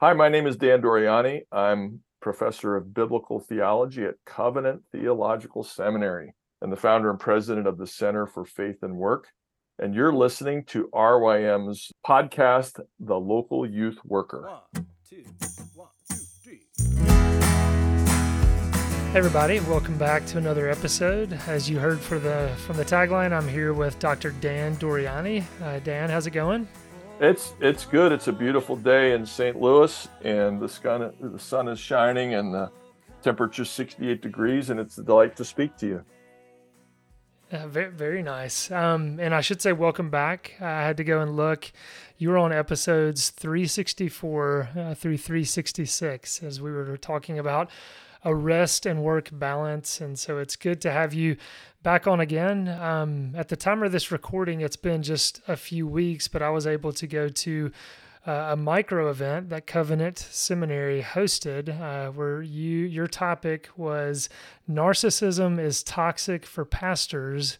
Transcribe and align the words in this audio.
Hi, 0.00 0.12
my 0.12 0.28
name 0.28 0.46
is 0.46 0.54
Dan 0.54 0.80
Doriani. 0.80 1.40
I'm 1.50 2.02
professor 2.20 2.76
of 2.76 2.94
biblical 2.94 3.40
theology 3.40 4.04
at 4.04 4.14
Covenant 4.24 4.82
Theological 4.92 5.64
Seminary 5.64 6.34
and 6.62 6.70
the 6.70 6.76
founder 6.76 7.10
and 7.10 7.18
president 7.18 7.66
of 7.66 7.78
the 7.78 7.86
Center 7.88 8.24
for 8.24 8.44
Faith 8.44 8.76
and 8.82 8.94
Work. 8.94 9.26
And 9.80 9.96
you're 9.96 10.12
listening 10.12 10.62
to 10.66 10.88
RYM's 10.94 11.90
podcast, 12.06 12.78
The 13.00 13.18
Local 13.18 13.68
Youth 13.68 13.98
Worker. 14.04 14.48
One, 14.72 14.86
two, 15.10 15.24
one, 15.74 15.88
two, 16.08 16.14
three. 16.44 16.60
Hey 19.10 19.18
everybody, 19.18 19.58
welcome 19.58 19.98
back 19.98 20.24
to 20.26 20.38
another 20.38 20.68
episode. 20.68 21.32
As 21.48 21.68
you 21.68 21.80
heard 21.80 21.98
for 21.98 22.20
the 22.20 22.52
from 22.58 22.76
the 22.76 22.84
tagline, 22.84 23.32
I'm 23.32 23.48
here 23.48 23.72
with 23.72 23.98
Dr. 23.98 24.30
Dan 24.30 24.76
Doriani. 24.76 25.42
Uh, 25.60 25.80
Dan, 25.80 26.08
how's 26.08 26.28
it 26.28 26.30
going? 26.30 26.68
It's 27.20 27.54
it's 27.60 27.84
good. 27.84 28.12
It's 28.12 28.28
a 28.28 28.32
beautiful 28.32 28.76
day 28.76 29.12
in 29.12 29.26
St. 29.26 29.60
Louis, 29.60 30.08
and 30.22 30.60
the 30.60 30.68
sun 30.68 31.12
the 31.20 31.38
sun 31.38 31.66
is 31.66 31.80
shining, 31.80 32.34
and 32.34 32.54
the 32.54 32.70
temperature's 33.22 33.70
68 33.70 34.22
degrees, 34.22 34.70
and 34.70 34.78
it's 34.78 34.98
a 34.98 35.02
delight 35.02 35.34
to 35.36 35.44
speak 35.44 35.76
to 35.78 35.86
you. 35.86 36.04
Uh, 37.50 37.66
very, 37.66 37.90
very 37.90 38.22
nice. 38.22 38.70
Um, 38.70 39.18
and 39.18 39.34
I 39.34 39.40
should 39.40 39.60
say, 39.62 39.72
welcome 39.72 40.10
back. 40.10 40.54
I 40.60 40.82
had 40.82 40.98
to 40.98 41.04
go 41.04 41.20
and 41.20 41.34
look. 41.34 41.72
You 42.18 42.28
were 42.28 42.38
on 42.38 42.52
episodes 42.52 43.30
364 43.30 44.68
uh, 44.76 44.94
through 44.94 45.16
366 45.16 46.42
as 46.42 46.60
we 46.60 46.70
were 46.70 46.96
talking 46.98 47.38
about 47.38 47.70
a 48.24 48.34
rest 48.34 48.86
and 48.86 49.02
work 49.02 49.30
balance. 49.32 50.00
And 50.00 50.18
so 50.18 50.38
it's 50.38 50.56
good 50.56 50.80
to 50.82 50.90
have 50.90 51.14
you 51.14 51.36
back 51.82 52.06
on 52.06 52.20
again. 52.20 52.68
Um, 52.68 53.34
at 53.36 53.48
the 53.48 53.56
time 53.56 53.82
of 53.82 53.92
this 53.92 54.10
recording, 54.10 54.60
it's 54.60 54.76
been 54.76 55.02
just 55.02 55.40
a 55.48 55.56
few 55.56 55.86
weeks, 55.86 56.28
but 56.28 56.42
I 56.42 56.50
was 56.50 56.66
able 56.66 56.92
to 56.92 57.06
go 57.06 57.28
to 57.28 57.72
uh, 58.26 58.48
a 58.50 58.56
micro 58.56 59.08
event 59.10 59.48
that 59.48 59.66
Covenant 59.66 60.18
Seminary 60.18 61.02
hosted, 61.02 61.80
uh, 61.80 62.10
where 62.10 62.42
you 62.42 62.80
your 62.80 63.06
topic 63.06 63.70
was 63.76 64.28
narcissism 64.68 65.58
is 65.58 65.82
toxic 65.82 66.44
for 66.44 66.64
pastors, 66.64 67.58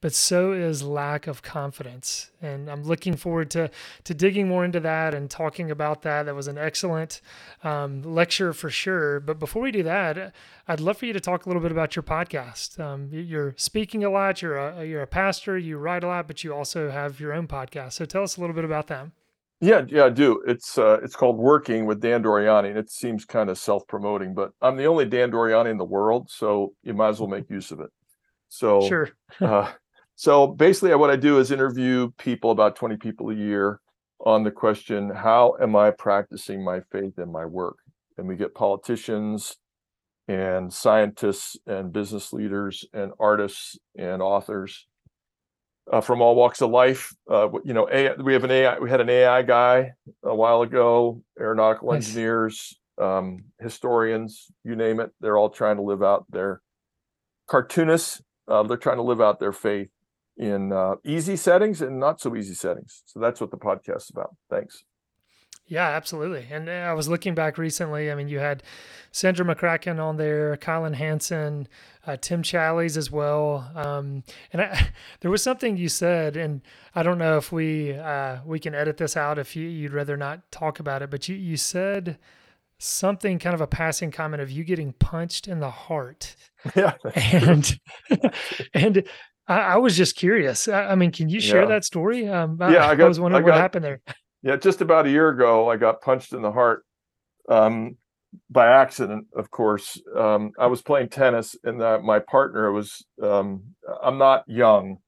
but 0.00 0.14
so 0.14 0.52
is 0.52 0.82
lack 0.82 1.26
of 1.26 1.42
confidence. 1.42 2.30
And 2.40 2.70
I'm 2.70 2.84
looking 2.84 3.16
forward 3.16 3.50
to 3.50 3.70
to 4.04 4.14
digging 4.14 4.48
more 4.48 4.64
into 4.64 4.80
that 4.80 5.14
and 5.14 5.30
talking 5.30 5.70
about 5.70 6.02
that. 6.02 6.24
That 6.24 6.34
was 6.34 6.48
an 6.48 6.58
excellent 6.58 7.20
um, 7.62 8.02
lecture 8.02 8.52
for 8.52 8.70
sure. 8.70 9.20
But 9.20 9.38
before 9.38 9.62
we 9.62 9.70
do 9.70 9.82
that, 9.82 10.34
I'd 10.66 10.80
love 10.80 10.98
for 10.98 11.06
you 11.06 11.12
to 11.12 11.20
talk 11.20 11.46
a 11.46 11.48
little 11.48 11.62
bit 11.62 11.72
about 11.72 11.96
your 11.96 12.02
podcast. 12.02 12.80
Um, 12.80 13.08
you're 13.12 13.54
speaking 13.56 14.04
a 14.04 14.10
lot. 14.10 14.42
You're 14.42 14.56
a 14.56 14.84
you're 14.84 15.02
a 15.02 15.06
pastor. 15.06 15.58
You 15.58 15.78
write 15.78 16.04
a 16.04 16.06
lot, 16.06 16.26
but 16.26 16.42
you 16.44 16.54
also 16.54 16.90
have 16.90 17.20
your 17.20 17.32
own 17.32 17.46
podcast. 17.46 17.92
So 17.92 18.04
tell 18.04 18.22
us 18.22 18.36
a 18.36 18.40
little 18.40 18.54
bit 18.54 18.64
about 18.64 18.86
that. 18.86 19.08
Yeah, 19.62 19.82
yeah, 19.88 20.04
I 20.06 20.08
do. 20.08 20.42
It's 20.46 20.78
uh, 20.78 21.00
it's 21.02 21.14
called 21.14 21.36
Working 21.36 21.84
with 21.84 22.00
Dan 22.00 22.22
Doriani, 22.22 22.70
and 22.70 22.78
it 22.78 22.90
seems 22.90 23.26
kind 23.26 23.50
of 23.50 23.58
self-promoting, 23.58 24.32
but 24.32 24.52
I'm 24.62 24.76
the 24.76 24.86
only 24.86 25.04
Dan 25.04 25.30
Doriani 25.30 25.70
in 25.70 25.76
the 25.76 25.84
world, 25.84 26.30
so 26.30 26.72
you 26.82 26.94
might 26.94 27.10
as 27.10 27.20
well 27.20 27.28
make 27.28 27.50
use 27.50 27.70
of 27.70 27.80
it. 27.80 27.90
So 28.48 28.80
sure. 28.88 29.10
uh, 29.38 29.70
so 30.20 30.46
basically, 30.46 30.94
what 30.96 31.08
I 31.08 31.16
do 31.16 31.38
is 31.38 31.50
interview 31.50 32.10
people, 32.18 32.50
about 32.50 32.76
20 32.76 32.98
people 32.98 33.30
a 33.30 33.34
year, 33.34 33.80
on 34.20 34.44
the 34.44 34.50
question, 34.50 35.08
"How 35.08 35.56
am 35.58 35.74
I 35.74 35.92
practicing 35.92 36.62
my 36.62 36.80
faith 36.92 37.18
in 37.18 37.32
my 37.32 37.46
work?" 37.46 37.76
And 38.18 38.28
we 38.28 38.36
get 38.36 38.54
politicians, 38.54 39.56
and 40.28 40.70
scientists, 40.74 41.56
and 41.66 41.90
business 41.90 42.34
leaders, 42.34 42.84
and 42.92 43.12
artists, 43.18 43.78
and 43.96 44.20
authors 44.20 44.86
uh, 45.90 46.02
from 46.02 46.20
all 46.20 46.34
walks 46.34 46.60
of 46.60 46.68
life. 46.68 47.14
Uh, 47.26 47.48
you 47.64 47.72
know, 47.72 47.88
AI, 47.90 48.12
we 48.16 48.34
have 48.34 48.44
an 48.44 48.50
AI. 48.50 48.78
We 48.78 48.90
had 48.90 49.00
an 49.00 49.08
AI 49.08 49.40
guy 49.40 49.92
a 50.22 50.34
while 50.34 50.60
ago. 50.60 51.22
Aeronautical 51.40 51.92
nice. 51.92 52.06
engineers, 52.06 52.78
um, 52.98 53.44
historians, 53.58 54.48
you 54.64 54.76
name 54.76 55.00
it. 55.00 55.12
They're 55.22 55.38
all 55.38 55.48
trying 55.48 55.76
to 55.76 55.82
live 55.82 56.02
out 56.02 56.26
their 56.28 56.60
cartoonists. 57.46 58.20
Uh, 58.46 58.64
they're 58.64 58.76
trying 58.76 58.98
to 58.98 59.02
live 59.02 59.22
out 59.22 59.40
their 59.40 59.54
faith 59.54 59.88
in 60.36 60.72
uh, 60.72 60.96
easy 61.04 61.36
settings 61.36 61.82
and 61.82 61.98
not 61.98 62.20
so 62.20 62.34
easy 62.36 62.54
settings. 62.54 63.02
So 63.06 63.20
that's 63.20 63.40
what 63.40 63.50
the 63.50 63.58
podcast 63.58 64.02
is 64.02 64.10
about. 64.10 64.34
Thanks. 64.48 64.84
Yeah, 65.70 65.86
absolutely. 65.86 66.48
And 66.50 66.68
uh, 66.68 66.72
I 66.72 66.94
was 66.94 67.08
looking 67.08 67.36
back 67.36 67.56
recently. 67.56 68.10
I 68.10 68.16
mean, 68.16 68.26
you 68.26 68.40
had 68.40 68.64
Sandra 69.12 69.46
McCracken 69.46 70.02
on 70.02 70.16
there, 70.16 70.56
Collin 70.56 70.94
Hansen, 70.94 71.68
uh, 72.04 72.16
Tim 72.20 72.42
Challies 72.42 72.96
as 72.96 73.12
well. 73.12 73.70
Um, 73.76 74.24
and 74.52 74.62
I, 74.62 74.88
there 75.20 75.30
was 75.30 75.44
something 75.44 75.76
you 75.76 75.88
said, 75.88 76.36
and 76.36 76.62
I 76.92 77.04
don't 77.04 77.18
know 77.18 77.36
if 77.36 77.52
we 77.52 77.94
uh, 77.94 78.38
we 78.44 78.58
can 78.58 78.74
edit 78.74 78.96
this 78.96 79.16
out 79.16 79.38
if 79.38 79.54
you, 79.54 79.68
you'd 79.68 79.92
rather 79.92 80.16
not 80.16 80.50
talk 80.50 80.80
about 80.80 81.02
it. 81.02 81.10
But 81.10 81.28
you 81.28 81.36
you 81.36 81.56
said 81.56 82.18
something 82.78 83.38
kind 83.38 83.54
of 83.54 83.60
a 83.60 83.66
passing 83.66 84.10
comment 84.10 84.42
of 84.42 84.50
you 84.50 84.64
getting 84.64 84.92
punched 84.94 85.46
in 85.46 85.60
the 85.60 85.70
heart. 85.70 86.34
Yeah, 86.76 86.92
and 87.14 87.80
and 88.74 89.04
I, 89.50 89.74
I, 89.74 89.76
was 89.78 89.96
just 89.96 90.14
curious. 90.14 90.68
I, 90.68 90.84
I, 90.84 90.94
mean, 90.94 91.10
can 91.10 91.28
you 91.28 91.40
share 91.40 91.62
yeah. 91.62 91.68
that 91.68 91.84
story? 91.84 92.28
Um, 92.28 92.56
yeah, 92.60 92.86
I, 92.86 92.94
got, 92.96 93.04
I 93.04 93.08
was 93.08 93.18
wondering 93.18 93.44
got, 93.44 93.52
what 93.52 93.60
happened 93.60 93.84
there. 93.84 94.00
Yeah, 94.42 94.56
just 94.56 94.80
about 94.80 95.06
a 95.06 95.10
year 95.10 95.28
ago, 95.28 95.68
I 95.68 95.76
got 95.76 96.00
punched 96.00 96.32
in 96.32 96.42
the 96.42 96.52
heart 96.52 96.84
um, 97.48 97.96
by 98.48 98.68
accident. 98.68 99.26
Of 99.34 99.50
course, 99.50 100.00
um, 100.16 100.52
I 100.58 100.68
was 100.68 100.82
playing 100.82 101.08
tennis, 101.08 101.56
and 101.64 101.82
uh, 101.82 101.98
my 101.98 102.20
partner 102.20 102.70
was. 102.70 103.04
Um, 103.20 103.74
I'm 104.02 104.18
not 104.18 104.44
young. 104.46 104.98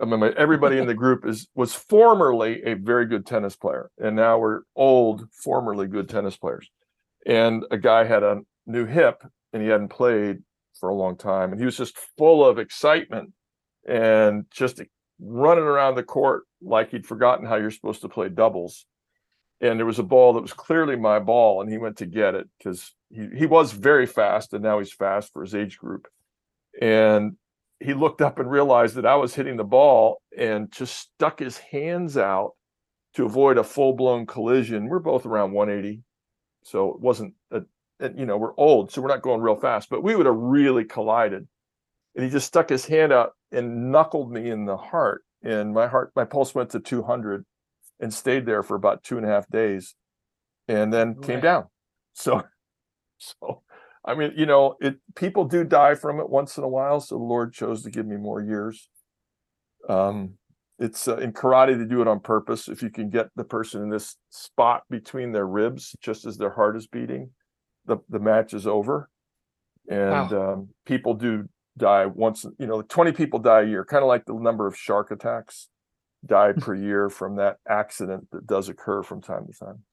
I 0.00 0.04
mean, 0.04 0.22
everybody 0.36 0.78
in 0.78 0.86
the 0.86 0.94
group 1.02 1.24
is 1.24 1.46
was 1.54 1.72
formerly 1.72 2.62
a 2.64 2.74
very 2.74 3.06
good 3.06 3.26
tennis 3.26 3.54
player, 3.54 3.90
and 3.96 4.16
now 4.16 4.38
we're 4.38 4.62
old, 4.74 5.24
formerly 5.44 5.86
good 5.86 6.08
tennis 6.08 6.36
players. 6.36 6.68
And 7.26 7.64
a 7.70 7.78
guy 7.78 8.04
had 8.04 8.24
a 8.24 8.40
new 8.66 8.86
hip, 8.86 9.22
and 9.52 9.62
he 9.62 9.68
hadn't 9.68 9.88
played 9.88 10.38
for 10.80 10.88
a 10.88 10.94
long 10.94 11.16
time, 11.16 11.52
and 11.52 11.60
he 11.60 11.64
was 11.64 11.76
just 11.76 11.96
full 12.16 12.44
of 12.44 12.58
excitement 12.58 13.32
and 13.88 14.44
just 14.50 14.82
running 15.18 15.64
around 15.64 15.94
the 15.94 16.02
court 16.02 16.44
like 16.62 16.90
he'd 16.90 17.06
forgotten 17.06 17.46
how 17.46 17.56
you're 17.56 17.70
supposed 17.70 18.02
to 18.02 18.08
play 18.08 18.28
doubles. 18.28 18.86
And 19.60 19.78
there 19.78 19.86
was 19.86 19.98
a 19.98 20.04
ball 20.04 20.34
that 20.34 20.42
was 20.42 20.52
clearly 20.52 20.94
my 20.94 21.18
ball, 21.18 21.60
and 21.60 21.70
he 21.70 21.78
went 21.78 21.96
to 21.98 22.06
get 22.06 22.36
it 22.36 22.48
because 22.58 22.94
he, 23.10 23.26
he 23.36 23.46
was 23.46 23.72
very 23.72 24.06
fast, 24.06 24.52
and 24.52 24.62
now 24.62 24.78
he's 24.78 24.92
fast 24.92 25.32
for 25.32 25.42
his 25.42 25.54
age 25.54 25.78
group. 25.78 26.06
And 26.80 27.36
he 27.80 27.94
looked 27.94 28.20
up 28.20 28.38
and 28.38 28.50
realized 28.50 28.94
that 28.96 29.06
I 29.06 29.16
was 29.16 29.34
hitting 29.34 29.56
the 29.56 29.64
ball 29.64 30.20
and 30.36 30.70
just 30.70 30.96
stuck 30.96 31.40
his 31.40 31.58
hands 31.58 32.16
out 32.16 32.52
to 33.14 33.24
avoid 33.24 33.58
a 33.58 33.64
full 33.64 33.94
blown 33.94 34.26
collision. 34.26 34.88
We're 34.88 34.98
both 35.00 35.26
around 35.26 35.52
180. 35.52 36.02
So 36.64 36.90
it 36.90 37.00
wasn't, 37.00 37.34
a, 37.50 37.62
you 38.14 38.26
know, 38.26 38.36
we're 38.36 38.54
old, 38.56 38.92
so 38.92 39.00
we're 39.00 39.08
not 39.08 39.22
going 39.22 39.40
real 39.40 39.56
fast, 39.56 39.88
but 39.90 40.02
we 40.02 40.14
would 40.14 40.26
have 40.26 40.36
really 40.36 40.84
collided. 40.84 41.48
And 42.18 42.24
he 42.24 42.32
just 42.32 42.48
stuck 42.48 42.68
his 42.68 42.84
hand 42.84 43.12
out 43.12 43.34
and 43.52 43.92
knuckled 43.92 44.32
me 44.32 44.50
in 44.50 44.64
the 44.64 44.76
heart. 44.76 45.22
And 45.44 45.72
my 45.72 45.86
heart 45.86 46.10
my 46.16 46.24
pulse 46.24 46.52
went 46.52 46.70
to 46.70 46.80
200 46.80 47.44
and 48.00 48.12
stayed 48.12 48.44
there 48.44 48.64
for 48.64 48.74
about 48.74 49.04
two 49.04 49.18
and 49.18 49.24
a 49.24 49.28
half 49.28 49.48
days 49.48 49.94
and 50.66 50.92
then 50.92 51.20
came 51.22 51.40
down. 51.40 51.66
So 52.14 52.42
so 53.18 53.62
i 54.04 54.14
mean 54.16 54.32
you 54.36 54.44
know 54.44 54.74
it 54.80 54.96
people 55.14 55.44
do 55.44 55.62
die 55.62 55.94
from 55.94 56.18
it 56.18 56.28
once 56.28 56.56
in 56.56 56.64
a 56.64 56.68
while 56.68 57.00
so 57.00 57.16
the 57.16 57.22
lord 57.22 57.52
chose 57.52 57.84
to 57.84 57.90
give 57.90 58.06
me 58.06 58.16
more 58.16 58.40
years. 58.40 58.88
Um 59.88 60.34
it's 60.80 61.06
uh, 61.06 61.18
in 61.18 61.32
karate 61.32 61.78
to 61.78 61.86
do 61.86 62.02
it 62.02 62.08
on 62.08 62.18
purpose. 62.18 62.68
If 62.68 62.82
you 62.82 62.90
can 62.90 63.08
get 63.08 63.28
the 63.36 63.44
person 63.44 63.82
in 63.82 63.88
this 63.88 64.16
spot 64.30 64.82
between 64.90 65.30
their 65.30 65.46
ribs 65.46 65.94
just 66.00 66.26
as 66.26 66.38
their 66.38 66.50
heart 66.50 66.76
is 66.76 66.88
beating 66.88 67.30
the 67.86 67.98
the 68.08 68.18
match 68.18 68.52
is 68.52 68.66
over. 68.66 69.08
And 69.88 70.30
wow. 70.30 70.52
um, 70.52 70.68
people 70.84 71.14
do 71.14 71.48
die 71.78 72.06
once 72.06 72.44
you 72.58 72.66
know 72.66 72.82
20 72.82 73.12
people 73.12 73.38
die 73.38 73.62
a 73.62 73.66
year 73.66 73.84
kind 73.84 74.02
of 74.02 74.08
like 74.08 74.24
the 74.26 74.34
number 74.34 74.66
of 74.66 74.76
shark 74.76 75.10
attacks 75.10 75.68
die 76.26 76.52
per 76.52 76.74
year 76.74 77.08
from 77.08 77.36
that 77.36 77.58
accident 77.68 78.28
that 78.32 78.46
does 78.46 78.68
occur 78.68 79.04
from 79.04 79.22
time 79.22 79.46
to 79.46 79.52
time. 79.52 79.84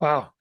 Wow. 0.00 0.32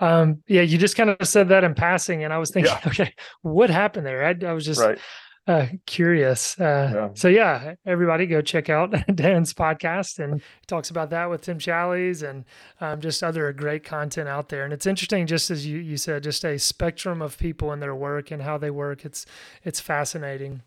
Um 0.00 0.42
yeah 0.48 0.62
you 0.62 0.78
just 0.78 0.96
kind 0.96 1.10
of 1.10 1.28
said 1.28 1.50
that 1.50 1.62
in 1.62 1.74
passing 1.74 2.24
and 2.24 2.32
i 2.32 2.38
was 2.38 2.50
thinking 2.50 2.72
yeah. 2.72 2.80
okay 2.88 3.14
what 3.42 3.70
happened 3.70 4.04
there? 4.04 4.24
I, 4.24 4.34
I 4.48 4.52
was 4.52 4.64
just 4.64 4.80
right 4.80 4.98
uh, 5.46 5.66
curious. 5.86 6.58
Uh, 6.58 6.90
yeah. 6.94 7.08
So 7.14 7.28
yeah, 7.28 7.74
everybody 7.84 8.26
go 8.26 8.40
check 8.40 8.70
out 8.70 8.94
Dan's 9.14 9.52
podcast 9.52 10.18
and 10.18 10.34
he 10.60 10.66
talks 10.66 10.90
about 10.90 11.10
that 11.10 11.28
with 11.28 11.42
Tim 11.42 11.58
Challies 11.58 12.28
and 12.28 12.44
um, 12.80 13.00
just 13.00 13.22
other 13.22 13.52
great 13.52 13.84
content 13.84 14.28
out 14.28 14.48
there. 14.48 14.64
And 14.64 14.72
it's 14.72 14.86
interesting, 14.86 15.26
just 15.26 15.50
as 15.50 15.66
you, 15.66 15.78
you 15.78 15.96
said, 15.96 16.22
just 16.22 16.44
a 16.44 16.58
spectrum 16.58 17.20
of 17.20 17.38
people 17.38 17.72
and 17.72 17.82
their 17.82 17.94
work 17.94 18.30
and 18.30 18.42
how 18.42 18.56
they 18.56 18.70
work. 18.70 19.04
It's 19.04 19.26
it's 19.62 19.80
fascinating. 19.80 20.62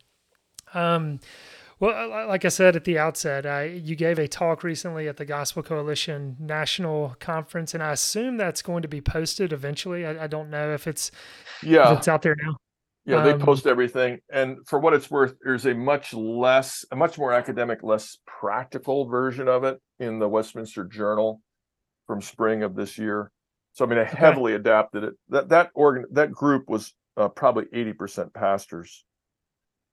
Um, 0.74 1.19
well, 1.80 2.27
like 2.27 2.44
I 2.44 2.50
said 2.50 2.75
at 2.75 2.85
the 2.85 2.97
outset, 2.97 3.45
I, 3.45 3.65
you 3.65 3.95
gave 3.95 4.18
a 4.18 4.27
talk 4.27 4.63
recently 4.63 5.07
at 5.07 5.18
the 5.18 5.25
Gospel 5.25 5.62
Coalition 5.62 6.35
National 6.39 7.15
Conference, 7.19 7.75
and 7.75 7.83
I 7.83 7.91
assume 7.91 8.38
that's 8.38 8.63
going 8.63 8.81
to 8.81 8.88
be 8.88 9.00
posted 9.00 9.53
eventually. 9.53 10.03
I, 10.03 10.23
I 10.23 10.27
don't 10.27 10.50
know 10.50 10.73
if 10.73 10.88
it's 10.88 11.12
yeah 11.62 11.91
if 11.91 12.00
it's 12.00 12.07
out 12.07 12.23
there 12.23 12.35
now. 12.44 12.57
Yeah, 13.07 13.21
they 13.21 13.31
um, 13.31 13.39
post 13.39 13.65
everything. 13.68 14.19
And 14.31 14.57
for 14.68 14.80
what 14.80 14.94
it's 14.94 15.09
worth, 15.09 15.36
there's 15.44 15.65
a 15.65 15.74
much 15.74 16.13
less, 16.13 16.86
a 16.92 16.95
much 16.95 17.18
more 17.18 17.31
academic, 17.33 17.81
less 17.81 18.18
practical 18.27 19.06
version 19.07 19.48
of 19.48 19.63
it 19.63 19.81
in 20.00 20.19
the 20.19 20.27
Westminster 20.27 20.83
Journal 20.83 21.42
from 22.06 22.21
spring 22.21 22.63
of 22.63 22.75
this 22.75 22.98
year. 22.98 23.31
So 23.74 23.86
I 23.86 23.88
mean, 23.88 24.00
I 24.00 24.04
Okay. 24.04 24.18
heavily 24.18 24.54
adapted 24.56 25.04
it. 25.06 25.13
That 25.30 25.50
that 25.50 25.71
organ 25.74 26.06
that 26.12 26.31
group 26.31 26.68
was 26.69 26.94
uh, 27.15 27.30
probably 27.30 27.65
eighty 27.74 27.94
percent 27.94 28.33
pastors, 28.33 29.06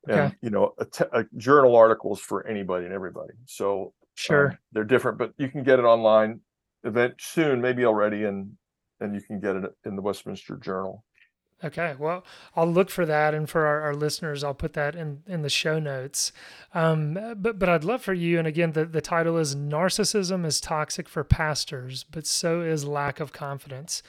and 0.09 0.19
Okay. 0.19 0.35
you 0.43 0.51
know, 0.51 0.75
a, 1.13 1.25
journal 1.37 1.77
articles 1.77 2.21
for 2.21 2.47
anybody 2.47 2.85
and 2.87 2.95
everybody. 2.95 3.35
So 3.47 3.93
Sure. 4.15 4.49
um, 4.51 4.59
they're 4.73 4.85
different, 4.85 5.19
but 5.19 5.33
you 5.39 5.49
can 5.49 5.63
get 5.63 5.79
it 5.79 5.85
online. 5.85 6.41
Event 6.85 7.15
soon, 7.19 7.61
maybe 7.63 7.85
already, 7.87 8.25
and 8.25 8.53
and 9.01 9.15
you 9.15 9.21
can 9.23 9.41
get 9.41 9.57
it 9.57 9.71
in 9.87 9.97
the 9.97 10.03
Westminster 10.03 10.57
Journal. 10.57 11.05
Okay, 11.65 11.95
well, 11.99 12.25
I'll 12.55 12.71
look 12.71 12.91
for 12.91 13.07
that, 13.07 13.33
and 13.33 13.49
for 13.49 13.65
our, 13.67 13.81
our 13.81 13.95
listeners, 13.95 14.45
I'll 14.45 14.53
put 14.53 14.75
that 14.75 14.95
in, 14.95 15.23
in 15.27 15.41
the 15.41 15.49
show 15.49 15.79
notes. 15.79 16.31
Um, 16.75 17.15
but 17.37 17.59
but 17.59 17.69
I'd 17.69 17.85
love 17.85 18.03
for 18.03 18.13
you, 18.13 18.39
and 18.39 18.47
again, 18.47 18.73
the, 18.73 18.85
the 18.85 19.01
title 19.01 19.39
is 19.39 19.57
"Narcissism 19.57 20.45
is 20.45 20.61
Toxic 20.61 21.09
for 21.09 21.25
Pastors, 21.25 22.05
but 22.05 22.27
so 22.27 22.61
is 22.61 22.85
Lack 22.85 23.19
of 23.19 23.33
Confidence." 23.33 24.03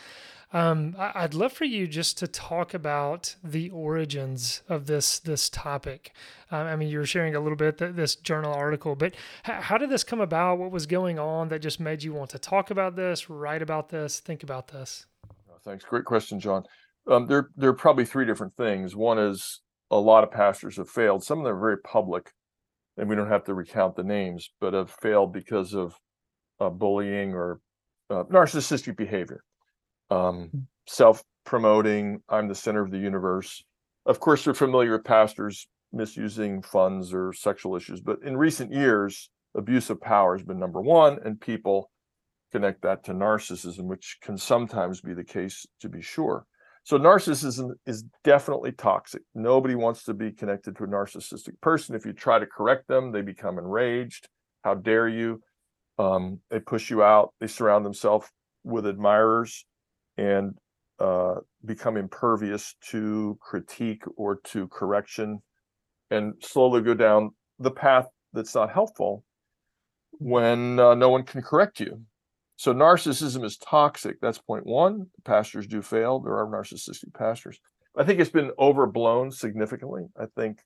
Um, 0.51 0.95
I, 0.99 1.11
I'd 1.15 1.33
love 1.33 1.53
for 1.53 1.65
you 1.65 1.87
just 1.87 2.17
to 2.19 2.27
talk 2.27 2.73
about 2.73 3.35
the 3.43 3.69
origins 3.69 4.61
of 4.67 4.85
this 4.85 5.19
this 5.19 5.49
topic. 5.49 6.13
Uh, 6.51 6.57
I 6.57 6.75
mean, 6.75 6.89
you 6.89 6.99
were 6.99 7.05
sharing 7.05 7.35
a 7.35 7.39
little 7.39 7.57
bit 7.57 7.77
th- 7.77 7.95
this 7.95 8.15
journal 8.15 8.53
article, 8.53 8.95
but 8.95 9.13
h- 9.47 9.63
how 9.63 9.77
did 9.77 9.89
this 9.89 10.03
come 10.03 10.21
about? 10.21 10.57
What 10.57 10.71
was 10.71 10.85
going 10.85 11.19
on 11.19 11.47
that 11.49 11.59
just 11.59 11.79
made 11.79 12.03
you 12.03 12.13
want 12.13 12.31
to 12.31 12.39
talk 12.39 12.69
about 12.69 12.95
this, 12.95 13.29
write 13.29 13.61
about 13.61 13.89
this, 13.89 14.19
think 14.19 14.43
about 14.43 14.67
this? 14.67 15.05
Thanks. 15.65 15.83
Great 15.83 16.05
question, 16.05 16.39
John. 16.39 16.63
Um, 17.07 17.27
there, 17.27 17.49
there 17.55 17.69
are 17.69 17.73
probably 17.73 18.05
three 18.05 18.25
different 18.25 18.55
things. 18.55 18.95
One 18.95 19.19
is 19.19 19.61
a 19.91 19.97
lot 19.97 20.23
of 20.23 20.31
pastors 20.31 20.77
have 20.77 20.89
failed. 20.89 21.23
Some 21.23 21.39
of 21.39 21.45
them 21.45 21.55
are 21.55 21.59
very 21.59 21.77
public, 21.79 22.31
and 22.97 23.07
we 23.07 23.15
don't 23.15 23.29
have 23.29 23.43
to 23.45 23.53
recount 23.53 23.95
the 23.95 24.03
names, 24.03 24.49
but 24.59 24.73
have 24.73 24.89
failed 24.89 25.31
because 25.31 25.73
of 25.73 25.95
uh, 26.59 26.69
bullying 26.69 27.33
or 27.33 27.59
uh, 28.09 28.23
narcissistic 28.23 28.97
behavior, 28.97 29.43
um, 30.09 30.49
self-promoting. 30.87 32.21
I'm 32.29 32.47
the 32.47 32.55
center 32.55 32.83
of 32.83 32.91
the 32.91 32.97
universe. 32.97 33.63
Of 34.05 34.19
course, 34.19 34.45
we're 34.45 34.53
familiar 34.53 34.93
with 34.93 35.03
pastors 35.03 35.67
misusing 35.93 36.61
funds 36.61 37.13
or 37.13 37.33
sexual 37.33 37.75
issues, 37.75 38.01
but 38.01 38.19
in 38.23 38.35
recent 38.35 38.71
years, 38.73 39.29
abuse 39.55 39.89
of 39.89 40.01
power 40.01 40.35
has 40.35 40.45
been 40.45 40.59
number 40.59 40.81
one, 40.81 41.19
and 41.23 41.39
people 41.39 41.89
connect 42.51 42.81
that 42.81 43.03
to 43.03 43.13
narcissism, 43.13 43.83
which 43.83 44.17
can 44.21 44.37
sometimes 44.37 45.01
be 45.01 45.13
the 45.13 45.23
case, 45.23 45.65
to 45.79 45.89
be 45.89 46.01
sure. 46.01 46.45
So, 46.85 46.99
narcissism 46.99 47.71
is 47.87 48.03
definitely 48.23 48.71
toxic. 48.71 49.23
Nobody 49.33 49.73
wants 49.73 50.03
to 50.03 50.13
be 50.13 50.31
connected 50.31 50.75
to 50.77 50.83
a 50.83 50.87
narcissistic 50.87 51.59
person. 51.59 51.95
If 51.95 52.05
you 52.05 52.13
try 52.13 52.37
to 52.37 52.45
correct 52.45 52.87
them, 52.87 53.11
they 53.11 53.23
become 53.23 53.57
enraged. 53.57 54.29
How 54.63 54.75
dare 54.75 55.07
you? 55.07 55.41
Um, 55.97 56.41
they 56.51 56.59
push 56.59 56.91
you 56.91 57.01
out. 57.01 57.33
They 57.39 57.47
surround 57.47 57.85
themselves 57.85 58.29
with 58.63 58.85
admirers 58.85 59.65
and 60.17 60.55
uh, 60.99 61.35
become 61.65 61.97
impervious 61.97 62.75
to 62.89 63.35
critique 63.41 64.03
or 64.15 64.35
to 64.43 64.67
correction 64.67 65.41
and 66.11 66.35
slowly 66.39 66.81
go 66.81 66.93
down 66.93 67.31
the 67.57 67.71
path 67.71 68.05
that's 68.31 68.53
not 68.53 68.71
helpful 68.71 69.23
when 70.11 70.79
uh, 70.79 70.93
no 70.93 71.09
one 71.09 71.23
can 71.23 71.41
correct 71.41 71.79
you. 71.79 72.01
So 72.57 72.73
narcissism 72.73 73.43
is 73.43 73.57
toxic. 73.57 74.19
That's 74.21 74.37
point 74.37 74.65
one. 74.65 75.07
Pastors 75.25 75.67
do 75.67 75.81
fail. 75.81 76.19
There 76.19 76.37
are 76.37 76.47
narcissistic 76.47 77.13
pastors. 77.13 77.59
I 77.97 78.03
think 78.03 78.19
it's 78.19 78.29
been 78.29 78.51
overblown 78.59 79.31
significantly. 79.31 80.03
I 80.19 80.25
think 80.35 80.59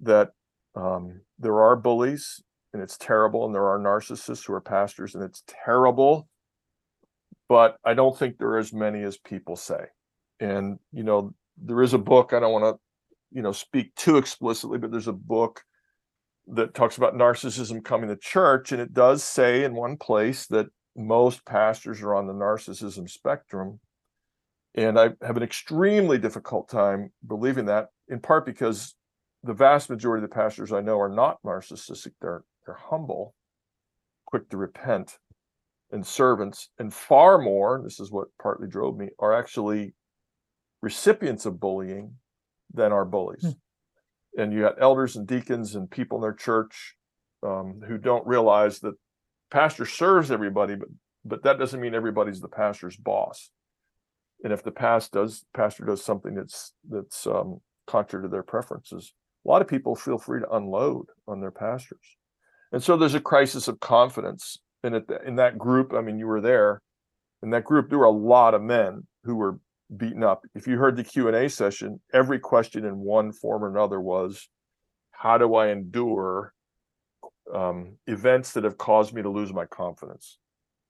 that 0.00 0.30
um, 0.74 1.20
there 1.38 1.60
are 1.60 1.76
bullies 1.76 2.42
and 2.72 2.82
it's 2.82 2.98
terrible, 2.98 3.46
and 3.46 3.54
there 3.54 3.66
are 3.66 3.78
narcissists 3.78 4.46
who 4.46 4.52
are 4.52 4.60
pastors 4.60 5.14
and 5.14 5.24
it's 5.24 5.42
terrible. 5.46 6.28
But 7.48 7.76
I 7.84 7.94
don't 7.94 8.16
think 8.16 8.36
there 8.36 8.48
are 8.50 8.58
as 8.58 8.72
many 8.72 9.02
as 9.02 9.16
people 9.16 9.56
say. 9.56 9.86
And 10.40 10.78
you 10.92 11.02
know, 11.02 11.34
there 11.56 11.82
is 11.82 11.94
a 11.94 11.98
book. 11.98 12.32
I 12.32 12.40
don't 12.40 12.52
want 12.52 12.76
to, 12.76 12.80
you 13.36 13.42
know, 13.42 13.52
speak 13.52 13.94
too 13.94 14.18
explicitly, 14.18 14.78
but 14.78 14.90
there's 14.90 15.08
a 15.08 15.12
book 15.12 15.62
that 16.48 16.74
talks 16.74 16.96
about 16.96 17.14
narcissism 17.14 17.84
coming 17.84 18.08
to 18.08 18.16
church, 18.16 18.72
and 18.72 18.80
it 18.80 18.94
does 18.94 19.24
say 19.24 19.64
in 19.64 19.74
one 19.74 19.96
place 19.96 20.46
that 20.46 20.66
most 20.98 21.46
pastors 21.46 22.02
are 22.02 22.14
on 22.14 22.26
the 22.26 22.32
narcissism 22.34 23.08
spectrum. 23.08 23.78
And 24.74 24.98
I 24.98 25.10
have 25.22 25.36
an 25.36 25.42
extremely 25.42 26.18
difficult 26.18 26.68
time 26.68 27.12
believing 27.26 27.66
that, 27.66 27.86
in 28.08 28.20
part 28.20 28.44
because 28.44 28.94
the 29.42 29.54
vast 29.54 29.88
majority 29.88 30.22
of 30.22 30.28
the 30.28 30.34
pastors 30.34 30.72
I 30.72 30.80
know 30.80 31.00
are 31.00 31.08
not 31.08 31.38
narcissistic. 31.44 32.12
They're 32.20 32.42
they're 32.66 32.78
humble, 32.90 33.34
quick 34.26 34.50
to 34.50 34.56
repent, 34.56 35.18
and 35.90 36.06
servants, 36.06 36.68
and 36.78 36.92
far 36.92 37.38
more, 37.38 37.80
this 37.82 37.98
is 37.98 38.10
what 38.10 38.28
partly 38.42 38.68
drove 38.68 38.98
me, 38.98 39.08
are 39.18 39.32
actually 39.32 39.94
recipients 40.82 41.46
of 41.46 41.58
bullying 41.58 42.16
than 42.74 42.92
are 42.92 43.06
bullies. 43.06 43.42
Hmm. 43.42 44.42
And 44.42 44.52
you 44.52 44.60
got 44.60 44.80
elders 44.80 45.16
and 45.16 45.26
deacons 45.26 45.74
and 45.74 45.90
people 45.90 46.18
in 46.18 46.22
their 46.22 46.34
church 46.34 46.94
um, 47.42 47.80
who 47.86 47.96
don't 47.96 48.26
realize 48.26 48.80
that 48.80 48.94
pastor 49.50 49.86
serves 49.86 50.30
everybody, 50.30 50.74
but 50.74 50.88
but 51.24 51.42
that 51.42 51.58
doesn't 51.58 51.80
mean 51.80 51.94
everybody's 51.94 52.40
the 52.40 52.48
pastor's 52.48 52.96
boss. 52.96 53.50
And 54.44 54.52
if 54.52 54.62
the 54.62 54.70
past 54.70 55.12
does 55.12 55.44
pastor 55.54 55.84
does 55.84 56.04
something 56.04 56.34
that's 56.34 56.72
that's 56.88 57.26
um, 57.26 57.60
contrary 57.86 58.24
to 58.24 58.28
their 58.28 58.42
preferences, 58.42 59.12
a 59.44 59.48
lot 59.48 59.62
of 59.62 59.68
people 59.68 59.94
feel 59.94 60.18
free 60.18 60.40
to 60.40 60.50
unload 60.50 61.06
on 61.26 61.40
their 61.40 61.50
pastors. 61.50 62.16
And 62.72 62.82
so 62.82 62.96
there's 62.96 63.14
a 63.14 63.20
crisis 63.20 63.68
of 63.68 63.80
confidence. 63.80 64.58
And 64.84 64.94
at 64.94 65.08
the, 65.08 65.20
in 65.26 65.36
that 65.36 65.58
group, 65.58 65.92
I 65.92 66.02
mean, 66.02 66.18
you 66.18 66.26
were 66.26 66.40
there. 66.40 66.80
In 67.42 67.50
that 67.50 67.64
group, 67.64 67.88
there 67.88 67.98
were 67.98 68.04
a 68.04 68.10
lot 68.10 68.54
of 68.54 68.62
men 68.62 69.06
who 69.24 69.34
were 69.36 69.58
beaten 69.96 70.22
up. 70.22 70.42
If 70.54 70.66
you 70.66 70.76
heard 70.76 70.96
the 70.96 71.04
Q 71.04 71.28
and 71.28 71.36
A 71.36 71.48
session, 71.48 72.00
every 72.12 72.38
question 72.38 72.84
in 72.84 72.98
one 72.98 73.32
form 73.32 73.64
or 73.64 73.70
another 73.70 74.00
was, 74.00 74.48
"How 75.12 75.38
do 75.38 75.54
I 75.54 75.68
endure 75.68 76.52
um, 77.54 77.96
events 78.06 78.52
that 78.52 78.64
have 78.64 78.78
caused 78.78 79.12
me 79.14 79.22
to 79.22 79.30
lose 79.30 79.52
my 79.52 79.66
confidence?" 79.66 80.38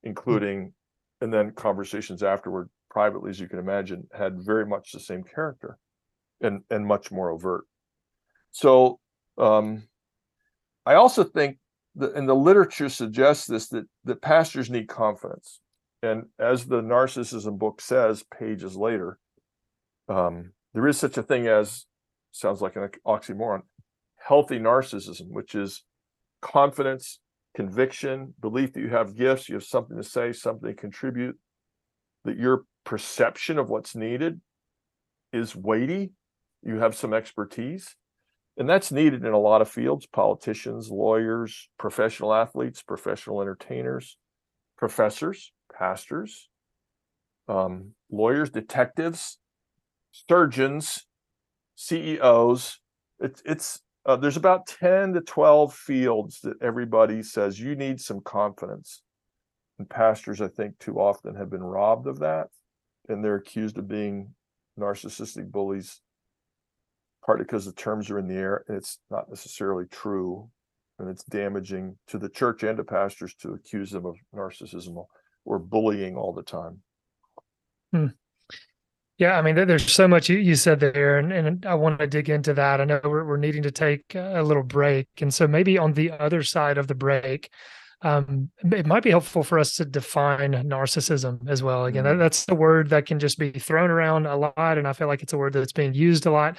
Including, 0.03 0.73
and 1.21 1.33
then 1.33 1.51
conversations 1.51 2.23
afterward, 2.23 2.69
privately, 2.89 3.29
as 3.29 3.39
you 3.39 3.47
can 3.47 3.59
imagine, 3.59 4.07
had 4.13 4.41
very 4.41 4.65
much 4.65 4.91
the 4.91 4.99
same 4.99 5.23
character, 5.23 5.77
and 6.41 6.63
and 6.69 6.85
much 6.85 7.11
more 7.11 7.29
overt. 7.29 7.65
So 8.51 8.99
um, 9.37 9.83
I 10.85 10.95
also 10.95 11.23
think 11.23 11.57
that, 11.95 12.13
and 12.13 12.27
the 12.27 12.35
literature 12.35 12.89
suggests 12.89 13.45
this 13.47 13.67
that 13.69 13.85
that 14.05 14.21
pastors 14.21 14.69
need 14.69 14.87
confidence, 14.87 15.59
and 16.01 16.25
as 16.39 16.65
the 16.65 16.81
narcissism 16.81 17.57
book 17.57 17.81
says, 17.81 18.23
pages 18.37 18.75
later, 18.75 19.19
um, 20.07 20.53
there 20.73 20.87
is 20.87 20.97
such 20.97 21.17
a 21.17 21.23
thing 21.23 21.47
as 21.47 21.85
sounds 22.31 22.61
like 22.61 22.75
an 22.75 22.89
oxymoron, 23.05 23.63
healthy 24.17 24.59
narcissism, 24.59 25.29
which 25.29 25.55
is 25.55 25.83
confidence, 26.41 27.19
conviction, 27.55 28.33
belief 28.39 28.73
that 28.73 28.81
you 28.81 28.89
have 28.89 29.15
gifts, 29.15 29.49
you 29.49 29.55
have 29.55 29.63
something 29.63 29.97
to 29.97 30.03
say, 30.03 30.31
something 30.31 30.69
to 30.69 30.75
contribute, 30.75 31.37
that 32.25 32.37
your 32.37 32.63
perception 32.83 33.57
of 33.57 33.69
what's 33.69 33.95
needed 33.95 34.39
is 35.31 35.55
weighty, 35.55 36.11
you 36.63 36.79
have 36.79 36.95
some 36.95 37.13
expertise. 37.13 37.95
And 38.57 38.69
that's 38.69 38.91
needed 38.91 39.23
in 39.23 39.31
a 39.31 39.39
lot 39.39 39.61
of 39.61 39.69
fields 39.69 40.05
politicians, 40.05 40.89
lawyers, 40.89 41.69
professional 41.77 42.33
athletes, 42.33 42.81
professional 42.81 43.41
entertainers, 43.41 44.17
professors, 44.77 45.53
pastors, 45.73 46.49
um, 47.47 47.91
lawyers, 48.11 48.49
detectives, 48.49 49.37
surgeons, 50.11 51.05
CEOs. 51.75 52.79
It's, 53.21 53.41
it's 53.45 53.81
uh, 54.09 54.15
there's 54.15 54.37
about 54.37 54.65
10 54.65 55.13
to 55.13 55.21
12 55.21 55.71
fields 55.71 56.41
that 56.41 56.59
everybody 56.63 57.21
says 57.21 57.59
you 57.59 57.75
need 57.75 58.01
some 58.01 58.21
confidence. 58.21 59.03
And 59.77 59.87
pastors, 59.87 60.41
I 60.41 60.47
think, 60.47 60.79
too 60.79 60.99
often 60.99 61.35
have 61.35 61.51
been 61.51 61.63
robbed 61.63 62.07
of 62.07 62.17
that. 62.19 62.47
And 63.07 63.23
they're 63.23 63.35
accused 63.35 63.77
of 63.77 63.87
being 63.87 64.33
narcissistic 64.79 65.51
bullies 65.51 66.01
partly 67.23 67.45
because 67.45 67.65
the 67.65 67.73
terms 67.73 68.09
are 68.09 68.17
in 68.17 68.27
the 68.27 68.33
air 68.33 68.63
and 68.67 68.77
it's 68.77 68.97
not 69.11 69.29
necessarily 69.29 69.85
true 69.91 70.49
and 70.97 71.07
it's 71.07 71.23
damaging 71.25 71.95
to 72.07 72.17
the 72.17 72.29
church 72.29 72.63
and 72.63 72.77
to 72.77 72.83
pastors 72.83 73.35
to 73.35 73.53
accuse 73.53 73.91
them 73.91 74.07
of 74.07 74.15
narcissism 74.33 75.05
or 75.45 75.59
bullying 75.59 76.15
all 76.15 76.33
the 76.33 76.41
time 76.41 76.81
Yeah, 79.19 79.37
I 79.37 79.41
mean, 79.41 79.55
there's 79.55 79.91
so 79.91 80.07
much 80.07 80.29
you, 80.29 80.37
you 80.37 80.55
said 80.55 80.79
there, 80.79 81.17
and, 81.17 81.33
and 81.33 81.65
I 81.65 81.73
want 81.73 81.99
to 81.99 82.07
dig 82.07 82.29
into 82.29 82.53
that. 82.53 82.79
I 82.79 82.85
know 82.85 83.01
we're, 83.03 83.25
we're 83.25 83.35
needing 83.35 83.63
to 83.63 83.71
take 83.71 84.15
a 84.15 84.41
little 84.41 84.63
break. 84.63 85.09
And 85.19 85.33
so 85.33 85.45
maybe 85.45 85.77
on 85.77 85.91
the 85.91 86.11
other 86.11 86.41
side 86.41 86.77
of 86.77 86.87
the 86.87 86.95
break, 86.95 87.51
um, 88.01 88.49
it 88.63 88.85
might 88.87 89.03
be 89.03 89.09
helpful 89.09 89.43
for 89.43 89.59
us 89.59 89.75
to 89.75 89.83
define 89.83 90.53
narcissism 90.53 91.49
as 91.49 91.61
well. 91.61 91.85
Again, 91.85 92.05
that, 92.05 92.15
Mhm. 92.15 92.19
that's 92.19 92.45
the 92.45 92.55
word 92.55 92.91
that 92.91 93.05
can 93.07 93.19
just 93.19 93.37
be 93.37 93.51
thrown 93.51 93.91
around 93.91 94.25
a 94.25 94.37
lot. 94.37 94.77
And 94.77 94.87
I 94.87 94.93
feel 94.93 95.07
like 95.07 95.21
it's 95.21 95.33
a 95.33 95.37
word 95.37 95.51
that's 95.51 95.73
being 95.73 95.93
used 95.93 96.25
a 96.25 96.31
lot 96.31 96.55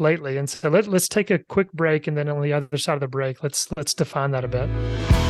lately. 0.00 0.36
And 0.36 0.50
so 0.50 0.68
let, 0.68 0.88
let's 0.88 1.06
take 1.06 1.30
a 1.30 1.38
quick 1.38 1.72
break. 1.72 2.08
And 2.08 2.16
then 2.16 2.28
on 2.28 2.42
the 2.42 2.52
other 2.52 2.76
side 2.76 2.94
of 2.94 3.00
the 3.00 3.06
break, 3.06 3.44
let's 3.44 3.68
let's 3.76 3.94
define 3.94 4.32
that 4.32 4.44
a 4.44 4.48
bit. 4.48 5.29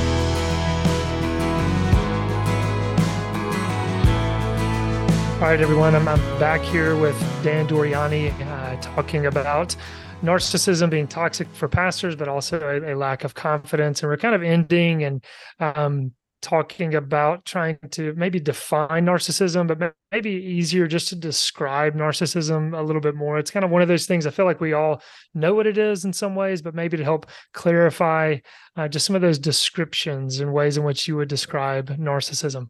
All 5.40 5.46
right, 5.46 5.58
everyone, 5.58 5.94
I'm, 5.94 6.06
I'm 6.06 6.20
back 6.38 6.60
here 6.60 6.94
with 6.94 7.18
Dan 7.42 7.66
Doriani 7.66 8.30
uh, 8.46 8.78
talking 8.82 9.24
about 9.24 9.74
narcissism 10.22 10.90
being 10.90 11.08
toxic 11.08 11.48
for 11.54 11.66
pastors, 11.66 12.14
but 12.14 12.28
also 12.28 12.60
a, 12.60 12.92
a, 12.92 12.94
lack 12.94 13.24
of 13.24 13.32
confidence. 13.32 14.02
And 14.02 14.10
we're 14.10 14.18
kind 14.18 14.34
of 14.34 14.42
ending 14.42 15.02
and 15.02 15.24
um, 15.58 16.12
talking 16.42 16.94
about 16.94 17.46
trying 17.46 17.78
to 17.92 18.12
maybe 18.18 18.38
define 18.38 19.06
narcissism, 19.06 19.66
but 19.66 19.94
maybe 20.12 20.30
easier 20.30 20.86
just 20.86 21.08
to 21.08 21.16
describe 21.16 21.94
narcissism 21.94 22.78
a 22.78 22.82
little 22.82 23.00
bit 23.00 23.14
more. 23.14 23.38
It's 23.38 23.50
kind 23.50 23.64
of 23.64 23.70
one 23.70 23.80
of 23.80 23.88
those 23.88 24.04
things 24.04 24.26
I 24.26 24.30
feel 24.30 24.44
like 24.44 24.60
we 24.60 24.74
all 24.74 25.00
know 25.32 25.54
what 25.54 25.66
it 25.66 25.78
is 25.78 26.04
in 26.04 26.12
some 26.12 26.34
ways, 26.34 26.60
but 26.60 26.74
maybe 26.74 26.98
to 26.98 27.04
help 27.04 27.24
clarify 27.54 28.36
uh, 28.76 28.88
just 28.88 29.06
some 29.06 29.16
of 29.16 29.22
those 29.22 29.38
descriptions 29.38 30.40
and 30.40 30.52
ways 30.52 30.76
in 30.76 30.84
which 30.84 31.08
you 31.08 31.16
would 31.16 31.28
describe 31.28 31.96
narcissism. 31.96 32.68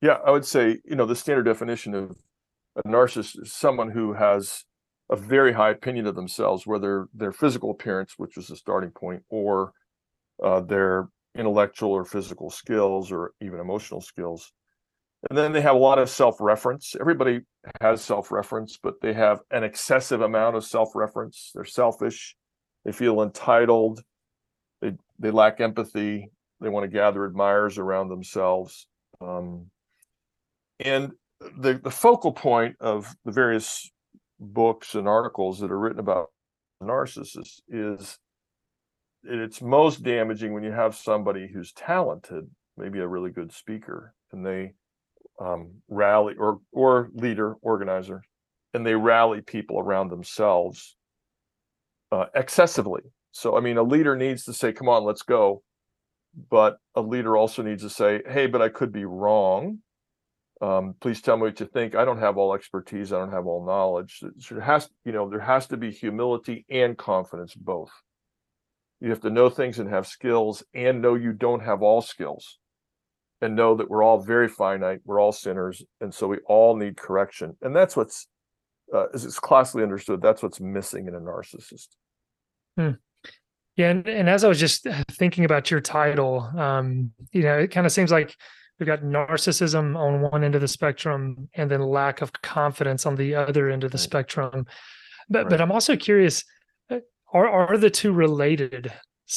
Yeah, 0.00 0.18
I 0.24 0.30
would 0.30 0.44
say, 0.44 0.78
you 0.84 0.96
know, 0.96 1.06
the 1.06 1.16
standard 1.16 1.44
definition 1.44 1.94
of 1.94 2.16
a 2.76 2.88
narcissist 2.88 3.42
is 3.42 3.52
someone 3.52 3.90
who 3.90 4.12
has 4.12 4.64
a 5.10 5.16
very 5.16 5.52
high 5.52 5.70
opinion 5.70 6.06
of 6.06 6.14
themselves, 6.14 6.66
whether 6.66 7.08
their 7.14 7.32
physical 7.32 7.70
appearance, 7.70 8.14
which 8.16 8.36
was 8.36 8.46
the 8.48 8.56
starting 8.56 8.90
point, 8.90 9.22
or 9.28 9.72
uh, 10.42 10.60
their 10.60 11.08
intellectual 11.36 11.90
or 11.90 12.04
physical 12.04 12.50
skills, 12.50 13.10
or 13.10 13.32
even 13.40 13.58
emotional 13.58 14.00
skills. 14.00 14.52
And 15.28 15.36
then 15.36 15.52
they 15.52 15.60
have 15.62 15.74
a 15.74 15.78
lot 15.78 15.98
of 15.98 16.08
self 16.08 16.36
reference. 16.40 16.94
Everybody 17.00 17.40
has 17.80 18.00
self 18.02 18.30
reference, 18.30 18.78
but 18.80 19.00
they 19.02 19.12
have 19.14 19.40
an 19.50 19.64
excessive 19.64 20.20
amount 20.20 20.56
of 20.56 20.64
self 20.64 20.94
reference. 20.94 21.50
They're 21.54 21.64
selfish. 21.64 22.36
They 22.84 22.92
feel 22.92 23.22
entitled. 23.22 24.00
They, 24.80 24.92
they 25.18 25.32
lack 25.32 25.60
empathy. 25.60 26.30
They 26.60 26.68
want 26.68 26.84
to 26.84 26.96
gather 26.96 27.24
admirers 27.24 27.78
around 27.78 28.08
themselves. 28.08 28.86
Um, 29.20 29.70
and 30.80 31.12
the, 31.58 31.80
the 31.82 31.90
focal 31.90 32.32
point 32.32 32.76
of 32.80 33.14
the 33.24 33.32
various 33.32 33.90
books 34.40 34.94
and 34.94 35.08
articles 35.08 35.60
that 35.60 35.70
are 35.70 35.78
written 35.78 36.00
about 36.00 36.28
narcissists 36.82 37.60
is 37.68 38.18
it's 39.24 39.60
most 39.60 40.02
damaging 40.02 40.54
when 40.54 40.62
you 40.62 40.72
have 40.72 40.94
somebody 40.94 41.48
who's 41.52 41.72
talented, 41.72 42.48
maybe 42.76 43.00
a 43.00 43.08
really 43.08 43.30
good 43.30 43.52
speaker, 43.52 44.14
and 44.32 44.46
they 44.46 44.72
um, 45.40 45.70
rally 45.88 46.34
or 46.38 46.60
or 46.72 47.10
leader 47.14 47.54
organizer, 47.62 48.22
and 48.74 48.86
they 48.86 48.94
rally 48.94 49.40
people 49.40 49.78
around 49.80 50.08
themselves 50.08 50.96
uh, 52.12 52.26
excessively. 52.34 53.02
So 53.32 53.56
I 53.56 53.60
mean, 53.60 53.76
a 53.76 53.82
leader 53.82 54.16
needs 54.16 54.44
to 54.44 54.52
say, 54.52 54.72
"Come 54.72 54.88
on, 54.88 55.04
let's 55.04 55.22
go," 55.22 55.62
but 56.50 56.78
a 56.94 57.00
leader 57.00 57.36
also 57.36 57.62
needs 57.62 57.82
to 57.82 57.90
say, 57.90 58.22
"Hey, 58.28 58.46
but 58.46 58.62
I 58.62 58.68
could 58.68 58.92
be 58.92 59.04
wrong." 59.04 59.80
Um, 60.60 60.94
please 61.00 61.22
tell 61.22 61.36
me 61.36 61.42
what 61.42 61.60
you 61.60 61.66
think. 61.66 61.94
I 61.94 62.04
don't 62.04 62.18
have 62.18 62.36
all 62.36 62.54
expertise. 62.54 63.12
I 63.12 63.18
don't 63.18 63.32
have 63.32 63.46
all 63.46 63.64
knowledge. 63.64 64.20
There 64.50 64.60
has 64.60 64.88
you 65.04 65.12
know 65.12 65.28
there 65.28 65.40
has 65.40 65.66
to 65.68 65.76
be 65.76 65.90
humility 65.90 66.66
and 66.68 66.98
confidence 66.98 67.54
both. 67.54 67.90
You 69.00 69.10
have 69.10 69.20
to 69.20 69.30
know 69.30 69.50
things 69.50 69.78
and 69.78 69.88
have 69.88 70.06
skills 70.06 70.64
and 70.74 71.00
know 71.00 71.14
you 71.14 71.32
don't 71.32 71.60
have 71.60 71.82
all 71.82 72.02
skills. 72.02 72.58
And 73.40 73.54
know 73.54 73.76
that 73.76 73.88
we're 73.88 74.02
all 74.02 74.18
very 74.18 74.48
finite 74.48 74.98
we're 75.04 75.20
all 75.20 75.30
sinners 75.30 75.84
and 76.00 76.12
so 76.12 76.26
we 76.26 76.38
all 76.46 76.74
need 76.74 76.96
correction. 76.96 77.56
And 77.62 77.74
that's 77.74 77.96
what's 77.96 78.26
uh, 78.92 79.06
as 79.14 79.24
it's 79.24 79.38
classically 79.38 79.84
understood 79.84 80.20
that's 80.20 80.42
what's 80.42 80.60
missing 80.60 81.06
in 81.06 81.14
a 81.14 81.20
narcissist. 81.20 81.88
Hmm. 82.76 82.92
yeah 83.76 83.90
and, 83.90 84.08
and 84.08 84.28
as 84.28 84.44
i 84.44 84.48
was 84.48 84.60
just 84.60 84.86
thinking 85.10 85.44
about 85.44 85.70
your 85.70 85.80
title 85.80 86.48
um 86.56 87.10
you 87.32 87.42
know 87.42 87.58
it 87.58 87.68
kind 87.68 87.86
of 87.86 87.92
seems 87.92 88.12
like 88.12 88.34
we've 88.78 88.86
got 88.86 89.00
narcissism 89.00 89.96
on 89.96 90.20
one 90.20 90.44
end 90.44 90.54
of 90.54 90.60
the 90.60 90.68
spectrum 90.68 91.48
and 91.54 91.70
then 91.70 91.80
lack 91.80 92.22
of 92.22 92.32
confidence 92.42 93.06
on 93.06 93.16
the 93.16 93.34
other 93.34 93.70
end 93.70 93.84
of 93.84 93.90
the 93.90 93.96
right. 93.98 94.02
spectrum. 94.02 94.66
But 95.28 95.44
right. 95.44 95.50
but 95.50 95.60
i'm 95.60 95.72
also 95.72 95.96
curious 95.96 96.44
uh, 96.90 97.00
are 97.32 97.48
are 97.48 97.76
the 97.76 97.90
two 97.90 98.12
related 98.12 98.92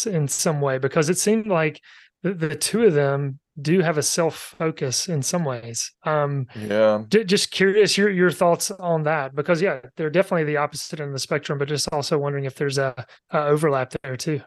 in 0.05 0.27
some 0.27 0.62
way? 0.62 0.77
Because 0.77 1.10
it 1.10 1.17
seemed 1.17 1.48
like 1.48 1.81
the, 2.24 2.33
the 2.33 2.55
two 2.55 2.83
of 2.83 2.93
them 2.93 3.39
do 3.62 3.81
have 3.81 3.98
a 3.98 4.03
self 4.03 4.55
focus 4.57 5.10
in 5.10 5.21
some 5.21 5.43
ways. 5.43 5.91
Um 6.05 6.48
yeah. 6.55 7.03
d- 7.07 7.25
just 7.25 7.51
curious 7.51 7.98
your 7.98 8.10
your 8.10 8.31
thoughts 8.31 8.71
on 8.71 9.03
that 9.03 9.36
because 9.36 9.62
yeah 9.62 9.81
they're 9.98 10.10
definitely 10.10 10.45
the 10.45 10.57
opposite 10.57 11.00
end 11.00 11.10
of 11.10 11.13
the 11.13 11.19
spectrum 11.19 11.57
but 11.57 11.67
just 11.67 11.91
also 11.91 12.17
wondering 12.17 12.45
if 12.45 12.55
there's 12.55 12.77
a, 12.77 13.05
a 13.31 13.39
overlap 13.45 13.93
there 14.03 14.15
too 14.15 14.41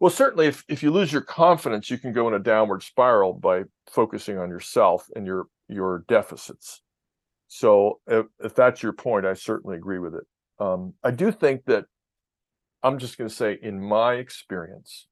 well, 0.00 0.10
certainly, 0.10 0.46
if, 0.46 0.64
if 0.68 0.82
you 0.82 0.92
lose 0.92 1.12
your 1.12 1.22
confidence, 1.22 1.90
you 1.90 1.98
can 1.98 2.12
go 2.12 2.28
in 2.28 2.34
a 2.34 2.38
downward 2.38 2.82
spiral 2.82 3.32
by 3.32 3.64
focusing 3.90 4.38
on 4.38 4.48
yourself 4.48 5.08
and 5.16 5.26
your 5.26 5.46
your 5.68 6.04
deficits. 6.08 6.82
So, 7.48 8.00
if, 8.06 8.26
if 8.38 8.54
that's 8.54 8.82
your 8.82 8.92
point, 8.92 9.26
I 9.26 9.34
certainly 9.34 9.76
agree 9.76 9.98
with 9.98 10.14
it. 10.14 10.24
Um, 10.60 10.94
I 11.02 11.10
do 11.10 11.32
think 11.32 11.64
that 11.64 11.86
I'm 12.82 12.98
just 12.98 13.18
going 13.18 13.28
to 13.28 13.34
say, 13.34 13.58
in 13.60 13.80
my 13.80 14.14
experience, 14.14 15.08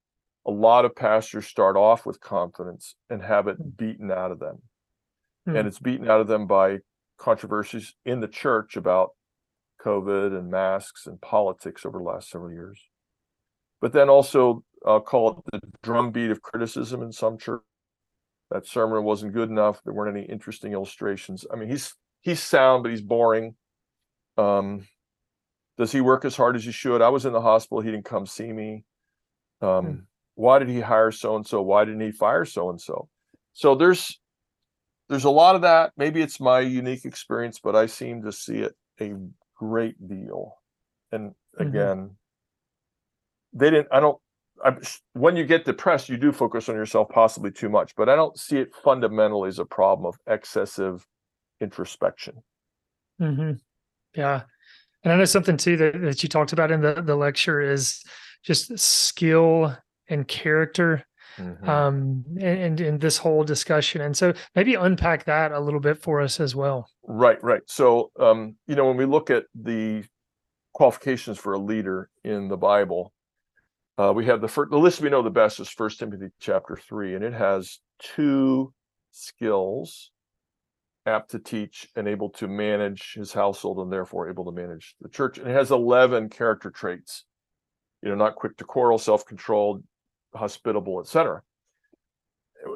a 0.47 0.53
lot 0.53 0.85
of 0.85 0.95
pastors 0.95 1.47
start 1.47 1.77
off 1.77 2.07
with 2.07 2.21
confidence 2.21 2.95
and 3.11 3.21
have 3.23 3.49
it 3.49 3.57
hmm. 3.57 3.71
beaten 3.71 4.13
out 4.13 4.31
of 4.31 4.39
them, 4.39 4.63
mm. 5.49 5.59
and 5.59 5.67
it's 5.67 5.81
beaten 5.81 6.09
out 6.09 6.21
of 6.21 6.29
them 6.29 6.47
by 6.47 6.79
controversies 7.19 7.95
in 8.05 8.21
the 8.21 8.29
church 8.29 8.77
about 8.77 9.11
COVID 9.85 10.39
and 10.39 10.49
masks 10.49 11.09
and 11.09 11.21
politics 11.21 11.85
over 11.85 11.99
the 11.99 12.05
last 12.05 12.31
several 12.31 12.53
years 12.53 12.81
but 13.81 13.93
then 13.93 14.09
also 14.09 14.63
I'll 14.87 15.01
call 15.01 15.31
it 15.31 15.37
the 15.53 15.61
drumbeat 15.83 16.31
of 16.31 16.43
criticism 16.43 17.03
in 17.03 17.13
some 17.13 17.39
church. 17.39 17.63
That 18.51 18.67
sermon 18.67 19.03
wasn't 19.03 19.33
good 19.35 19.51
enough. 19.51 19.81
There 19.85 19.93
weren't 19.93 20.17
any 20.17 20.27
interesting 20.27 20.73
illustrations. 20.73 21.45
I 21.53 21.57
mean, 21.57 21.69
he's 21.69 21.95
he's 22.21 22.41
sound, 22.41 22.85
but 22.85 22.91
he's 22.91 23.03
boring. 23.03 23.57
Um, 24.39 24.87
does 25.77 25.91
he 25.91 26.01
work 26.01 26.25
as 26.25 26.37
hard 26.37 26.57
as 26.57 26.65
he 26.65 26.73
should? 26.73 27.03
I 27.03 27.09
was 27.09 27.27
in 27.27 27.33
the 27.33 27.41
hospital. 27.41 27.81
He 27.81 27.91
didn't 27.91 28.05
come 28.05 28.27
see 28.27 28.53
me. 28.53 28.85
Um, 29.61 29.85
hmm. 29.85 29.95
Why 30.37 30.59
did 30.59 30.69
he 30.69 30.81
hire 30.81 31.11
so 31.11 31.35
and 31.35 31.47
so? 31.47 31.61
Why 31.63 31.85
didn't 31.85 32.03
he 32.03 32.13
fire 32.13 32.45
so 32.45 32.71
and 32.71 32.81
so? 32.81 33.09
So 33.53 33.75
there's 33.75 34.21
there's 35.09 35.25
a 35.25 35.31
lot 35.31 35.57
of 35.57 35.63
that. 35.63 35.93
Maybe 35.97 36.21
it's 36.23 36.41
my 36.41 36.61
unique 36.61 37.05
experience, 37.05 37.59
but 37.59 37.75
I 37.75 37.87
seem 37.87 38.23
to 38.23 38.33
see 38.33 38.59
it 38.59 38.75
a 39.01 39.15
great 39.57 39.97
deal. 40.09 40.57
And 41.11 41.31
mm-hmm. 41.31 41.67
again, 41.67 41.97
mm-hmm. 41.97 43.59
they 43.59 43.71
didn't. 43.71 43.89
I 43.91 44.01
don't 44.01 44.19
I, 44.65 44.77
when 45.13 45.37
you 45.37 45.45
get 45.45 45.65
depressed, 45.65 46.09
you 46.09 46.17
do 46.17 46.33
focus 46.33 46.69
on 46.69 46.75
yourself 46.75 47.09
possibly 47.09 47.51
too 47.51 47.69
much, 47.69 47.95
but 47.97 48.09
I 48.09 48.17
don't 48.17 48.39
see 48.39 48.59
it 48.59 48.75
fundamentally 48.83 49.49
as 49.49 49.59
a 49.59 49.65
problem 49.65 50.07
of 50.07 50.19
excessive 50.27 51.07
introspection. 51.61 52.43
Mm-hmm. 53.21 53.53
Yeah. 54.15 54.43
And 55.05 55.13
I 55.13 55.17
know 55.17 55.25
something 55.25 55.57
too 55.57 55.77
that, 55.77 56.01
that 56.01 56.23
you 56.23 56.29
talked 56.29 56.53
about 56.53 56.71
in 56.71 56.81
the, 56.81 57.03
the 57.03 57.17
lecture 57.17 57.61
is 57.61 58.03
just 58.43 58.79
skill 58.79 59.77
and 60.09 60.27
character 60.27 61.05
mm-hmm. 61.39 61.69
um, 61.69 62.25
and, 62.41 62.81
in 62.81 62.99
this 62.99 63.17
whole 63.17 63.45
discussion. 63.45 64.01
And 64.01 64.17
so 64.17 64.33
maybe 64.55 64.75
unpack 64.75 65.25
that 65.25 65.53
a 65.53 65.61
little 65.61 65.81
bit 65.81 65.99
for 65.99 66.21
us 66.21 66.41
as 66.41 66.55
well. 66.55 66.89
Right, 67.05 67.43
right. 67.43 67.63
So, 67.67 68.11
um, 68.19 68.57
you 68.67 68.75
know, 68.75 68.87
when 68.87 68.97
we 68.97 69.05
look 69.05 69.31
at 69.31 69.45
the 69.55 70.05
qualifications 70.73 71.39
for 71.39 71.53
a 71.53 71.59
leader 71.59 72.11
in 72.25 72.49
the 72.49 72.57
Bible, 72.57 73.13
uh, 73.99 74.13
we 74.15 74.27
have 74.27 74.41
the 74.41 74.49
first, 74.49 74.71
the 74.71 74.79
list 74.79 75.01
we 75.01 75.09
know 75.09 75.23
the 75.23 75.31
best 75.31 75.59
is 75.61 75.69
First 75.69 75.99
Timothy 75.99 76.29
chapter 76.39 76.77
three, 76.77 77.15
and 77.15 77.25
it 77.25 77.33
has 77.33 77.79
two 77.99 78.73
skills 79.11 80.11
apt 81.07 81.31
to 81.31 81.39
teach 81.39 81.89
and 81.97 82.07
able 82.09 82.29
to 82.31 82.49
manage 82.49 83.15
his 83.15 83.33
household 83.33 83.79
and 83.79 83.93
therefore 83.93 84.29
able 84.29 84.45
to 84.45 84.53
manage 84.53 84.97
the 85.01 85.09
church. 85.09 85.39
And 85.39 85.49
it 85.49 85.55
has 85.55 85.71
11 85.71 86.29
character 86.29 86.71
traits, 86.71 87.25
you 88.03 88.09
know, 88.09 88.17
not 88.17 88.35
quick 88.35 88.57
to 88.59 88.65
quarrel, 88.65 88.99
self-controlled, 88.99 89.83
hospitable, 90.35 91.01
etc. 91.01 91.43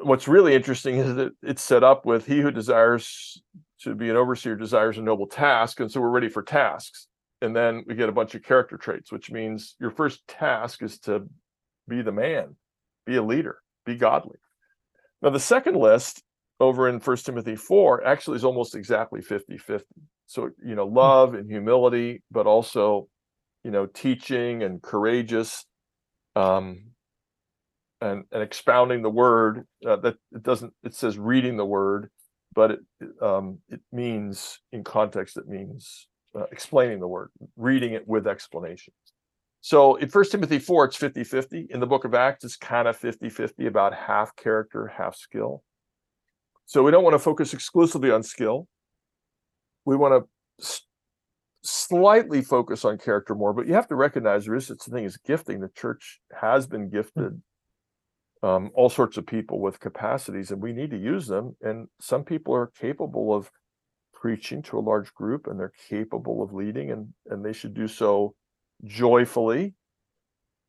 What's 0.03 0.27
really 0.27 0.55
interesting 0.55 0.97
is 0.97 1.15
that 1.15 1.33
it's 1.43 1.61
set 1.61 1.83
up 1.83 2.05
with 2.05 2.25
he 2.25 2.39
who 2.39 2.51
desires 2.51 3.43
to 3.81 3.93
be 3.93 4.09
an 4.09 4.15
overseer 4.15 4.55
desires 4.55 4.97
a 4.97 5.01
noble 5.01 5.27
task. 5.27 5.79
And 5.81 5.91
so 5.91 5.99
we're 5.99 6.09
ready 6.09 6.29
for 6.29 6.41
tasks 6.41 7.07
and 7.41 7.55
then 7.55 7.83
we 7.87 7.95
get 7.95 8.09
a 8.09 8.13
bunch 8.13 8.35
of 8.35 8.43
character 8.43 8.77
traits 8.77 9.11
which 9.11 9.31
means 9.31 9.75
your 9.79 9.91
first 9.91 10.25
task 10.27 10.81
is 10.83 10.99
to 10.99 11.27
be 11.87 12.01
the 12.01 12.11
man 12.11 12.55
be 13.05 13.15
a 13.15 13.23
leader 13.23 13.57
be 13.85 13.95
godly. 13.95 14.37
Now 15.21 15.29
the 15.31 15.39
second 15.39 15.75
list 15.75 16.23
over 16.59 16.87
in 16.87 16.99
first 16.99 17.25
timothy 17.25 17.55
4 17.55 18.05
actually 18.05 18.37
is 18.37 18.45
almost 18.45 18.75
exactly 18.75 19.21
50 19.21 19.57
50 19.57 19.85
so 20.27 20.49
you 20.63 20.75
know 20.75 20.85
love 20.85 21.33
and 21.33 21.49
humility 21.49 22.21
but 22.31 22.45
also 22.45 23.07
you 23.63 23.71
know 23.71 23.85
teaching 23.85 24.63
and 24.63 24.81
courageous 24.81 25.65
um 26.35 26.91
and 27.99 28.25
and 28.31 28.43
expounding 28.43 29.01
the 29.01 29.09
word 29.09 29.65
uh, 29.87 29.95
that 29.97 30.15
it 30.31 30.43
doesn't 30.43 30.73
it 30.83 30.93
says 30.95 31.17
reading 31.17 31.57
the 31.57 31.65
word 31.65 32.09
but 32.53 32.71
it 32.71 32.79
um 33.21 33.59
it 33.69 33.81
means 33.91 34.59
in 34.71 34.83
context 34.83 35.37
it 35.37 35.47
means 35.47 36.07
uh, 36.35 36.45
explaining 36.51 36.99
the 36.99 37.07
word, 37.07 37.29
reading 37.57 37.93
it 37.93 38.07
with 38.07 38.27
explanations. 38.27 38.95
So 39.61 39.95
in 39.95 40.09
First 40.09 40.31
Timothy 40.31 40.59
4, 40.59 40.85
it's 40.85 40.95
50 40.97 41.23
50. 41.23 41.67
In 41.69 41.79
the 41.79 41.85
book 41.87 42.05
of 42.05 42.15
Acts, 42.15 42.43
it's 42.43 42.57
kind 42.57 42.87
of 42.87 42.97
50 42.97 43.29
50, 43.29 43.67
about 43.67 43.93
half 43.93 44.35
character, 44.35 44.87
half 44.87 45.15
skill. 45.15 45.63
So 46.65 46.83
we 46.83 46.91
don't 46.91 47.03
want 47.03 47.13
to 47.13 47.19
focus 47.19 47.53
exclusively 47.53 48.11
on 48.11 48.23
skill. 48.23 48.67
we 49.85 49.95
want 49.95 50.23
to 50.23 50.63
s- 50.63 50.81
slightly 51.63 52.41
focus 52.41 52.85
on 52.85 52.97
character 52.97 53.35
more, 53.35 53.53
but 53.53 53.67
you 53.67 53.73
have 53.73 53.87
to 53.89 53.95
recognize 53.95 54.45
there 54.45 54.55
is 54.55 54.67
such 54.67 54.87
a 54.87 54.91
thing 54.91 55.05
as 55.05 55.17
gifting. 55.17 55.59
The 55.59 55.69
church 55.69 56.19
has 56.39 56.65
been 56.67 56.89
gifted 56.89 57.41
um, 58.43 58.71
all 58.73 58.89
sorts 58.89 59.17
of 59.17 59.25
people 59.27 59.59
with 59.59 59.79
capacities, 59.79 60.51
and 60.51 60.61
we 60.61 60.73
need 60.73 60.91
to 60.91 60.97
use 60.97 61.27
them. 61.27 61.55
And 61.61 61.87
some 61.99 62.23
people 62.23 62.55
are 62.55 62.67
capable 62.67 63.33
of 63.33 63.51
preaching 64.21 64.61
to 64.61 64.77
a 64.77 64.79
large 64.79 65.13
group, 65.15 65.47
and 65.47 65.59
they're 65.59 65.73
capable 65.89 66.43
of 66.43 66.53
leading, 66.53 66.91
and 66.91 67.07
and 67.29 67.43
they 67.43 67.53
should 67.53 67.73
do 67.73 67.87
so 67.87 68.35
joyfully, 68.83 69.73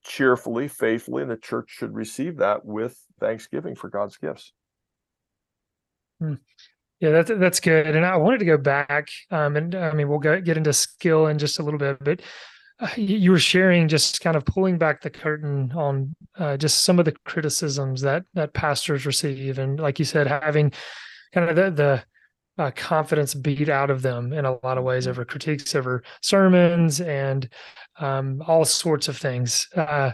cheerfully, 0.02 0.68
faithfully, 0.68 1.22
and 1.22 1.30
the 1.30 1.36
church 1.36 1.68
should 1.68 1.94
receive 1.94 2.38
that 2.38 2.64
with 2.64 2.98
thanksgiving 3.20 3.74
for 3.74 3.90
God's 3.90 4.16
gifts. 4.16 4.52
Yeah, 7.00 7.10
that's 7.10 7.30
that's 7.36 7.60
good. 7.60 7.94
And 7.94 8.06
I 8.06 8.16
wanted 8.16 8.38
to 8.38 8.44
go 8.44 8.56
back, 8.56 9.08
um, 9.30 9.56
and 9.56 9.74
I 9.74 9.92
mean, 9.92 10.08
we'll 10.08 10.18
go, 10.18 10.40
get 10.40 10.56
into 10.56 10.72
skill 10.72 11.26
in 11.26 11.38
just 11.38 11.58
a 11.58 11.62
little 11.62 11.78
bit, 11.78 11.98
but 12.02 12.22
uh, 12.80 12.88
you 12.96 13.32
were 13.32 13.38
sharing 13.38 13.88
just 13.88 14.20
kind 14.20 14.36
of 14.36 14.44
pulling 14.46 14.78
back 14.78 15.02
the 15.02 15.10
curtain 15.10 15.72
on 15.74 16.14
uh, 16.38 16.56
just 16.56 16.84
some 16.84 16.98
of 16.98 17.04
the 17.04 17.14
criticisms 17.24 18.00
that 18.00 18.24
that 18.34 18.54
pastors 18.54 19.04
receive, 19.04 19.58
and 19.58 19.78
like 19.78 19.98
you 19.98 20.04
said, 20.04 20.26
having 20.26 20.72
kind 21.34 21.50
of 21.50 21.56
the 21.56 21.70
the 21.70 22.04
uh, 22.58 22.70
confidence 22.76 23.34
beat 23.34 23.68
out 23.68 23.90
of 23.90 24.02
them 24.02 24.32
in 24.32 24.44
a 24.44 24.58
lot 24.64 24.78
of 24.78 24.84
ways 24.84 25.06
Mhm. 25.06 25.10
over 25.10 25.24
critiques 25.24 25.74
over 25.74 26.02
sermons 26.20 27.00
and 27.00 27.48
um, 27.98 28.42
all 28.46 28.64
sorts 28.64 29.08
of 29.08 29.16
things. 29.16 29.68
Uh, 29.74 30.12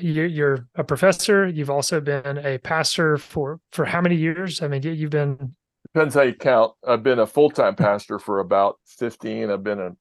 you're, 0.00 0.26
you're 0.26 0.66
a 0.74 0.82
professor. 0.84 1.46
You've 1.46 1.70
also 1.70 2.00
been 2.00 2.38
a 2.38 2.58
pastor 2.58 3.18
for 3.18 3.60
for 3.72 3.84
how 3.84 4.00
many 4.00 4.16
years? 4.16 4.62
I 4.62 4.68
mean, 4.68 4.82
you- 4.82 4.92
you've 4.92 5.10
been 5.10 5.54
Depends 5.94 6.14
how 6.14 6.22
you 6.22 6.34
count. 6.34 6.72
I've 6.86 7.02
been 7.04 7.20
a 7.20 7.26
full-time 7.26 7.74
pastor 7.76 8.18
for 8.18 8.40
about 8.40 8.78
15. 8.86 9.50
I've 9.50 9.62
been 9.62 9.78
a, 9.80 9.92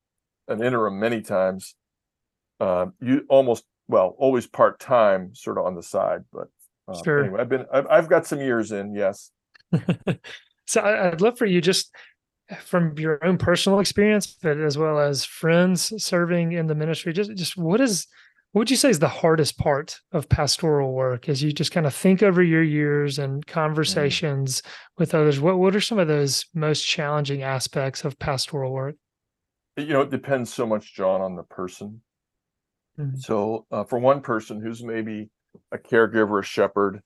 an 0.51 0.62
interim 0.63 1.00
many 1.00 1.22
times. 1.22 1.75
Uh, 2.60 2.88
you 3.00 3.24
almost 3.29 3.63
well, 3.88 4.15
always 4.17 4.48
part-time, 4.48 5.36
sort 5.36 5.58
of 5.60 5.65
on 5.65 5.75
the 5.75 5.84
side. 5.84 6.24
But 6.34 6.48
uh, 6.88 7.01
Sure. 7.03 7.24
anyway, 7.24 7.39
I've 7.41 7.50
been 7.50 7.65
I've, 7.72 7.86
I've 7.88 8.10
got 8.10 8.25
some 8.25 8.39
years 8.41 8.72
in. 8.72 8.96
Yes. 8.96 9.29
so 10.66 10.82
I- 10.82 11.12
I'd 11.12 11.22
love 11.22 11.38
for 11.38 11.46
you 11.46 11.62
just 11.62 11.94
from 12.60 12.98
your 13.00 13.24
own 13.26 13.38
personal 13.38 13.80
experience, 13.80 14.38
but 14.42 14.58
as 14.60 14.78
well 14.78 15.00
as 15.00 15.26
friends 15.26 15.92
serving 16.04 16.52
in 16.52 16.68
the 16.68 16.76
ministry, 16.76 17.12
just 17.14 17.34
just 17.36 17.58
what 17.58 17.82
is 17.82 18.08
what 18.52 18.62
would 18.62 18.72
you 18.72 18.78
say 18.78 18.90
is 18.90 19.00
the 19.00 19.08
hardest 19.10 19.58
part 19.58 20.00
of 20.14 20.30
pastoral 20.30 20.94
work 20.94 21.28
as 21.28 21.44
you 21.44 21.52
just 21.52 21.74
kind 21.74 21.86
of 21.86 21.94
think 21.94 22.24
over 22.24 22.42
your 22.42 22.64
years 22.64 23.20
and 23.20 23.46
conversations 23.46 24.62
with 24.98 25.14
others? 25.14 25.40
What 25.40 25.58
what 25.58 25.76
are 25.76 25.82
some 25.82 26.00
of 26.00 26.08
those 26.08 26.46
most 26.54 26.84
challenging 26.84 27.44
aspects 27.44 28.06
of 28.06 28.18
pastoral 28.20 28.72
work? 28.72 28.96
You 29.78 29.88
know, 29.88 30.02
it 30.02 30.10
depends 30.10 30.54
so 30.54 30.66
much, 30.66 30.96
John, 30.96 31.20
on 31.22 31.36
the 31.36 31.44
person. 31.44 32.02
Mhm. 32.98 33.18
So 33.18 33.66
uh, 33.72 33.84
for 33.84 34.00
one 34.00 34.22
person 34.22 34.62
who's 34.62 34.82
maybe 34.84 35.30
a 35.72 35.78
caregiver, 35.78 36.40
a 36.40 36.44
shepherd, 36.44 37.02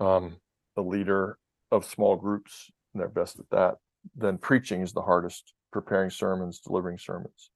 um, 0.00 0.36
a 0.76 0.82
leader 0.82 1.38
of 1.70 1.84
small 1.84 2.16
groups, 2.16 2.72
and 2.92 3.00
they're 3.00 3.08
best 3.08 3.38
at 3.38 3.48
that, 3.50 3.74
then 4.16 4.38
preaching 4.38 4.82
is 4.82 4.92
the 4.92 5.02
hardest. 5.02 5.54
Preparing 5.72 6.10
sermons, 6.10 6.60
delivering 6.60 6.98
sermons 6.98 7.50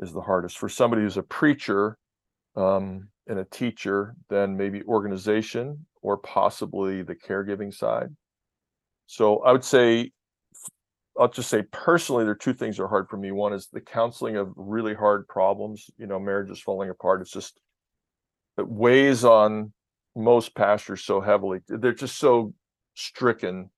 is 0.00 0.12
the 0.12 0.20
hardest. 0.20 0.58
For 0.58 0.68
somebody 0.68 1.02
who's 1.02 1.16
a 1.16 1.22
preacher 1.22 1.96
um, 2.56 3.08
and 3.28 3.38
a 3.38 3.44
teacher, 3.44 4.16
then 4.28 4.56
maybe 4.56 4.82
organization 4.82 5.86
or 6.02 6.16
possibly 6.16 7.02
the 7.02 7.14
caregiving 7.14 7.72
side. 7.72 8.08
So 9.06 9.38
I 9.44 9.52
would 9.52 9.64
say, 9.64 10.10
I'll 11.18 11.28
just 11.28 11.48
say 11.48 11.62
personally, 11.70 12.24
there 12.24 12.32
are 12.32 12.36
two 12.36 12.52
things 12.52 12.76
that 12.76 12.82
are 12.82 12.88
hard 12.88 13.08
for 13.08 13.16
me. 13.16 13.30
One 13.30 13.52
is 13.52 13.68
the 13.72 13.80
counseling 13.80 14.36
of 14.36 14.52
really 14.56 14.94
hard 14.94 15.28
problems. 15.28 15.88
You 15.98 16.06
know, 16.06 16.18
marriage 16.18 16.50
is 16.50 16.60
falling 16.60 16.90
apart. 16.90 17.20
It's 17.20 17.30
just 17.30 17.60
it 18.58 18.66
weighs 18.68 19.24
on 19.24 19.72
most 20.16 20.54
pastors 20.54 21.04
so 21.04 21.20
heavily. 21.20 21.60
They're 21.68 21.92
just 21.92 22.18
so 22.18 22.54
stricken 22.94 23.70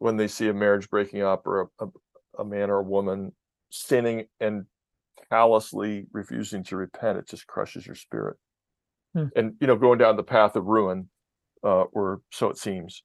when 0.00 0.16
they 0.16 0.26
see 0.26 0.48
a 0.48 0.54
marriage 0.54 0.90
breaking 0.90 1.22
up 1.22 1.46
or 1.46 1.70
a, 1.78 1.84
a, 1.84 1.88
a 2.40 2.44
man 2.44 2.70
or 2.70 2.78
a 2.78 2.82
woman 2.82 3.32
sinning 3.70 4.26
and 4.40 4.64
callously 5.30 6.06
refusing 6.12 6.64
to 6.64 6.76
repent. 6.76 7.18
It 7.18 7.28
just 7.28 7.46
crushes 7.46 7.86
your 7.86 7.94
spirit. 7.94 8.36
Hmm. 9.14 9.26
And 9.36 9.54
you 9.60 9.66
know, 9.66 9.76
going 9.76 9.98
down 9.98 10.16
the 10.16 10.22
path 10.22 10.56
of 10.56 10.66
ruin, 10.66 11.08
uh, 11.62 11.82
or 11.92 12.22
so 12.32 12.48
it 12.48 12.56
seems. 12.56 13.04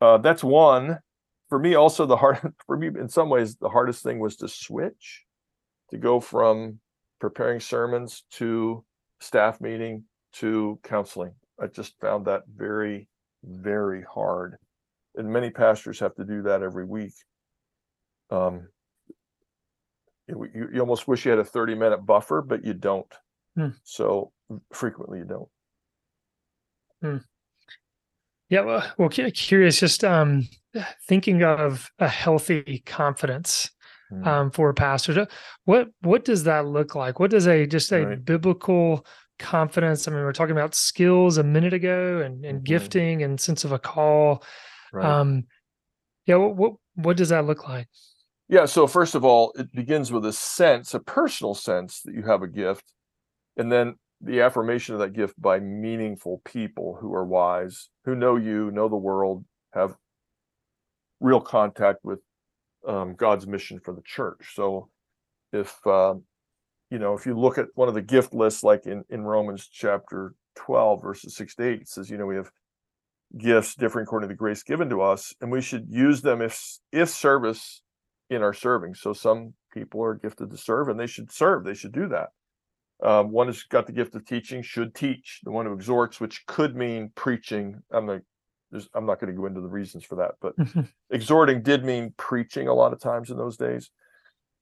Uh, 0.00 0.18
that's 0.18 0.44
one. 0.44 0.98
For 1.48 1.58
me, 1.58 1.74
also 1.74 2.06
the 2.06 2.16
hard 2.16 2.38
for 2.66 2.76
me 2.76 2.88
in 2.88 3.08
some 3.08 3.30
ways 3.30 3.56
the 3.56 3.68
hardest 3.68 4.02
thing 4.02 4.18
was 4.18 4.36
to 4.36 4.48
switch, 4.48 5.24
to 5.90 5.96
go 5.96 6.20
from 6.20 6.78
preparing 7.20 7.60
sermons 7.60 8.24
to 8.32 8.84
staff 9.20 9.60
meeting 9.60 10.04
to 10.34 10.78
counseling. 10.82 11.32
I 11.58 11.68
just 11.68 11.98
found 12.00 12.26
that 12.26 12.42
very, 12.54 13.08
very 13.42 14.02
hard. 14.02 14.58
And 15.16 15.28
many 15.32 15.50
pastors 15.50 15.98
have 16.00 16.14
to 16.16 16.24
do 16.24 16.42
that 16.42 16.62
every 16.62 16.84
week. 16.84 17.14
Um, 18.30 18.68
you, 20.28 20.46
you 20.54 20.68
you 20.74 20.80
almost 20.80 21.08
wish 21.08 21.24
you 21.24 21.30
had 21.30 21.40
a 21.40 21.44
30 21.44 21.74
minute 21.74 22.04
buffer, 22.04 22.42
but 22.42 22.64
you 22.64 22.74
don't. 22.74 23.12
Hmm. 23.56 23.68
So 23.84 24.32
frequently 24.72 25.18
you 25.18 25.24
don't. 25.24 25.48
Yeah, 28.48 28.60
well, 28.62 28.92
well 28.98 29.08
curious, 29.08 29.80
just 29.80 30.04
um, 30.04 30.48
thinking 31.08 31.42
of 31.42 31.90
a 31.98 32.08
healthy 32.08 32.82
confidence 32.86 33.70
Hmm. 34.08 34.28
um, 34.28 34.50
for 34.52 34.70
a 34.70 34.74
pastor. 34.74 35.26
What 35.64 35.88
what 36.02 36.24
does 36.24 36.44
that 36.44 36.66
look 36.66 36.94
like? 36.94 37.18
What 37.18 37.32
does 37.32 37.48
a 37.48 37.66
just 37.66 37.90
a 37.92 38.06
Right. 38.06 38.24
biblical 38.24 39.04
confidence? 39.40 40.06
I 40.06 40.12
mean, 40.12 40.20
we 40.20 40.26
are 40.26 40.32
talking 40.32 40.52
about 40.56 40.76
skills 40.76 41.38
a 41.38 41.42
minute 41.42 41.72
ago, 41.72 42.20
and 42.20 42.44
and 42.44 42.60
Mhm. 42.60 42.64
gifting 42.64 43.22
and 43.24 43.40
sense 43.40 43.64
of 43.64 43.72
a 43.72 43.80
call. 43.80 44.44
Right. 44.92 45.04
Um, 45.04 45.44
yeah, 46.26 46.36
what, 46.36 46.56
what 46.56 46.72
what 46.94 47.16
does 47.16 47.28
that 47.28 47.46
look 47.46 47.68
like? 47.68 47.88
Yeah, 48.48 48.66
so 48.66 48.86
first 48.86 49.14
of 49.14 49.24
all, 49.24 49.52
it 49.56 49.72
begins 49.72 50.12
with 50.12 50.24
a 50.24 50.32
sense, 50.32 50.94
a 50.94 51.00
personal 51.00 51.54
sense 51.54 52.02
that 52.02 52.14
you 52.14 52.22
have 52.22 52.42
a 52.42 52.48
gift, 52.48 52.92
and 53.56 53.70
then 53.70 53.96
the 54.20 54.40
affirmation 54.40 54.94
of 54.94 55.00
that 55.00 55.12
gift 55.12 55.40
by 55.40 55.58
meaningful 55.60 56.40
people 56.44 56.96
who 57.00 57.12
are 57.12 57.24
wise, 57.24 57.90
who 58.04 58.14
know 58.14 58.36
you, 58.36 58.70
know 58.70 58.88
the 58.88 58.96
world, 58.96 59.44
have 59.74 59.96
real 61.20 61.40
contact 61.40 61.98
with 62.02 62.20
um, 62.86 63.14
God's 63.14 63.46
mission 63.46 63.80
for 63.80 63.92
the 63.92 64.02
church. 64.04 64.52
So 64.54 64.88
if 65.52 65.76
uh, 65.86 66.14
you 66.90 66.98
know, 66.98 67.14
if 67.14 67.26
you 67.26 67.38
look 67.38 67.58
at 67.58 67.66
one 67.74 67.88
of 67.88 67.94
the 67.94 68.02
gift 68.02 68.32
lists, 68.32 68.62
like 68.62 68.86
in 68.86 69.04
in 69.10 69.22
Romans 69.22 69.68
chapter 69.70 70.34
twelve, 70.54 71.02
verses 71.02 71.36
six 71.36 71.54
to 71.56 71.68
eight, 71.68 71.82
it 71.82 71.88
says, 71.88 72.10
you 72.10 72.16
know, 72.16 72.26
we 72.26 72.36
have 72.36 72.50
gifts 73.36 73.74
differing 73.74 74.04
according 74.04 74.28
to 74.28 74.32
the 74.32 74.38
grace 74.38 74.62
given 74.62 74.88
to 74.90 75.02
us, 75.02 75.34
and 75.40 75.50
we 75.50 75.60
should 75.60 75.86
use 75.88 76.22
them 76.22 76.40
if 76.40 76.78
if 76.92 77.08
service 77.08 77.82
in 78.30 78.42
our 78.42 78.52
serving. 78.52 78.94
So 78.94 79.12
some 79.12 79.54
people 79.72 80.02
are 80.02 80.14
gifted 80.14 80.50
to 80.50 80.56
serve, 80.56 80.88
and 80.88 80.98
they 80.98 81.06
should 81.06 81.30
serve. 81.30 81.64
They 81.64 81.74
should 81.74 81.92
do 81.92 82.08
that. 82.08 82.28
Um, 83.02 83.30
one 83.30 83.46
who's 83.46 83.62
got 83.64 83.86
the 83.86 83.92
gift 83.92 84.14
of 84.14 84.24
teaching 84.24 84.62
should 84.62 84.94
teach. 84.94 85.40
The 85.44 85.50
one 85.50 85.66
who 85.66 85.74
exhorts, 85.74 86.20
which 86.20 86.46
could 86.46 86.74
mean 86.76 87.12
preaching. 87.14 87.82
I'm 87.90 88.06
not. 88.06 88.20
I'm 88.94 89.06
not 89.06 89.20
going 89.20 89.32
to 89.32 89.40
go 89.40 89.46
into 89.46 89.60
the 89.60 89.68
reasons 89.68 90.04
for 90.04 90.16
that, 90.16 90.32
but 90.40 90.54
exhorting 91.10 91.62
did 91.62 91.84
mean 91.84 92.12
preaching 92.16 92.66
a 92.68 92.74
lot 92.74 92.92
of 92.92 93.00
times 93.00 93.30
in 93.30 93.36
those 93.36 93.56
days. 93.56 93.90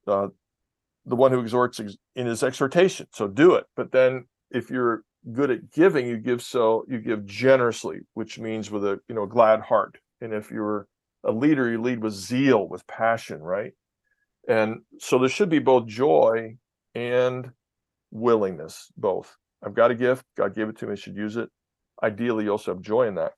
Uh, 0.07 0.29
the 1.07 1.17
one 1.17 1.33
who 1.33 1.41
exhorts 1.41 1.81
ex- 1.81 1.97
in 2.15 2.27
his 2.27 2.43
exhortation, 2.43 3.07
so 3.13 3.27
do 3.29 3.55
it. 3.55 3.65
But 3.75 3.93
then, 3.93 4.27
if 4.51 4.71
you're 4.71 5.05
good 5.33 5.51
at 5.51 5.71
giving, 5.71 6.07
you 6.07 6.19
give 6.19 6.43
so 6.43 6.85
you 6.89 6.99
give 6.99 7.25
generously, 7.25 8.01
which 8.15 8.39
means 8.39 8.71
with 8.71 8.85
a 8.85 9.01
you 9.09 9.15
know 9.15 9.27
glad 9.27 9.61
heart. 9.61 9.99
And 10.21 10.33
if 10.33 10.51
you're 10.51 10.87
a 11.25 11.33
leader, 11.33 11.71
you 11.71 11.81
lead 11.81 12.03
with 12.03 12.13
zeal, 12.13 12.69
with 12.69 12.87
passion, 12.87 13.41
right? 13.41 13.73
And 14.49 14.81
so 14.99 15.19
there 15.19 15.29
should 15.29 15.49
be 15.49 15.59
both 15.59 15.87
joy 15.87 16.57
and 16.95 17.51
willingness, 18.11 18.93
both. 18.97 19.35
I've 19.65 19.75
got 19.75 19.91
a 19.91 19.95
gift, 19.95 20.25
God 20.37 20.55
gave 20.55 20.69
it 20.69 20.79
to 20.79 20.87
me, 20.87 20.93
I 20.93 20.97
should 20.97 21.17
use 21.17 21.37
it. 21.37 21.49
Ideally, 22.03 22.45
you 22.45 22.51
also 22.51 22.75
have 22.75 22.83
joy 22.83 23.07
in 23.07 23.15
that. 23.15 23.33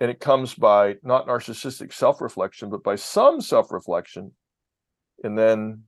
And 0.00 0.10
it 0.10 0.20
comes 0.20 0.54
by 0.54 0.96
not 1.02 1.26
narcissistic 1.26 1.92
self 1.92 2.20
reflection, 2.20 2.68
but 2.68 2.82
by 2.82 2.96
some 2.96 3.40
self 3.40 3.72
reflection, 3.72 4.32
and 5.24 5.38
then 5.38 5.84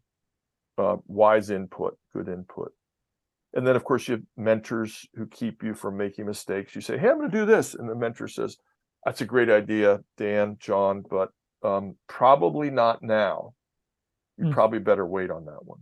uh, 0.78 0.96
wise 1.06 1.50
input, 1.50 1.98
good 2.14 2.28
input. 2.28 2.72
And 3.54 3.66
then, 3.66 3.76
of 3.76 3.84
course, 3.84 4.06
you 4.08 4.16
have 4.16 4.24
mentors 4.36 5.06
who 5.14 5.26
keep 5.26 5.62
you 5.62 5.74
from 5.74 5.96
making 5.96 6.26
mistakes. 6.26 6.74
You 6.74 6.80
say, 6.80 6.98
Hey, 6.98 7.08
I'm 7.08 7.18
going 7.18 7.30
to 7.30 7.36
do 7.36 7.46
this. 7.46 7.74
And 7.74 7.88
the 7.88 7.94
mentor 7.94 8.28
says, 8.28 8.56
That's 9.04 9.20
a 9.20 9.26
great 9.26 9.48
idea, 9.48 10.00
Dan, 10.16 10.56
John, 10.60 11.02
but 11.08 11.30
um, 11.64 11.96
probably 12.08 12.70
not 12.70 13.02
now. 13.02 13.54
You 14.36 14.46
Hmm. 14.46 14.52
probably 14.52 14.78
better 14.78 15.06
wait 15.06 15.30
on 15.30 15.46
that 15.46 15.64
one. 15.64 15.80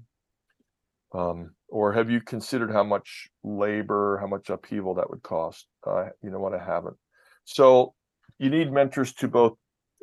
Um, 1.13 1.55
or 1.69 1.93
have 1.93 2.11
you 2.11 2.21
considered 2.21 2.71
how 2.71 2.85
much 2.85 3.29
labor, 3.43 4.19
how 4.21 4.27
much 4.27 4.51
upheaval 4.51 4.95
that 4.95 5.11
would 5.11 5.23
cost? 5.23 5.67
Uh, 5.87 6.07
you 6.23 6.31
know 6.31 6.39
what? 6.39 6.55
I 6.55 6.65
haven't. 6.65 6.97
So 7.45 7.95
you 8.39 8.51
need 8.51 8.73
mentors 8.73 9.13
to 9.15 9.29
both 9.29 9.57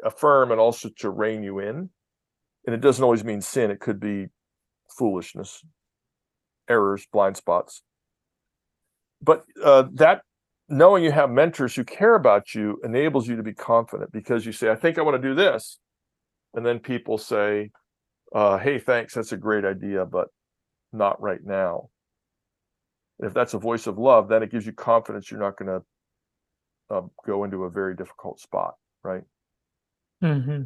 affirm 0.03 0.51
and 0.51 0.59
also 0.59 0.89
to 0.97 1.09
rein 1.09 1.43
you 1.43 1.59
in. 1.59 1.89
And 2.65 2.73
it 2.75 2.81
doesn't 2.81 3.03
always 3.03 3.23
mean 3.23 3.41
sin, 3.41 3.71
it 3.71 3.79
could 3.79 3.99
be 3.99 4.27
foolishness, 4.97 5.63
errors, 6.69 7.05
blind 7.11 7.37
spots. 7.37 7.81
But 9.21 9.45
uh, 9.63 9.85
that 9.93 10.21
knowing 10.69 11.03
you 11.03 11.11
have 11.11 11.29
mentors 11.29 11.75
who 11.75 11.83
care 11.83 12.15
about 12.15 12.53
you 12.53 12.79
enables 12.83 13.27
you 13.27 13.35
to 13.35 13.43
be 13.43 13.53
confident 13.53 14.11
because 14.11 14.45
you 14.45 14.51
say, 14.51 14.69
I 14.69 14.75
think 14.75 14.97
I 14.97 15.01
want 15.01 15.21
to 15.21 15.27
do 15.27 15.35
this. 15.35 15.79
And 16.53 16.65
then 16.65 16.79
people 16.79 17.17
say, 17.17 17.71
uh, 18.33 18.57
Hey, 18.57 18.79
thanks, 18.79 19.13
that's 19.13 19.31
a 19.31 19.37
great 19.37 19.65
idea, 19.65 20.05
but 20.05 20.27
not 20.91 21.21
right 21.21 21.43
now. 21.43 21.89
If 23.19 23.33
that's 23.33 23.53
a 23.53 23.59
voice 23.59 23.87
of 23.87 23.97
love, 23.97 24.27
then 24.27 24.43
it 24.43 24.51
gives 24.51 24.65
you 24.65 24.73
confidence 24.73 25.31
you're 25.31 25.39
not 25.39 25.57
going 25.57 25.79
to 25.79 26.95
uh, 26.95 27.01
go 27.25 27.43
into 27.43 27.63
a 27.63 27.69
very 27.69 27.95
difficult 27.95 28.39
spot, 28.39 28.75
right? 29.03 29.23
Mm-hmm. 30.23 30.63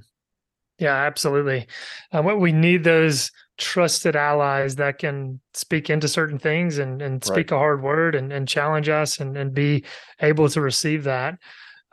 Yeah, 0.79 0.95
absolutely. 0.95 1.67
Uh, 2.11 2.21
what 2.21 2.39
we 2.39 2.51
need 2.51 2.83
those 2.83 3.31
trusted 3.57 4.15
allies 4.15 4.75
that 4.75 4.99
can 4.99 5.39
speak 5.53 5.89
into 5.89 6.07
certain 6.07 6.37
things 6.37 6.77
and, 6.77 7.01
and 7.01 7.23
speak 7.23 7.51
right. 7.51 7.55
a 7.55 7.57
hard 7.57 7.81
word 7.81 8.13
and, 8.13 8.31
and 8.31 8.47
challenge 8.47 8.87
us 8.87 9.19
and, 9.19 9.35
and 9.35 9.53
be 9.53 9.83
able 10.21 10.47
to 10.49 10.61
receive 10.61 11.03
that. 11.05 11.39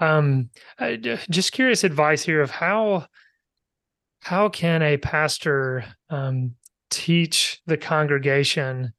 Um, 0.01 0.51
just 1.31 1.53
curious 1.53 1.85
advice 1.85 2.23
here 2.23 2.43
of 2.43 2.51
how 2.51 3.07
how 4.21 4.49
can 4.49 4.83
a 4.83 4.97
pastor 4.97 5.85
um, 6.09 6.55
teach 6.91 7.61
the 7.67 7.77
congregation 7.77 8.93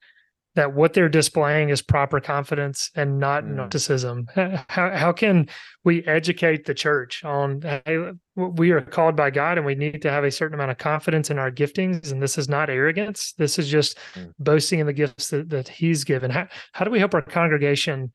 that 0.56 0.74
what 0.74 0.94
they're 0.94 1.10
displaying 1.10 1.70
is 1.70 1.82
proper 1.82 2.20
confidence 2.20 2.89
and 2.96 3.20
not 3.20 3.44
mm. 3.44 3.56
narcissism. 3.56 4.26
How 4.70 4.96
how 4.96 5.12
can 5.12 5.50
we 5.84 6.04
educate 6.06 6.65
the 6.65 6.74
church 6.74 7.24
on 7.24 7.62
hey, 7.62 8.12
we 8.36 8.72
are 8.72 8.82
called 8.82 9.15
by 9.15 9.30
God 9.30 9.58
and 9.58 9.65
we 9.65 9.76
need 9.76 10.02
to 10.02 10.12
have 10.12 10.24
a 10.24 10.32
certain 10.32 10.56
amount 10.56 10.72
of 10.72 10.78
confidence 10.78 11.30
in 11.30 11.38
our 11.38 11.52
giftings 11.52 12.12
and 12.12 12.22
this 12.22 12.38
is 12.38 12.50
not 12.50 12.70
arrogance. 12.70 13.34
This 13.38 13.60
is 13.60 13.68
just 13.68 13.98
mm. 14.15 14.32
boasting 14.39 14.80
in 14.80 14.88
the 14.88 14.94
gifts 14.94 15.30
that, 15.30 15.50
that 15.50 15.68
He's 15.68 16.04
given. 16.04 16.32
How 16.32 16.48
how 16.72 16.86
do 16.86 16.91
we 16.91 17.00
help 17.00 17.13
our 17.13 17.22
congregation 17.22 18.12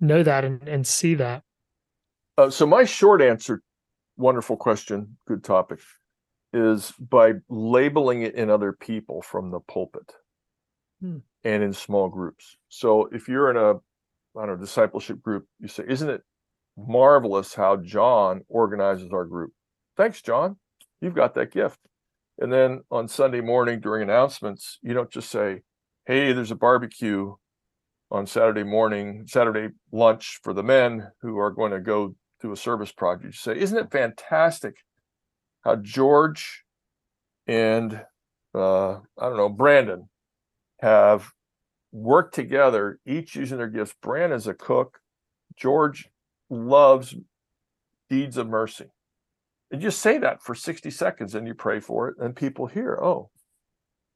know 0.00 0.22
that 0.22 0.44
and, 0.44 0.68
and 0.68 0.86
see 0.86 1.14
that? 1.14 1.42
Uh, 2.36 2.50
so 2.50 2.66
my 2.66 2.84
short 2.84 3.20
answer, 3.20 3.62
wonderful 4.16 4.56
question, 4.56 5.16
good 5.26 5.44
topic, 5.44 5.80
is 6.52 6.92
by 6.98 7.34
labeling 7.48 8.22
it 8.22 8.34
in 8.34 8.50
other 8.50 8.72
people 8.72 9.22
from 9.22 9.50
the 9.50 9.60
pulpit. 9.60 10.12
Hmm 11.00 11.18
and 11.44 11.62
in 11.62 11.72
small 11.72 12.08
groups. 12.08 12.56
So 12.68 13.08
if 13.12 13.28
you're 13.28 13.50
in 13.50 13.56
a 13.56 13.74
I 14.38 14.46
don't 14.46 14.54
know 14.54 14.56
discipleship 14.56 15.20
group, 15.20 15.46
you 15.58 15.66
say, 15.66 15.84
"Isn't 15.88 16.10
it 16.10 16.22
marvelous 16.76 17.54
how 17.54 17.76
John 17.76 18.44
organizes 18.48 19.12
our 19.12 19.24
group?" 19.24 19.52
Thanks, 19.96 20.22
John. 20.22 20.56
You've 21.00 21.14
got 21.14 21.34
that 21.34 21.50
gift. 21.50 21.80
And 22.38 22.52
then 22.52 22.82
on 22.90 23.08
Sunday 23.08 23.40
morning 23.40 23.80
during 23.80 24.02
announcements, 24.02 24.78
you 24.82 24.94
don't 24.94 25.10
just 25.10 25.30
say, 25.30 25.62
"Hey, 26.06 26.32
there's 26.32 26.52
a 26.52 26.56
barbecue 26.56 27.34
on 28.10 28.26
Saturday 28.26 28.62
morning, 28.62 29.26
Saturday 29.26 29.74
lunch 29.92 30.40
for 30.42 30.52
the 30.52 30.62
men 30.62 31.10
who 31.22 31.38
are 31.38 31.50
going 31.50 31.72
to 31.72 31.80
go 31.80 32.14
do 32.40 32.52
a 32.52 32.56
service 32.56 32.92
project." 32.92 33.24
You 33.24 33.32
say, 33.32 33.58
"Isn't 33.58 33.78
it 33.78 33.90
fantastic 33.90 34.76
how 35.62 35.76
George 35.76 36.64
and 37.46 38.04
uh, 38.54 38.92
I 38.92 39.00
don't 39.28 39.36
know 39.36 39.48
Brandon 39.48 40.09
have 40.80 41.30
worked 41.92 42.34
together, 42.34 42.98
each 43.06 43.36
using 43.36 43.58
their 43.58 43.68
gifts. 43.68 43.94
Brand 44.02 44.32
is 44.32 44.46
a 44.46 44.54
cook. 44.54 44.98
George 45.56 46.08
loves 46.48 47.14
deeds 48.08 48.36
of 48.36 48.48
mercy. 48.48 48.86
And 49.70 49.80
just 49.80 50.00
say 50.00 50.18
that 50.18 50.42
for 50.42 50.54
60 50.54 50.90
seconds 50.90 51.34
and 51.34 51.46
you 51.46 51.54
pray 51.54 51.80
for 51.80 52.08
it, 52.08 52.16
and 52.18 52.34
people 52.34 52.66
hear, 52.66 52.98
oh, 53.00 53.30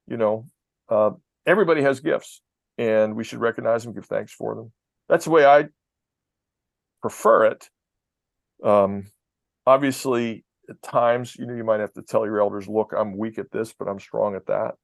you 0.07 0.16
know, 0.16 0.48
uh, 0.88 1.11
everybody 1.46 1.83
has 1.83 2.00
gifts 2.00 2.42
and 2.77 3.14
we 3.14 3.24
should 3.24 3.40
recognize 3.40 3.85
them, 3.85 3.94
give 3.94 4.07
thanks 4.07 4.33
for 4.33 4.55
them. 4.55 4.72
That's 5.09 5.27
the 5.27 5.31
way 5.31 5.46
I 5.46 5.66
prefer 7.03 7.46
it. 7.46 7.68
Um, 8.64 9.07
obviously, 9.66 10.44
at 10.68 10.83
times, 10.83 11.37
you 11.37 11.46
know, 11.46 11.55
you 11.55 11.64
might 11.64 11.81
have 11.81 11.92
to 11.92 12.03
tell 12.03 12.24
your 12.24 12.40
elders, 12.40 12.66
look, 12.66 12.92
I'm 12.96 13.16
weak 13.16 13.38
at 13.38 13.50
this, 13.53 13.72
but 13.79 13.87
I'm 13.87 14.00
strong 14.00 14.35
at 14.35 14.46
that. 14.46 14.74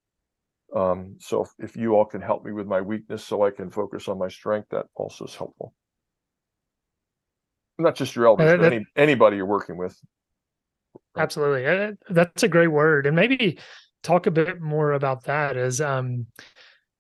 Um, 0.75 1.17
so 1.19 1.43
if, 1.43 1.51
if 1.59 1.77
you 1.77 1.95
all 1.95 2.05
can 2.05 2.21
help 2.21 2.45
me 2.45 2.53
with 2.53 2.67
my 2.67 2.81
weakness 2.81 3.25
so 3.25 3.43
I 3.43 3.51
can 3.51 3.71
focus 3.71 4.09
on 4.09 4.19
my 4.19 4.29
strength, 4.29 4.69
that 4.71 4.87
also 4.95 5.25
is 5.25 5.35
helpful. 5.35 5.75
Not 7.79 7.97
just 7.97 8.15
your 8.15 8.27
elders, 8.27 8.59
but 8.59 8.73
any, 8.73 8.85
anybody 8.97 9.37
you're 9.37 9.47
working 9.47 9.77
with. 9.77 9.99
Absolutely. 11.17 11.97
That's 12.09 12.43
a 12.43 12.49
great 12.49 12.69
word. 12.69 13.07
And 13.07 13.17
maybe 13.17 13.59
talk 14.03 14.27
a 14.27 14.31
bit 14.31 14.61
more 14.61 14.93
about 14.93 15.25
that 15.25 15.57
as 15.57 15.81
um, 15.81 16.27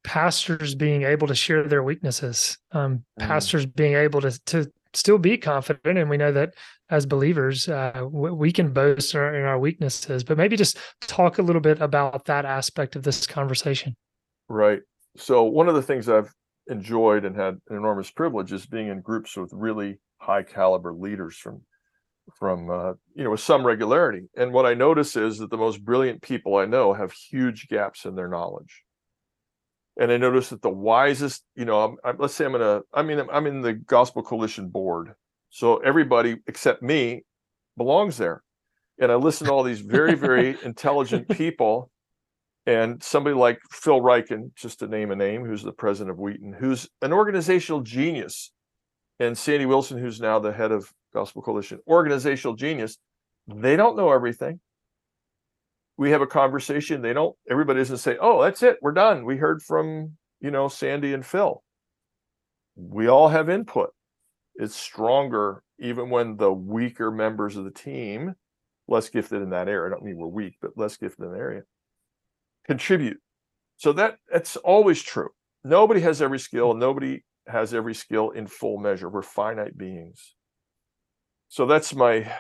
pastors 0.05 0.75
being 0.75 1.03
able 1.03 1.27
to 1.29 1.35
share 1.35 1.65
their 1.65 1.83
weaknesses, 1.83 2.59
um, 2.73 3.05
mm. 3.19 3.27
pastors 3.27 3.67
being 3.67 3.95
able 3.95 4.21
to, 4.23 4.31
to 4.47 4.73
still 4.95 5.19
be 5.19 5.37
confident. 5.37 5.99
And 5.99 6.11
we 6.11 6.17
know 6.17 6.33
that 6.33 6.55
as 6.91 7.07
believers, 7.07 7.69
uh, 7.69 8.07
we 8.11 8.53
can 8.53 8.73
boast 8.73 9.15
in 9.15 9.21
our, 9.21 9.59
weaknesses, 9.59 10.25
but 10.25 10.37
maybe 10.37 10.57
just 10.57 10.79
talk 11.03 11.39
a 11.39 11.43
little 11.43 11.61
bit 11.61 11.81
about 11.81 12.25
that 12.25 12.45
aspect 12.45 12.97
of 12.97 13.03
this 13.03 13.27
conversation. 13.27 13.97
Right. 14.49 14.81
So, 15.17 15.45
one 15.45 15.69
of 15.69 15.75
the 15.75 15.83
things 15.83 16.09
I've 16.09 16.33
enjoyed 16.69 17.25
and 17.25 17.37
had 17.37 17.59
an 17.69 17.77
enormous 17.77 18.11
privilege 18.11 18.53
is 18.53 18.67
being 18.67 18.89
in 18.89 19.01
groups 19.01 19.37
with 19.37 19.53
really 19.53 19.99
high 20.19 20.43
caliber 20.43 20.93
leaders 20.93 21.37
from 21.37 21.63
from 22.39 22.71
uh, 22.71 22.93
you 23.15 23.25
know 23.25 23.31
with 23.31 23.41
some 23.41 23.67
regularity 23.67 24.29
and 24.37 24.53
what 24.53 24.67
i 24.67 24.73
notice 24.73 25.17
is 25.17 25.39
that 25.39 25.51
the 25.51 25.57
most 25.57 25.85
brilliant 25.85 26.23
people 26.23 26.57
i 26.57 26.65
know 26.65 26.93
have 26.93 27.13
huge 27.13 27.67
gaps 27.69 28.05
in 28.05 28.15
their 28.15 28.29
knowledge 28.29 28.85
and 30.01 30.11
I 30.11 30.17
noticed 30.17 30.49
that 30.49 30.63
the 30.63 30.71
wisest, 30.71 31.45
you 31.55 31.67
know, 31.67 31.85
I'm, 31.85 31.97
I'm, 32.03 32.17
let's 32.19 32.35
say 32.35 32.47
I'm 32.47 32.55
in 32.55 32.63
a, 32.63 32.81
I 32.95 33.03
mean, 33.03 33.21
I'm 33.31 33.47
in 33.47 33.61
the 33.61 33.75
Gospel 33.75 34.23
Coalition 34.23 34.69
board, 34.69 35.13
so 35.51 35.77
everybody 35.77 36.39
except 36.47 36.83
me 36.83 37.23
belongs 37.77 38.17
there, 38.17 38.43
and 38.99 39.13
I 39.13 39.17
listen 39.17 39.47
to 39.47 39.53
all 39.53 39.63
these 39.63 39.83
very, 39.83 40.15
very 40.15 40.57
intelligent 40.65 41.29
people, 41.29 41.91
and 42.65 43.03
somebody 43.03 43.37
like 43.37 43.61
Phil 43.71 44.01
Ryken, 44.01 44.55
just 44.57 44.79
to 44.79 44.89
name 44.89 45.11
a 45.11 45.17
name, 45.17 45.45
who's 45.45 45.63
the 45.63 45.71
president 45.71 46.13
of 46.13 46.19
Wheaton, 46.19 46.55
who's 46.59 46.89
an 47.03 47.13
organizational 47.13 47.83
genius, 47.83 48.53
and 49.19 49.37
Sandy 49.37 49.67
Wilson, 49.67 49.99
who's 49.99 50.19
now 50.19 50.39
the 50.39 50.53
head 50.53 50.73
of 50.73 50.91
Gospel 51.13 51.43
Coalition, 51.43 51.79
organizational 51.87 52.57
genius. 52.57 52.97
They 53.47 53.77
don't 53.77 53.97
know 53.97 54.13
everything 54.13 54.61
we 56.01 56.11
have 56.11 56.23
a 56.23 56.27
conversation 56.27 57.03
they 57.03 57.13
don't 57.13 57.37
everybody 57.51 57.79
doesn't 57.79 57.99
say 57.99 58.17
oh 58.23 58.43
that's 58.43 58.63
it 58.63 58.79
we're 58.81 58.91
done 58.91 59.23
we 59.27 59.37
heard 59.37 59.63
from 59.63 60.11
you 60.41 60.51
know 60.51 60.67
sandy 60.67 61.13
and 61.13 61.25
phil. 61.25 61.63
We 62.75 63.09
all 63.09 63.29
have 63.29 63.51
input. 63.51 63.91
It's 64.55 64.75
stronger 64.75 65.63
even 65.79 66.09
when 66.09 66.39
the 66.39 66.51
weaker 66.51 67.11
members 67.11 67.57
of 67.57 67.65
the 67.65 67.71
team 67.71 68.35
less 68.89 69.11
gifted 69.11 69.43
in 69.43 69.51
that 69.51 69.69
area 69.69 69.89
i 69.89 69.91
don't 69.91 70.03
mean 70.03 70.17
we're 70.17 70.27
weak 70.27 70.57
but 70.63 70.71
less 70.75 70.97
gifted 70.97 71.27
in 71.27 71.33
the 71.33 71.39
area 71.39 71.63
contribute. 72.67 73.19
So 73.77 73.93
that 73.93 74.17
that's 74.33 74.57
always 74.57 75.03
true. 75.03 75.29
Nobody 75.65 76.01
has 76.01 76.23
every 76.23 76.39
skill 76.39 76.73
nobody 76.73 77.23
has 77.47 77.75
every 77.75 77.95
skill 77.95 78.31
in 78.31 78.47
full 78.47 78.79
measure. 78.79 79.11
We're 79.11 79.23
finite 79.23 79.77
beings. 79.77 80.35
So 81.49 81.67
that's 81.67 81.95
my 81.95 82.33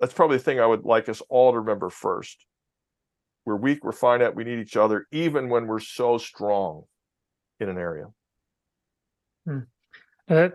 that's 0.00 0.14
probably 0.14 0.38
the 0.38 0.42
thing 0.42 0.58
i 0.58 0.66
would 0.66 0.84
like 0.84 1.08
us 1.08 1.22
all 1.28 1.52
to 1.52 1.58
remember 1.60 1.90
first 1.90 2.46
we're 3.44 3.56
weak, 3.56 3.84
we're 3.84 3.92
finite, 3.92 4.34
we 4.34 4.44
need 4.44 4.58
each 4.58 4.76
other, 4.76 5.06
even 5.12 5.48
when 5.48 5.66
we're 5.66 5.80
so 5.80 6.18
strong 6.18 6.84
in 7.60 7.68
an 7.68 7.78
area. 7.78 8.06
Hmm. 9.46 9.60
Uh, 10.28 10.48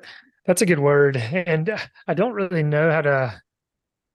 that's 0.45 0.62
a 0.62 0.65
good 0.65 0.80
word. 0.80 1.17
And 1.17 1.80
I 2.08 2.13
don't 2.13 2.34
really 2.34 2.63
know 2.63 2.91
how 2.91 3.02
to, 3.02 3.41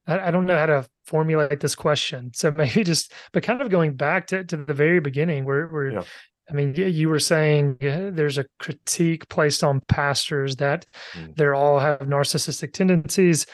I, 0.07 0.19
I 0.19 0.31
don't 0.31 0.47
know 0.47 0.59
how 0.59 0.67
to 0.67 0.87
formulate 1.05 1.61
this 1.61 1.75
question. 1.75 2.33
So 2.35 2.51
maybe 2.57 2.85
just, 2.85 3.13
but 3.33 3.43
kind 3.43 3.63
of 3.63 3.71
going 3.71 3.95
back 3.95 4.27
to, 4.29 4.45
to 4.45 4.57
the 4.57 4.75
very 4.75 5.01
beginning 5.01 5.45
where, 5.45 5.69
where 5.69 5.93
yeah. 5.93 6.03
I 6.51 6.53
mean, 6.53 6.75
you 6.75 7.09
were 7.09 7.21
saying 7.21 7.79
there's 7.81 8.37
a 8.37 8.45
critique 8.59 9.27
placed 9.31 9.65
on 9.65 9.81
pastors 9.89 10.57
that 10.57 10.85
mm. 11.15 11.35
they 11.37 11.49
all 11.49 11.79
have 11.79 12.01
narcissistic 12.01 12.75
tendencies. 12.75 13.47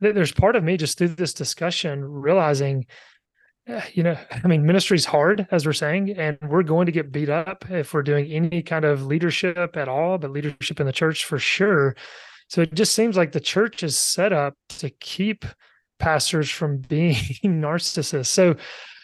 There's 0.00 0.32
part 0.32 0.56
of 0.56 0.64
me 0.64 0.78
just 0.78 0.96
through 0.96 1.08
this 1.08 1.34
discussion 1.34 2.02
realizing 2.02 2.86
you 3.92 4.02
know, 4.02 4.16
I 4.30 4.46
mean, 4.46 4.66
ministry's 4.66 5.04
hard, 5.04 5.46
as 5.50 5.66
we're 5.66 5.72
saying, 5.72 6.10
and 6.10 6.38
we're 6.42 6.62
going 6.62 6.86
to 6.86 6.92
get 6.92 7.12
beat 7.12 7.28
up 7.28 7.64
if 7.70 7.94
we're 7.94 8.02
doing 8.02 8.30
any 8.30 8.62
kind 8.62 8.84
of 8.84 9.06
leadership 9.06 9.76
at 9.76 9.88
all, 9.88 10.18
but 10.18 10.30
leadership 10.30 10.80
in 10.80 10.86
the 10.86 10.92
church 10.92 11.24
for 11.24 11.38
sure. 11.38 11.94
So 12.48 12.62
it 12.62 12.74
just 12.74 12.94
seems 12.94 13.16
like 13.16 13.32
the 13.32 13.40
church 13.40 13.82
is 13.82 13.98
set 13.98 14.32
up 14.32 14.54
to 14.80 14.90
keep 14.90 15.44
pastors 15.98 16.50
from 16.50 16.78
being 16.88 17.16
narcissists. 17.44 18.26
So 18.26 18.56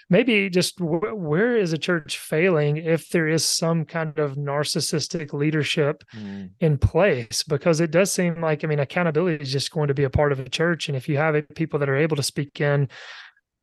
maybe 0.08 0.48
just 0.48 0.78
w- 0.78 1.14
where 1.14 1.56
is 1.56 1.72
a 1.72 1.78
church 1.78 2.18
failing 2.18 2.78
if 2.78 3.08
there 3.10 3.28
is 3.28 3.44
some 3.44 3.84
kind 3.84 4.18
of 4.18 4.36
narcissistic 4.36 5.32
leadership 5.32 6.04
mm. 6.16 6.50
in 6.60 6.78
place? 6.78 7.42
Because 7.42 7.80
it 7.80 7.90
does 7.90 8.10
seem 8.10 8.40
like, 8.40 8.64
I 8.64 8.66
mean, 8.66 8.80
accountability 8.80 9.42
is 9.42 9.52
just 9.52 9.70
going 9.72 9.88
to 9.88 9.94
be 9.94 10.04
a 10.04 10.10
part 10.10 10.32
of 10.32 10.40
a 10.40 10.48
church. 10.48 10.88
And 10.88 10.96
if 10.96 11.08
you 11.08 11.18
have 11.18 11.36
people 11.54 11.78
that 11.80 11.88
are 11.88 11.96
able 11.96 12.16
to 12.16 12.22
speak 12.22 12.60
in 12.60 12.88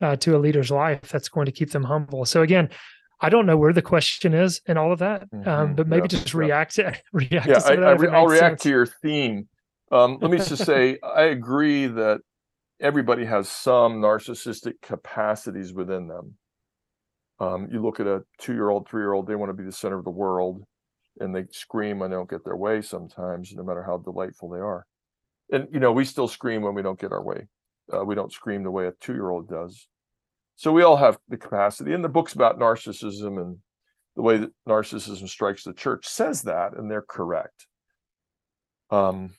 uh, 0.01 0.15
to 0.17 0.35
a 0.35 0.39
leader's 0.39 0.71
life 0.71 1.09
that's 1.09 1.29
going 1.29 1.45
to 1.45 1.51
keep 1.51 1.71
them 1.71 1.83
humble. 1.83 2.25
So 2.25 2.41
again, 2.41 2.69
I 3.21 3.29
don't 3.29 3.45
know 3.45 3.57
where 3.57 3.73
the 3.73 3.81
question 3.83 4.33
is 4.33 4.61
and 4.65 4.77
all 4.79 4.91
of 4.91 4.99
that, 4.99 5.23
um, 5.31 5.39
Mhm. 5.45 5.75
but 5.75 5.87
maybe 5.87 6.03
Yeah, 6.03 6.07
just 6.07 6.33
yeah. 6.33 6.39
react 6.39 6.75
to 6.75 6.97
react 7.13 7.47
yeah, 7.47 7.59
to 7.59 7.65
I, 7.67 7.73
I 7.73 7.91
re- 7.93 8.09
I'll 8.09 8.27
react 8.27 8.61
to 8.63 8.69
your 8.69 8.85
theme. 8.85 9.47
Um, 9.91 10.17
let 10.21 10.31
me 10.31 10.37
just 10.37 10.65
say, 10.65 10.97
I 11.03 11.23
agree 11.23 11.85
that 11.87 12.21
everybody 12.79 13.25
has 13.25 13.47
some 13.47 14.01
narcissistic 14.01 14.81
capacities 14.81 15.73
within 15.73 16.07
them. 16.07 16.37
Um, 17.39 17.67
you 17.71 17.81
look 17.81 17.99
at 17.99 18.07
a 18.07 18.23
two-year-old, 18.39 18.87
three-year-old; 18.87 19.27
they 19.27 19.35
want 19.35 19.49
to 19.49 19.53
be 19.53 19.63
the 19.63 19.71
center 19.71 19.97
of 19.97 20.03
the 20.05 20.11
world, 20.11 20.63
and 21.19 21.35
they 21.35 21.45
scream 21.51 21.99
when 21.99 22.09
they 22.11 22.15
don't 22.15 22.29
get 22.29 22.43
their 22.45 22.55
way. 22.55 22.81
Sometimes, 22.81 23.53
no 23.53 23.63
matter 23.63 23.83
how 23.83 23.97
delightful 23.97 24.49
they 24.49 24.59
are, 24.59 24.85
and 25.51 25.67
you 25.71 25.79
know, 25.79 25.91
we 25.91 26.05
still 26.05 26.27
scream 26.27 26.61
when 26.61 26.73
we 26.75 26.81
don't 26.81 26.99
get 26.99 27.11
our 27.11 27.23
way. 27.23 27.47
Uh, 27.91 28.05
we 28.05 28.15
don't 28.15 28.31
scream 28.31 28.63
the 28.63 28.71
way 28.71 28.87
a 28.87 28.91
two-year-old 28.99 29.49
does. 29.49 29.87
So 30.55 30.71
we 30.71 30.83
all 30.83 30.97
have 30.97 31.17
the 31.27 31.37
capacity. 31.37 31.93
And 31.93 32.03
the 32.03 32.09
book's 32.09 32.33
about 32.33 32.59
narcissism 32.59 33.41
and 33.41 33.57
the 34.15 34.21
way 34.21 34.37
that 34.37 34.51
narcissism 34.67 35.27
strikes 35.27 35.63
the 35.63 35.73
church 35.73 36.07
says 36.07 36.43
that, 36.43 36.77
and 36.77 36.91
they're 36.91 37.05
correct. 37.07 37.67
Um, 38.89 39.33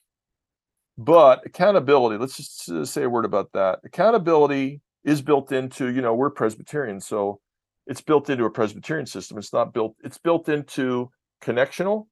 but 0.97 1.45
accountability, 1.45 2.17
let's 2.17 2.37
just 2.37 2.93
say 2.93 3.05
a 3.05 3.11
word 3.11 3.25
about 3.25 3.53
that. 3.53 3.81
Accountability 3.85 4.81
is 5.05 5.21
built 5.21 5.53
into, 5.53 5.89
you 5.89 6.01
know, 6.01 6.15
we're 6.15 6.31
Presbyterian, 6.31 7.01
so 7.01 7.41
it's 7.87 8.01
built 8.01 8.31
into 8.31 8.45
a 8.45 8.51
Presbyterian 8.51 9.07
system. 9.07 9.39
It's 9.39 9.53
not 9.53 9.75
built, 9.75 9.97
it's 10.03 10.19
built 10.19 10.49
into 10.49 11.11
connectional 11.43 12.07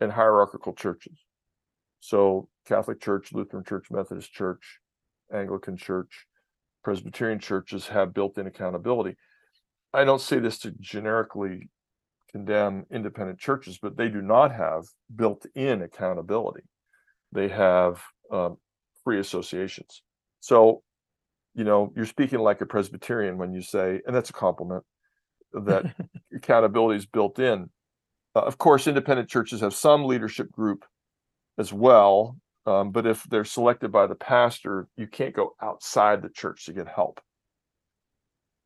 and 0.00 0.10
hierarchical 0.10 0.72
churches. 0.72 1.18
So 2.00 2.48
Catholic 2.66 3.00
Church, 3.00 3.32
Lutheran 3.32 3.64
Church, 3.64 3.86
Methodist 3.90 4.32
Church, 4.32 4.80
Anglican 5.32 5.76
Church, 5.76 6.26
Presbyterian 6.82 7.38
churches 7.38 7.86
have 7.88 8.14
built-in 8.14 8.46
accountability. 8.46 9.16
I 9.92 10.04
don't 10.04 10.20
say 10.20 10.38
this 10.38 10.58
to 10.60 10.70
generically 10.80 11.68
condemn 12.30 12.86
independent 12.90 13.38
churches, 13.38 13.78
but 13.80 13.96
they 13.96 14.08
do 14.08 14.22
not 14.22 14.52
have 14.52 14.84
built-in 15.14 15.82
accountability. 15.82 16.62
They 17.32 17.48
have 17.48 18.02
um, 18.30 18.56
free 19.04 19.20
associations. 19.20 20.02
So, 20.40 20.82
you 21.54 21.64
know, 21.64 21.92
you're 21.94 22.06
speaking 22.06 22.40
like 22.40 22.60
a 22.60 22.66
Presbyterian 22.66 23.38
when 23.38 23.52
you 23.52 23.62
say, 23.62 24.00
and 24.06 24.16
that's 24.16 24.30
a 24.30 24.34
compliment, 24.34 24.84
that 25.52 25.94
accountability 26.34 26.98
is 26.98 27.06
built 27.06 27.38
in. 27.38 27.70
Uh, 28.34 28.40
of 28.40 28.56
course, 28.58 28.86
independent 28.86 29.28
churches 29.28 29.60
have 29.60 29.74
some 29.74 30.04
leadership 30.04 30.50
group 30.50 30.84
as 31.58 31.72
well, 31.72 32.36
um, 32.66 32.90
but 32.90 33.06
if 33.06 33.24
they're 33.24 33.44
selected 33.44 33.90
by 33.90 34.06
the 34.06 34.14
pastor, 34.14 34.88
you 34.96 35.06
can't 35.06 35.34
go 35.34 35.54
outside 35.60 36.22
the 36.22 36.28
church 36.28 36.66
to 36.66 36.72
get 36.72 36.86
help. 36.86 37.20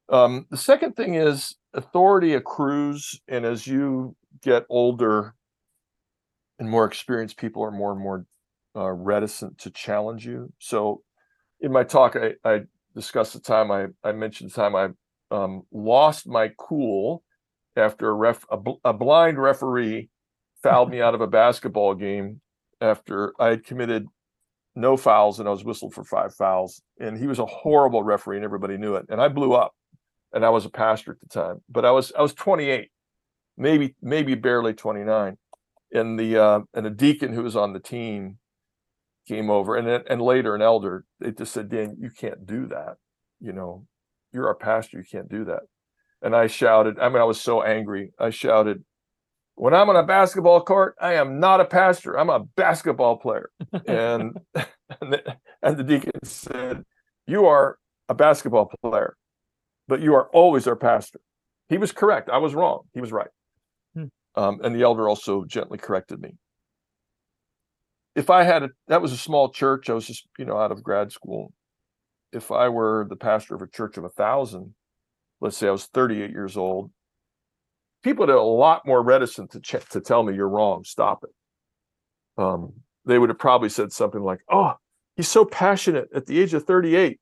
Um, 0.09 0.47
the 0.51 0.57
second 0.57 0.95
thing 0.95 1.15
is 1.15 1.57
authority 1.75 2.35
accrues, 2.35 3.21
and 3.27 3.45
as 3.45 3.67
you 3.67 4.15
get 4.43 4.65
older 4.69 5.35
and 6.59 6.71
more 6.71 6.85
experienced, 6.85 7.39
people 7.39 7.63
are 7.63 7.71
more 7.71 7.93
and 7.93 8.01
more 8.01 8.27
uh, 8.77 8.91
reticent 8.91 9.59
to 9.59 9.71
challenge 9.71 10.27
you. 10.27 10.53
So, 10.59 11.03
in 11.61 11.73
my 11.73 11.83
talk, 11.83 12.17
I, 12.17 12.35
I 12.45 12.63
discussed 12.95 13.33
the 13.33 13.41
time 13.41 13.71
I, 13.71 13.87
I 14.05 14.13
mentioned 14.13 14.51
the 14.51 14.55
time 14.55 14.77
I 14.77 14.89
um, 15.35 15.63
lost 15.73 16.29
my 16.29 16.53
cool 16.59 17.25
after 17.77 18.09
a 18.09 18.13
ref 18.13 18.45
a, 18.51 18.59
bl- 18.59 18.81
a 18.85 18.93
blind 18.93 19.39
referee 19.39 20.11
fouled 20.63 20.91
me 20.93 21.01
out 21.01 21.15
of 21.15 21.21
a 21.21 21.27
basketball 21.27 21.95
game 21.95 22.41
after 22.81 23.33
I 23.39 23.49
had 23.49 23.65
committed 23.65 24.07
no 24.75 24.97
fouls 24.97 25.41
and 25.41 25.49
I 25.49 25.53
was 25.53 25.65
whistled 25.65 25.95
for 25.95 26.05
five 26.05 26.35
fouls. 26.35 26.83
And 27.01 27.19
he 27.19 27.27
was 27.27 27.39
a 27.39 27.47
horrible 27.47 28.03
referee 28.03 28.37
and 28.37 28.45
everybody 28.45 28.77
knew 28.77 28.95
it. 28.97 29.07
And 29.09 29.21
I 29.21 29.29
blew 29.29 29.55
up 29.55 29.75
and 30.33 30.45
I 30.45 30.51
was 30.51 30.67
a 30.67 30.71
pastor 30.71 31.13
at 31.13 31.21
the 31.21 31.29
time, 31.29 31.63
but 31.69 31.85
I 31.85 31.91
was 31.91 32.13
I 32.17 32.23
was 32.23 32.35
28, 32.35 32.91
maybe 33.57 33.95
maybe 34.03 34.35
barely 34.35 34.75
29. 34.75 35.37
And 35.93 36.19
the 36.19 36.43
uh 36.43 36.61
and 36.75 36.87
a 36.87 36.91
deacon 36.91 37.33
who 37.33 37.43
was 37.43 37.57
on 37.57 37.73
the 37.73 37.81
team 37.81 38.39
came 39.27 39.51
over 39.51 39.77
and 39.77 39.89
and 39.89 40.21
later 40.21 40.55
an 40.55 40.63
elder, 40.63 41.05
they 41.21 41.33
just 41.33 41.53
said, 41.53 41.71
Dan, 41.71 41.97
you 41.99 42.11
can't 42.11 42.47
do 42.47 42.67
that. 42.69 42.97
You 43.41 43.53
know, 43.53 43.87
you're 44.33 44.49
our 44.49 44.55
pastor, 44.55 44.99
you 44.99 45.05
can't 45.11 45.29
do 45.29 45.45
that. 45.47 45.63
And 46.23 46.35
I 46.35 46.47
shouted, 46.47 46.99
I 46.99 47.09
mean, 47.09 47.21
I 47.21 47.25
was 47.25 47.41
so 47.41 47.63
angry. 47.63 48.13
I 48.19 48.31
shouted, 48.31 48.85
when 49.57 49.73
I'm 49.73 49.89
on 49.89 49.97
a 49.97 50.03
basketball 50.03 50.63
court, 50.63 50.95
I 51.01 51.15
am 51.15 51.41
not 51.41 51.61
a 51.61 51.65
pastor. 51.65 52.19
I'm 52.19 52.31
a 52.31 52.41
basketball 52.41 53.17
player. 53.17 53.51
And 53.87 54.39
and 54.55 55.13
the, 55.13 55.37
and 55.63 55.77
the 55.77 55.83
deacon 55.83 56.13
said, 56.23 56.85
"You 57.27 57.47
are 57.47 57.79
a 58.09 58.15
basketball 58.15 58.71
player, 58.83 59.17
but 59.89 60.01
you 60.01 60.15
are 60.15 60.29
always 60.29 60.67
our 60.67 60.77
pastor." 60.77 61.21
He 61.69 61.79
was 61.79 61.93
correct. 61.93 62.31
I 62.31 62.39
was 62.39 62.55
wrong. 62.55 62.83
He 62.95 63.01
was 63.01 63.13
right. 63.13 63.31
Hmm. 63.95 64.05
Um, 64.35 64.61
and 64.63 64.75
the 64.75 64.83
elder 64.83 65.09
also 65.09 65.45
gently 65.45 65.79
corrected 65.79 66.21
me. 66.21 66.37
If 68.15 68.31
I 68.31 68.45
had 68.45 68.63
a, 68.63 68.71
that 68.89 69.03
was 69.03 69.13
a 69.13 69.19
small 69.19 69.51
church. 69.51 69.91
I 69.91 69.95
was 69.95 70.07
just 70.07 70.27
you 70.39 70.45
know 70.45 70.59
out 70.59 70.73
of 70.73 70.83
grad 70.83 71.13
school. 71.13 71.53
If 72.33 72.51
I 72.51 72.69
were 72.69 73.07
the 73.09 73.17
pastor 73.17 73.55
of 73.55 73.63
a 73.63 73.67
church 73.67 73.97
of 73.97 74.05
a 74.05 74.11
thousand, 74.11 74.75
let's 75.41 75.57
say 75.57 75.69
I 75.69 75.73
was 75.73 75.87
38 75.87 76.31
years 76.31 76.57
old, 76.57 76.91
people 78.07 78.31
are 78.31 78.35
a 78.35 78.43
lot 78.43 78.87
more 78.87 79.03
reticent 79.03 79.51
to 79.51 79.61
ch- 79.61 79.89
to 79.91 80.01
tell 80.01 80.23
me 80.23 80.33
you're 80.33 80.49
wrong. 80.49 80.85
Stop 80.85 81.25
it. 81.25 82.41
Um, 82.41 82.75
they 83.05 83.19
would 83.19 83.31
have 83.31 83.39
probably 83.39 83.69
said 83.69 83.93
something 83.93 84.23
like, 84.23 84.41
"Oh, 84.49 84.75
he's 85.17 85.27
so 85.27 85.45
passionate 85.45 86.09
at 86.15 86.27
the 86.27 86.39
age 86.41 86.55
of 86.55 86.65
38. 86.65 87.19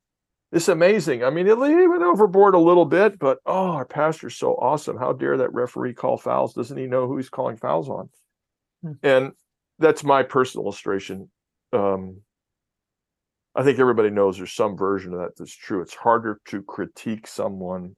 It's 0.53 0.69
amazing. 0.69 1.25
I 1.25 1.31
mean, 1.31 1.47
it 1.47 1.57
he 1.57 1.89
went 1.89 2.03
overboard 2.03 2.55
a 2.55 2.59
little 2.59 2.85
bit, 2.85 3.19
but 3.19 3.39
oh, 3.47 3.71
our 3.71 3.87
pastor's 3.87 4.37
so 4.37 4.57
awesome. 4.57 4.99
How 4.99 5.15
dare 5.15 5.39
that 5.39 5.55
referee 5.55 5.95
call 5.95 6.19
fouls? 6.19 6.53
Doesn't 6.53 6.77
he 6.77 6.87
know 6.87 7.07
who 7.07 7.17
he's 7.17 7.31
calling 7.31 7.57
fouls 7.57 7.89
on?" 7.89 8.11
Hmm. 8.83 8.93
And 9.03 9.33
that's 9.79 10.05
my 10.05 10.23
personal 10.23 10.67
illustration. 10.67 11.31
Um, 11.73 12.21
I 13.55 13.63
think 13.63 13.79
everybody 13.79 14.11
knows 14.11 14.37
there's 14.37 14.53
some 14.53 14.77
version 14.77 15.15
of 15.15 15.21
that 15.21 15.37
that's 15.37 15.57
true. 15.57 15.81
It's 15.81 15.95
harder 15.95 16.41
to 16.49 16.63
critique 16.63 17.27
someone 17.27 17.97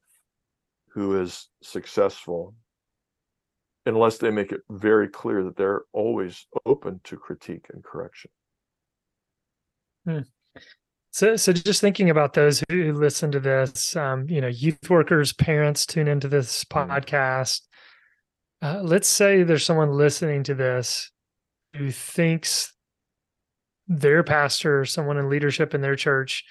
who 0.93 1.19
is 1.21 1.49
successful 1.61 2.55
unless 3.87 4.17
they 4.17 4.31
make 4.31 4.51
it 4.51 4.61
very 4.69 5.07
clear 5.07 5.43
that 5.43 5.55
they're 5.57 5.83
always 5.93 6.45
open 6.65 6.99
to 7.05 7.17
critique 7.17 7.67
and 7.73 7.83
correction. 7.83 8.31
So, 11.11 11.35
so 11.35 11.51
just 11.51 11.81
thinking 11.81 12.09
about 12.09 12.33
those 12.33 12.63
who 12.69 12.93
listen 12.93 13.31
to 13.31 13.39
this, 13.39 13.95
um, 13.95 14.29
you 14.29 14.39
know, 14.39 14.47
youth 14.47 14.89
workers, 14.89 15.33
parents 15.33 15.85
tune 15.85 16.07
into 16.07 16.27
this 16.27 16.63
Mm. 16.65 16.87
podcast. 16.89 17.61
Uh, 18.61 18.81
let's 18.83 19.07
say 19.07 19.43
there's 19.43 19.65
someone 19.65 19.91
listening 19.91 20.43
to 20.43 20.55
this 20.55 21.11
who 21.75 21.91
thinks 21.91 22.73
their 23.87 24.23
pastor, 24.23 24.85
someone 24.85 25.17
in 25.17 25.29
leadership 25.29 25.73
in 25.73 25.81
their 25.81 25.95
church, 25.95 26.43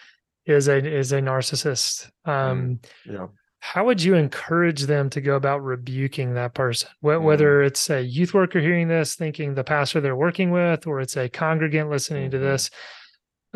is 0.47 0.69
a 0.69 0.77
is 0.77 1.13
a 1.13 1.21
narcissist. 1.21 2.11
Um, 2.25 2.81
Yeah. 3.05 3.27
How 3.67 3.85
would 3.85 4.01
you 4.01 4.15
encourage 4.15 4.83
them 4.83 5.11
to 5.11 5.21
go 5.21 5.35
about 5.35 5.61
rebuking 5.61 6.35
that 6.35 6.55
person? 6.55 6.89
Mm. 7.03 7.23
Whether 7.23 7.63
it's 7.63 7.91
a 7.91 8.01
youth 8.01 8.33
worker 8.33 8.61
hearing 8.61 8.87
this, 8.87 9.17
thinking 9.17 9.55
the 9.55 9.65
pastor 9.65 10.01
they're 10.01 10.15
working 10.15 10.53
with, 10.53 10.87
or 10.87 11.01
it's 11.01 11.17
a 11.17 11.29
congregant 11.29 11.91
listening 11.91 12.31
to 12.31 12.37
Mhm. 12.37 12.43
this, 12.43 12.71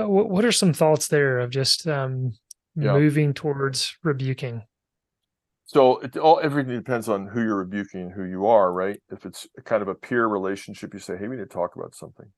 uh, 0.01 0.09
what, 0.09 0.29
what 0.29 0.45
are 0.45 0.51
some 0.51 0.73
thoughts 0.73 1.07
there 1.07 1.39
of 1.39 1.51
just 1.51 1.87
um, 1.87 2.33
Yeah. 2.75 2.93
moving 2.95 3.33
towards 3.35 3.97
rebuking? 4.03 4.65
So 5.65 5.99
it 6.01 6.17
all 6.17 6.41
everything 6.41 6.75
depends 6.75 7.09
on 7.09 7.29
who 7.29 7.45
you're 7.45 7.59
rebuking 7.59 8.01
and 8.03 8.13
who 8.13 8.25
you 8.25 8.47
are, 8.47 8.73
right? 8.73 9.01
If 9.11 9.25
it's 9.25 9.47
kind 9.65 9.81
of 9.81 9.87
a 9.87 9.95
peer 9.95 10.27
relationship, 10.27 10.93
you 10.93 10.99
say, 10.99 11.17
"Hey, 11.19 11.29
we 11.29 11.37
need 11.37 11.49
to 11.49 11.55
talk 11.55 11.77
about 11.77 11.95
something." 11.95 12.33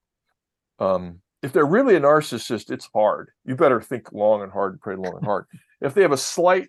Um, 0.78 1.22
if 1.42 1.54
they're 1.54 1.64
really 1.64 1.96
a 1.96 2.00
narcissist, 2.00 2.70
it's 2.70 2.90
hard. 2.94 3.30
You 3.46 3.56
better 3.56 3.80
think 3.80 4.12
long 4.12 4.42
and 4.42 4.52
hard 4.52 4.72
and 4.74 4.80
pray 4.82 4.96
long 4.96 5.16
and 5.16 5.24
hard. 5.24 5.46
if 5.80 5.94
they 5.94 6.02
have 6.02 6.12
a 6.12 6.18
slight 6.18 6.68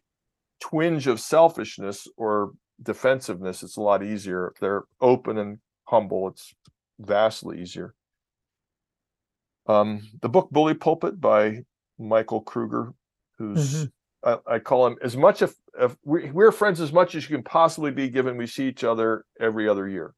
twinge 0.63 1.07
of 1.07 1.19
selfishness 1.19 2.07
or 2.15 2.53
defensiveness, 2.81 3.63
it's 3.63 3.77
a 3.77 3.81
lot 3.81 4.01
easier. 4.01 4.47
If 4.47 4.59
they're 4.59 4.83
open 5.01 5.37
and 5.37 5.59
humble, 5.85 6.29
it's 6.29 6.53
vastly 6.99 7.61
easier. 7.61 7.93
Um, 9.67 10.09
the 10.21 10.29
book 10.29 10.49
Bully 10.51 10.73
Pulpit 10.73 11.19
by 11.19 11.63
Michael 11.99 12.41
Kruger, 12.41 12.93
who's 13.37 13.85
Mhm. 13.85 13.91
I, 14.23 14.55
I 14.55 14.59
call 14.59 14.87
him 14.87 14.97
as 15.01 15.17
much 15.17 15.41
if, 15.41 15.53
if 15.77 15.97
we, 16.05 16.31
we're 16.31 16.51
friends 16.53 16.79
as 16.79 16.93
much 16.93 17.13
as 17.15 17.29
you 17.29 17.35
can 17.35 17.43
possibly 17.43 17.91
be 17.91 18.09
given 18.09 18.37
we 18.37 18.47
see 18.47 18.67
each 18.69 18.85
other 18.85 19.25
every 19.39 19.67
other 19.67 19.87
year. 19.87 20.13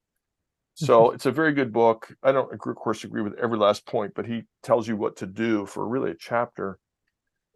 So 0.78 1.12
it's 1.12 1.26
a 1.26 1.32
very 1.32 1.54
good 1.54 1.72
book. 1.72 2.14
I 2.22 2.34
don't, 2.34 2.52
of 2.52 2.60
course, 2.60 3.06
agree 3.06 3.22
with 3.22 3.36
every 3.42 3.58
last 3.58 3.86
point, 3.86 4.14
but 4.14 4.26
he 4.26 4.44
tells 4.62 4.88
you 4.90 4.98
what 4.98 5.16
to 5.18 5.26
do 5.26 5.66
for 5.66 5.88
really 5.88 6.12
a 6.12 6.16
chapter 6.16 6.78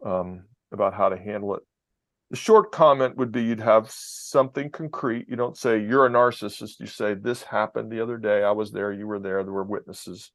um, 0.04 0.46
about 0.72 0.94
how 0.94 1.10
to 1.10 1.18
handle 1.18 1.54
it. 1.54 1.62
The 2.30 2.36
short 2.36 2.70
comment 2.70 3.16
would 3.16 3.32
be 3.32 3.42
you'd 3.42 3.60
have 3.60 3.90
something 3.90 4.70
concrete. 4.70 5.28
You 5.28 5.36
don't 5.36 5.56
say 5.56 5.80
you're 5.80 6.06
a 6.06 6.10
narcissist. 6.10 6.78
You 6.78 6.86
say 6.86 7.14
this 7.14 7.42
happened 7.42 7.90
the 7.90 8.00
other 8.00 8.18
day. 8.18 8.44
I 8.44 8.52
was 8.52 8.70
there. 8.70 8.92
You 8.92 9.06
were 9.08 9.18
there. 9.18 9.42
There 9.42 9.52
were 9.52 9.64
witnesses. 9.64 10.30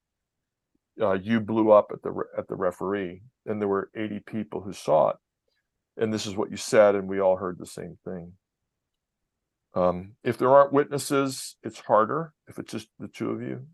Uh, 1.00 1.14
you 1.14 1.40
blew 1.40 1.72
up 1.72 1.92
at 1.94 2.02
the 2.02 2.14
at 2.38 2.48
the 2.48 2.56
referee, 2.56 3.22
and 3.46 3.62
there 3.62 3.68
were 3.68 3.90
80 3.96 4.20
people 4.22 4.62
who 4.62 4.74
saw 4.74 5.10
it. 5.12 5.18
and 5.98 6.14
this 6.14 6.26
is 6.26 6.36
what 6.36 6.52
you 6.52 6.58
said, 6.58 6.96
and 6.96 7.08
we 7.08 7.20
all 7.22 7.38
heard 7.38 7.58
the 7.58 7.66
same 7.66 7.98
thing. 8.06 8.34
Um, 9.74 10.16
if 10.24 10.38
there 10.38 10.50
aren't 10.50 10.74
witnesses, 10.74 11.56
it's 11.64 11.80
harder. 11.80 12.34
If 12.48 12.60
it's 12.60 12.72
just 12.72 12.90
the 13.00 13.08
two 13.08 13.32
of 13.32 13.42
you, 13.42 13.66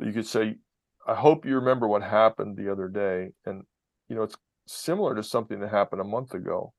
you 0.00 0.12
could 0.12 0.26
say, 0.26 0.58
"I 1.06 1.14
hope 1.14 1.44
you 1.46 1.56
remember 1.56 1.88
what 1.88 2.02
happened 2.02 2.56
the 2.56 2.70
other 2.70 2.88
day," 2.88 3.32
and 3.44 3.64
you 4.08 4.16
know 4.16 4.22
it's 4.22 4.36
similar 4.66 5.14
to 5.16 5.22
something 5.22 5.60
that 5.60 5.70
happened 5.70 6.00
a 6.00 6.04
month 6.04 6.34
ago. 6.34 6.72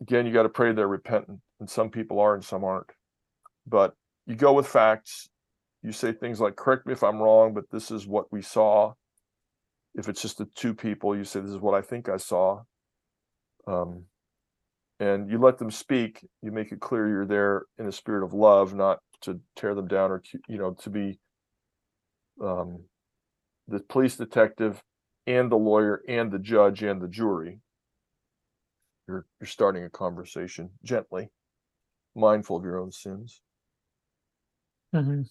Again, 0.00 0.26
you 0.26 0.32
got 0.32 0.42
to 0.42 0.48
pray 0.48 0.72
they're 0.72 0.88
repentant, 0.88 1.40
and 1.60 1.68
some 1.68 1.90
people 1.90 2.20
are 2.20 2.34
and 2.34 2.44
some 2.44 2.64
aren't. 2.64 2.90
But 3.66 3.94
you 4.26 4.34
go 4.34 4.52
with 4.52 4.66
facts. 4.66 5.28
You 5.82 5.92
say 5.92 6.12
things 6.12 6.40
like, 6.40 6.56
"Correct 6.56 6.86
me 6.86 6.92
if 6.92 7.02
I'm 7.02 7.20
wrong, 7.20 7.54
but 7.54 7.70
this 7.70 7.90
is 7.90 8.06
what 8.06 8.32
we 8.32 8.42
saw." 8.42 8.94
If 9.94 10.08
it's 10.08 10.22
just 10.22 10.38
the 10.38 10.46
two 10.54 10.74
people, 10.74 11.16
you 11.16 11.24
say, 11.24 11.40
"This 11.40 11.50
is 11.50 11.58
what 11.58 11.74
I 11.74 11.82
think 11.82 12.08
I 12.08 12.16
saw." 12.18 12.62
Um, 13.66 14.06
and 15.02 15.28
you 15.28 15.38
let 15.38 15.58
them 15.58 15.70
speak 15.70 16.24
you 16.42 16.52
make 16.52 16.70
it 16.70 16.80
clear 16.80 17.08
you're 17.08 17.26
there 17.26 17.64
in 17.78 17.86
a 17.86 17.92
spirit 17.92 18.24
of 18.24 18.32
love 18.32 18.72
not 18.72 19.00
to 19.20 19.40
tear 19.56 19.74
them 19.74 19.88
down 19.88 20.10
or 20.10 20.22
you 20.48 20.58
know 20.58 20.72
to 20.80 20.90
be 20.90 21.18
um, 22.42 22.84
the 23.68 23.80
police 23.80 24.16
detective 24.16 24.82
and 25.26 25.50
the 25.50 25.56
lawyer 25.56 26.02
and 26.08 26.30
the 26.30 26.38
judge 26.38 26.82
and 26.82 27.02
the 27.02 27.08
jury 27.08 27.58
you're 29.08 29.26
you're 29.40 29.48
starting 29.48 29.84
a 29.84 29.90
conversation 29.90 30.70
gently 30.84 31.28
mindful 32.14 32.56
of 32.56 32.64
your 32.64 32.78
own 32.78 32.92
sins 32.92 33.40
mm-hmm. 34.94 35.22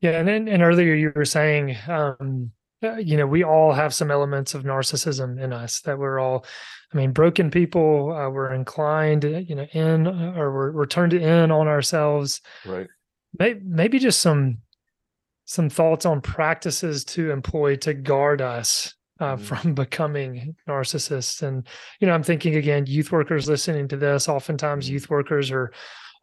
yeah 0.00 0.12
and 0.12 0.28
then 0.28 0.48
and 0.48 0.62
earlier 0.62 0.94
you 0.94 1.12
were 1.14 1.24
saying 1.24 1.76
um 1.88 2.50
uh, 2.82 2.96
you 2.96 3.16
know, 3.16 3.26
we 3.26 3.42
all 3.42 3.72
have 3.72 3.92
some 3.92 4.10
elements 4.10 4.54
of 4.54 4.62
narcissism 4.62 5.40
in 5.40 5.52
us 5.52 5.80
that 5.80 5.98
we're 5.98 6.20
all, 6.20 6.44
I 6.92 6.96
mean, 6.96 7.10
broken 7.10 7.50
people, 7.50 8.12
uh, 8.12 8.30
we're 8.30 8.54
inclined, 8.54 9.24
uh, 9.24 9.38
you 9.38 9.56
know, 9.56 9.66
in 9.72 10.06
uh, 10.06 10.34
or 10.36 10.52
we're, 10.52 10.72
we're 10.72 10.86
turned 10.86 11.12
in 11.12 11.50
on 11.50 11.66
ourselves. 11.66 12.40
Right. 12.64 12.86
Maybe, 13.36 13.60
maybe 13.64 13.98
just 13.98 14.20
some, 14.20 14.58
some 15.44 15.68
thoughts 15.70 16.06
on 16.06 16.20
practices 16.20 17.04
to 17.06 17.32
employ 17.32 17.76
to 17.76 17.94
guard 17.94 18.40
us 18.40 18.94
uh, 19.20 19.36
mm. 19.36 19.40
from 19.40 19.74
becoming 19.84 20.56
narcissists. 20.68 21.42
And, 21.42 21.66
you 22.00 22.06
know, 22.06 22.14
I'm 22.14 22.22
thinking 22.22 22.56
again, 22.56 22.86
youth 22.86 23.12
workers 23.12 23.48
listening 23.48 23.88
to 23.88 23.96
this, 23.96 24.28
oftentimes 24.28 24.88
mm. 24.88 24.92
youth 24.92 25.10
workers 25.10 25.50
are 25.50 25.72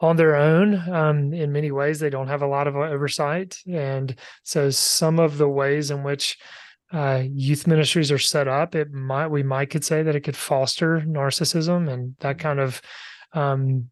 on 0.02 0.18
their 0.18 0.36
own. 0.36 0.76
Um, 0.90 1.34
in 1.34 1.52
many 1.52 1.72
ways, 1.72 2.00
they 2.00 2.10
don't 2.10 2.28
have 2.28 2.42
a 2.42 2.48
lot 2.48 2.68
of 2.68 2.76
oversight, 2.76 3.58
and 3.72 4.16
so 4.44 4.70
some 4.70 5.20
of 5.20 5.38
the 5.38 5.48
ways 5.48 5.90
in 5.92 6.04
which 6.04 6.38
uh, 6.92 7.24
youth 7.26 7.66
ministries 7.68 8.12
are 8.12 8.20
set 8.20 8.48
up, 8.48 8.76
it 8.76 8.92
might 8.92 9.28
we 9.28 9.44
might 9.44 9.70
could 9.70 9.84
say 9.84 10.04
that 10.04 10.16
it 10.16 10.22
could 10.22 10.38
foster 10.38 11.02
narcissism 11.02 11.92
and 11.92 12.16
that 12.20 12.40
kind 12.40 12.60
of 12.60 12.82
um, 13.34 13.90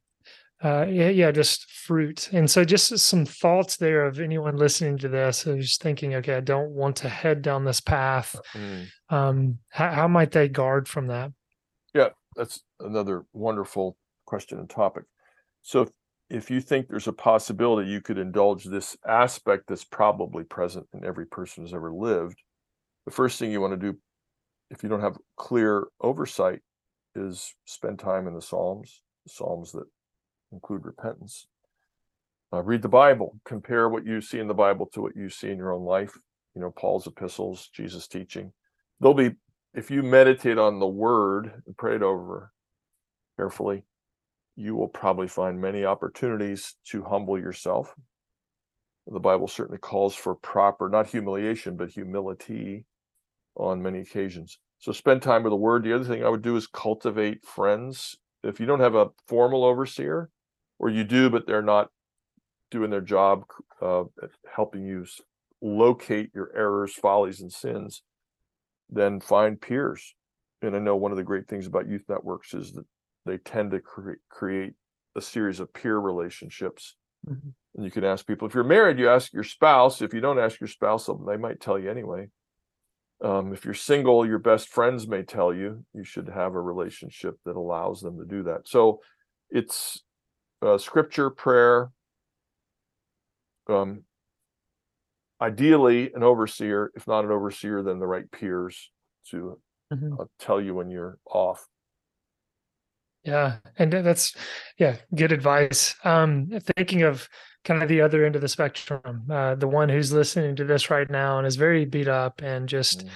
uh, 0.64 0.86
yeah, 0.90 1.10
yeah, 1.10 1.30
just 1.30 1.70
fruit. 1.70 2.30
And 2.32 2.50
so, 2.50 2.64
just 2.64 2.98
some 3.00 3.26
thoughts 3.26 3.76
there 3.76 4.06
of 4.06 4.22
anyone 4.22 4.56
listening 4.56 4.98
to 5.00 5.10
this 5.10 5.42
who's 5.42 5.78
thinking, 5.78 6.16
okay, 6.16 6.36
I 6.36 6.40
don't 6.40 6.72
want 6.72 6.96
to 6.98 7.10
head 7.10 7.42
down 7.42 7.66
this 7.66 7.82
path. 7.82 8.36
Mm. 8.54 8.88
Um, 9.10 9.60
how, 9.70 9.92
how 9.92 10.08
might 10.08 10.32
they 10.32 10.48
guard 10.48 10.88
from 10.88 11.08
that? 11.08 11.32
Yeah, 11.94 12.10
that's 12.38 12.62
another 12.80 13.26
wonderful 13.34 13.98
question 14.26 14.58
and 14.58 14.70
topic. 14.70 15.04
So 15.64 15.82
if, 15.82 15.90
if 16.30 16.50
you 16.50 16.62
think 16.62 16.88
there's 16.88 17.08
a 17.08 17.14
possibility 17.14 17.90
you 17.90 18.02
could 18.02 18.18
indulge 18.18 18.64
this 18.64 18.96
aspect 19.06 19.66
that's 19.68 19.84
probably 19.84 20.46
present 20.46 20.88
in 20.94 21.04
every 21.04 21.26
person 21.26 21.64
who's 21.64 21.74
ever 21.74 21.92
lived, 21.92 22.42
the 23.06 23.12
first 23.12 23.38
thing 23.38 23.52
you 23.52 23.60
want 23.60 23.80
to 23.80 23.92
do, 23.92 23.98
if 24.70 24.82
you 24.82 24.88
don't 24.88 25.02
have 25.02 25.18
clear 25.36 25.88
oversight, 26.00 26.62
is 27.16 27.54
spend 27.66 28.00
time 28.00 28.28
in 28.28 28.34
the 28.34 28.42
Psalms, 28.42 29.02
the 29.26 29.30
Psalms 29.30 29.74
that 29.74 29.86
include 30.54 30.86
repentance. 30.86 31.48
Uh, 32.54 32.62
read 32.62 32.84
the 32.84 32.90
Bible, 32.90 33.40
compare 33.46 33.90
what 33.90 34.06
you 34.06 34.22
see 34.22 34.40
in 34.40 34.48
the 34.48 34.54
Bible 34.54 34.86
to 34.94 35.02
what 35.02 35.16
you 35.16 35.28
see 35.28 35.50
in 35.50 35.58
your 35.58 35.74
own 35.74 35.84
life. 35.84 36.16
You 36.56 36.62
know, 36.62 36.72
Paul's 36.72 37.08
epistles, 37.08 37.70
Jesus' 37.74 38.08
teaching. 38.08 38.54
They'll 39.02 39.16
be, 39.16 39.32
if 39.74 39.90
you 39.90 40.04
meditate 40.04 40.60
on 40.60 40.80
the 40.80 40.88
word 40.88 41.64
and 41.66 41.76
pray 41.76 41.96
it 41.96 42.04
over 42.04 42.52
carefully, 43.38 43.84
you 44.56 44.76
will 44.76 44.88
probably 44.88 45.28
find 45.28 45.60
many 45.60 45.84
opportunities 45.84 46.76
to 46.90 47.04
humble 47.04 47.40
yourself. 47.40 47.96
The 49.08 49.20
Bible 49.20 49.48
certainly 49.48 49.80
calls 49.80 50.14
for 50.14 50.36
proper, 50.36 50.90
not 50.90 51.08
humiliation, 51.08 51.76
but 51.76 51.90
humility 51.90 52.86
on 53.56 53.82
many 53.82 54.00
occasions. 54.00 54.60
So 54.78 54.92
spend 54.92 55.22
time 55.24 55.44
with 55.44 55.52
the 55.52 55.58
word. 55.58 55.84
The 55.84 55.96
other 55.96 56.06
thing 56.06 56.24
I 56.24 56.30
would 56.30 56.44
do 56.44 56.56
is 56.56 56.68
cultivate 56.68 57.44
friends. 57.44 58.16
If 58.44 58.60
you 58.60 58.66
don't 58.66 58.80
have 58.80 58.96
a 58.96 59.10
formal 59.28 59.64
overseer, 59.64 60.30
or 60.84 60.90
you 60.90 61.06
do, 61.06 61.30
but 61.30 61.48
they're 61.48 61.62
not 61.62 61.88
doing 62.70 62.90
their 62.90 63.00
job 63.00 63.46
uh, 63.82 64.04
helping 64.54 64.86
you 64.86 65.06
locate 65.62 66.30
your 66.36 66.52
errors, 66.54 66.94
follies, 66.94 67.40
and 67.40 67.54
sins, 67.54 68.02
then 68.90 69.22
find 69.22 69.62
peers. 69.62 70.14
And 70.62 70.76
I 70.76 70.80
know 70.80 70.98
one 70.98 71.12
of 71.12 71.18
the 71.18 71.24
great 71.24 71.48
things 71.48 71.68
about 71.68 71.88
youth 71.88 72.04
networks 72.10 72.54
is 72.54 72.74
that 72.74 72.84
they 73.26 73.38
tend 73.38 73.72
to 73.72 73.80
cre- 73.80 74.20
create 74.30 74.74
a 75.16 75.22
series 75.22 75.62
of 75.62 75.74
peer 75.74 75.98
relationships. 75.98 76.98
Mm-hmm. 77.26 77.52
And 77.76 77.86
you 77.86 77.90
can 77.90 78.04
ask 78.04 78.28
people 78.28 78.50
if 78.50 78.54
you're 78.54 78.66
married, 78.66 79.00
you 79.00 79.10
ask 79.10 79.32
your 79.32 79.46
spouse. 79.46 80.02
If 80.02 80.14
you 80.14 80.20
don't 80.20 80.38
ask 80.38 80.60
your 80.60 80.68
spouse, 80.68 81.10
they 81.26 81.38
might 81.38 81.62
tell 81.62 81.80
you 81.80 81.90
anyway. 81.90 82.28
Um, 83.24 83.54
if 83.54 83.64
you're 83.64 83.74
single, 83.74 84.28
your 84.28 84.38
best 84.38 84.68
friends 84.68 85.08
may 85.08 85.24
tell 85.24 85.54
you 85.54 85.86
you 85.94 86.04
should 86.04 86.28
have 86.28 86.56
a 86.56 86.62
relationship 86.62 87.36
that 87.46 87.56
allows 87.56 88.02
them 88.02 88.18
to 88.18 88.26
do 88.26 88.44
that. 88.44 88.68
So 88.68 89.00
it's 89.50 90.04
uh, 90.64 90.78
scripture, 90.78 91.30
prayer, 91.30 91.92
um, 93.70 94.04
ideally 95.42 96.12
an 96.14 96.24
overseer. 96.24 96.92
If 96.96 97.08
not 97.08 97.26
an 97.26 97.32
overseer, 97.32 97.84
then 97.84 98.00
the 98.00 98.08
right 98.08 98.30
peers 98.32 98.92
to 99.32 99.60
mm-hmm. 99.94 100.14
uh, 100.20 100.26
tell 100.40 100.62
you 100.62 100.76
when 100.76 100.90
you're 100.90 101.18
off. 101.26 101.68
Yeah, 103.24 103.58
and 103.78 103.92
that's 103.92 104.36
yeah, 104.78 104.98
good 105.16 105.32
advice. 105.32 105.96
Um, 106.04 106.50
thinking 106.76 107.04
of 107.04 107.30
kind 107.64 107.82
of 107.82 107.88
the 107.88 108.02
other 108.02 108.26
end 108.26 108.36
of 108.36 108.42
the 108.42 108.50
spectrum, 108.50 109.24
uh, 109.32 109.56
the 109.56 109.68
one 109.68 109.88
who's 109.88 110.12
listening 110.12 110.58
to 110.58 110.66
this 110.66 110.90
right 110.90 111.10
now 111.10 111.38
and 111.38 111.48
is 111.48 111.56
very 111.56 111.86
beat 111.86 112.10
up 112.10 112.42
and 112.42 112.68
just 112.68 113.06
mm. 113.06 113.10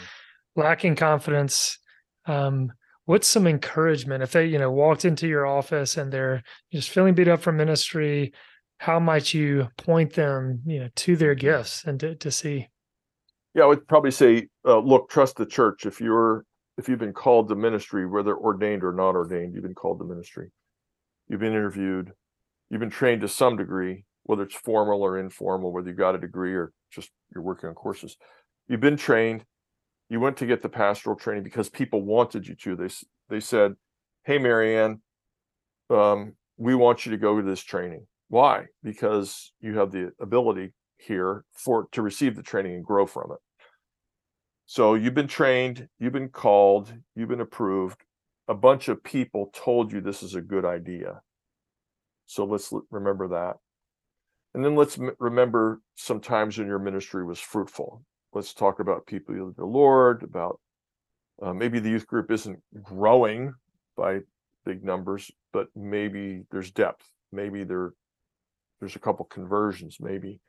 lacking 0.55 0.95
confidence. 0.95 1.77
Um, 2.25 2.71
what's 3.07 3.27
some 3.27 3.47
encouragement 3.47 4.21
if 4.21 4.33
they, 4.33 4.45
you 4.45 4.59
know, 4.59 4.69
walked 4.69 5.05
into 5.05 5.27
your 5.27 5.47
office 5.47 5.95
and 5.97 6.11
they're 6.11 6.43
just 6.73 6.89
feeling 6.89 7.15
beat 7.15 7.29
up 7.29 7.41
from 7.41 7.57
ministry? 7.57 8.33
How 8.79 8.99
might 8.99 9.33
you 9.33 9.69
point 9.77 10.13
them, 10.13 10.61
you 10.65 10.81
know, 10.81 10.89
to 10.97 11.15
their 11.15 11.33
gifts 11.33 11.85
and 11.85 11.99
to, 12.01 12.15
to 12.15 12.29
see? 12.29 12.67
Yeah, 13.55 13.63
I 13.63 13.67
would 13.67 13.87
probably 13.87 14.11
say, 14.11 14.49
uh, 14.65 14.79
look, 14.79 15.09
trust 15.09 15.37
the 15.37 15.45
church. 15.45 15.85
If 15.85 15.99
you're 15.99 16.45
if 16.77 16.87
you've 16.87 16.99
been 16.99 17.13
called 17.13 17.47
to 17.49 17.55
ministry, 17.55 18.05
whether 18.05 18.35
ordained 18.35 18.83
or 18.83 18.93
not 18.93 19.15
ordained, 19.15 19.55
you've 19.55 19.63
been 19.63 19.73
called 19.73 19.99
to 19.99 20.05
ministry. 20.05 20.51
You've 21.27 21.39
been 21.39 21.53
interviewed. 21.53 22.11
You've 22.69 22.81
been 22.81 22.91
trained 22.91 23.21
to 23.21 23.29
some 23.29 23.55
degree, 23.55 24.03
whether 24.23 24.43
it's 24.43 24.53
formal 24.53 25.01
or 25.01 25.17
informal, 25.17 25.71
whether 25.71 25.89
you 25.89 25.95
got 25.95 26.13
a 26.13 26.19
degree 26.19 26.53
or 26.53 26.71
just 26.91 27.09
you're 27.33 27.43
working 27.43 27.69
on 27.69 27.73
courses. 27.73 28.17
You've 28.67 28.81
been 28.81 28.97
trained. 28.97 29.43
You 30.09 30.19
went 30.19 30.37
to 30.37 30.45
get 30.45 30.61
the 30.61 30.69
pastoral 30.69 31.17
training 31.17 31.43
because 31.43 31.69
people 31.69 32.01
wanted 32.01 32.47
you 32.47 32.55
to. 32.55 32.75
They 32.75 32.89
they 33.29 33.39
said, 33.39 33.75
"Hey, 34.23 34.37
Marianne, 34.37 35.01
um, 35.89 36.33
we 36.57 36.75
want 36.75 37.05
you 37.05 37.11
to 37.11 37.17
go 37.17 37.37
to 37.37 37.47
this 37.47 37.61
training. 37.61 38.07
Why? 38.29 38.65
Because 38.83 39.51
you 39.59 39.77
have 39.77 39.91
the 39.91 40.11
ability 40.19 40.73
here 40.97 41.45
for 41.53 41.87
to 41.91 42.01
receive 42.01 42.35
the 42.35 42.43
training 42.43 42.75
and 42.75 42.85
grow 42.85 43.05
from 43.05 43.31
it. 43.31 43.37
So 44.65 44.95
you've 44.95 45.13
been 45.13 45.27
trained, 45.27 45.87
you've 45.99 46.13
been 46.13 46.29
called, 46.29 46.93
you've 47.15 47.29
been 47.29 47.41
approved. 47.41 48.03
A 48.49 48.53
bunch 48.53 48.89
of 48.89 49.03
people 49.03 49.49
told 49.53 49.91
you 49.91 50.01
this 50.01 50.23
is 50.23 50.35
a 50.35 50.41
good 50.41 50.65
idea. 50.65 51.21
So 52.25 52.43
let's 52.43 52.73
remember 52.91 53.29
that. 53.29 53.58
And 54.53 54.65
then 54.65 54.75
let's 54.75 54.97
remember 55.19 55.81
some 55.95 56.19
times 56.19 56.58
when 56.58 56.67
your 56.67 56.79
ministry 56.79 57.23
was 57.23 57.39
fruitful. 57.39 58.03
Let's 58.34 58.54
talk 58.54 58.80
about 58.80 59.06
people 59.06 59.48
of 59.48 59.56
the 59.56 59.65
Lord, 59.65 60.23
about 60.23 60.60
uh, 61.42 61.54
maybe 61.54 61.80
the 61.80 61.90
youth 61.90 62.08
group 62.08 62.32
isn't 62.32 62.60
growing 62.84 63.54
by 63.96 64.19
big 64.65 64.84
numbers, 64.84 65.32
but 65.54 65.67
maybe 65.75 66.44
there's 66.52 66.71
depth. 66.71 67.10
Maybe 67.32 67.63
there 67.63 67.94
there's 68.80 68.96
a 68.96 69.00
couple 69.00 69.25
conversions. 69.25 69.98
Maybe 70.00 70.40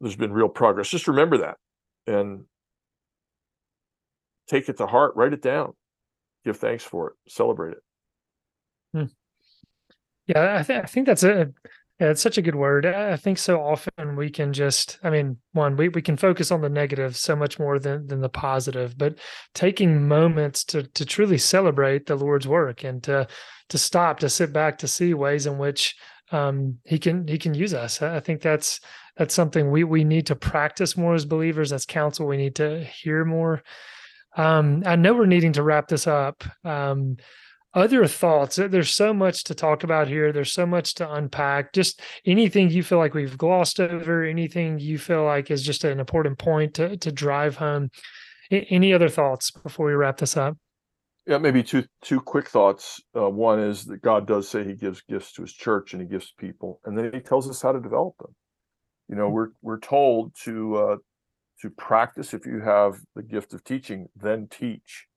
there's 0.00 0.16
been 0.16 0.32
real 0.32 0.48
progress. 0.48 0.88
Just 0.88 1.08
remember 1.08 1.38
that, 1.38 1.56
and 2.06 2.44
take 4.48 4.68
it 4.68 4.78
to 4.78 4.86
heart, 4.86 5.14
write 5.16 5.32
it 5.32 5.42
down, 5.42 5.74
give 6.44 6.56
thanks 6.56 6.84
for 6.84 7.10
it, 7.10 7.14
celebrate 7.30 7.72
it. 7.72 7.82
Hmm. 8.94 9.04
Yeah, 10.26 10.56
I 10.56 10.62
think 10.62 10.84
I 10.84 10.86
think 10.86 11.06
that's 11.06 11.24
a 11.24 11.50
Yeah, 12.00 12.10
it's 12.10 12.22
such 12.22 12.38
a 12.38 12.42
good 12.42 12.54
word. 12.54 12.86
I 12.86 13.16
think 13.16 13.38
so 13.38 13.60
often 13.60 14.14
we 14.14 14.30
can 14.30 14.52
just, 14.52 15.00
I 15.02 15.10
mean, 15.10 15.38
one, 15.52 15.76
we, 15.76 15.88
we 15.88 16.00
can 16.00 16.16
focus 16.16 16.52
on 16.52 16.60
the 16.60 16.68
negative 16.68 17.16
so 17.16 17.34
much 17.34 17.58
more 17.58 17.80
than, 17.80 18.06
than 18.06 18.20
the 18.20 18.28
positive, 18.28 18.96
but 18.96 19.18
taking 19.52 20.06
moments 20.06 20.62
to 20.66 20.84
to 20.84 21.04
truly 21.04 21.38
celebrate 21.38 22.06
the 22.06 22.14
Lord's 22.14 22.46
work 22.46 22.84
and 22.84 23.02
to 23.02 23.26
to 23.70 23.78
stop, 23.78 24.20
to 24.20 24.28
sit 24.28 24.52
back, 24.52 24.78
to 24.78 24.88
see 24.88 25.12
ways 25.12 25.46
in 25.46 25.58
which 25.58 25.96
um, 26.30 26.78
he 26.84 27.00
can 27.00 27.26
he 27.26 27.36
can 27.36 27.54
use 27.54 27.74
us. 27.74 28.00
I 28.00 28.20
think 28.20 28.42
that's 28.42 28.80
that's 29.16 29.34
something 29.34 29.68
we 29.68 29.82
we 29.82 30.04
need 30.04 30.26
to 30.26 30.36
practice 30.36 30.96
more 30.96 31.14
as 31.14 31.24
believers. 31.24 31.70
That's 31.70 31.84
counsel 31.84 32.28
we 32.28 32.36
need 32.36 32.54
to 32.56 32.84
hear 32.84 33.24
more. 33.24 33.64
Um, 34.36 34.84
I 34.86 34.94
know 34.94 35.14
we're 35.14 35.26
needing 35.26 35.54
to 35.54 35.64
wrap 35.64 35.88
this 35.88 36.06
up. 36.06 36.44
Um, 36.64 37.16
other 37.74 38.06
thoughts? 38.06 38.56
There's 38.56 38.94
so 38.94 39.12
much 39.12 39.44
to 39.44 39.54
talk 39.54 39.84
about 39.84 40.08
here. 40.08 40.32
There's 40.32 40.52
so 40.52 40.66
much 40.66 40.94
to 40.94 41.12
unpack. 41.12 41.72
Just 41.72 42.00
anything 42.24 42.70
you 42.70 42.82
feel 42.82 42.98
like 42.98 43.14
we've 43.14 43.38
glossed 43.38 43.80
over 43.80 44.24
anything 44.24 44.78
you 44.78 44.98
feel 44.98 45.24
like 45.24 45.50
is 45.50 45.62
just 45.62 45.84
an 45.84 46.00
important 46.00 46.38
point 46.38 46.74
to, 46.74 46.96
to 46.96 47.12
drive 47.12 47.56
home. 47.56 47.90
Any 48.50 48.94
other 48.94 49.08
thoughts 49.08 49.50
before 49.50 49.86
we 49.86 49.92
wrap 49.92 50.16
this 50.18 50.36
up? 50.36 50.56
Yeah 51.26 51.36
maybe 51.36 51.62
two 51.62 51.84
two 52.00 52.22
quick 52.22 52.48
thoughts. 52.48 53.02
Uh, 53.14 53.28
one 53.28 53.60
is 53.60 53.84
that 53.84 54.00
god 54.00 54.26
does 54.26 54.48
say 54.48 54.64
he 54.64 54.74
gives 54.74 55.02
gifts 55.02 55.32
to 55.32 55.42
his 55.42 55.52
church 55.52 55.92
and 55.92 56.00
he 56.00 56.08
gives 56.08 56.32
people 56.38 56.80
and 56.86 56.96
then 56.96 57.12
he 57.12 57.20
tells 57.20 57.50
us 57.50 57.60
how 57.60 57.72
to 57.72 57.80
develop 57.80 58.14
them. 58.18 58.34
You 59.10 59.16
know 59.16 59.28
we're 59.28 59.50
we're 59.60 59.78
told 59.78 60.34
to 60.44 60.76
uh, 60.76 60.96
to 61.60 61.68
practice. 61.68 62.32
If 62.32 62.46
you 62.46 62.60
have 62.60 62.98
the 63.14 63.22
gift 63.22 63.52
of 63.52 63.62
teaching 63.62 64.08
then 64.16 64.48
teach 64.50 65.07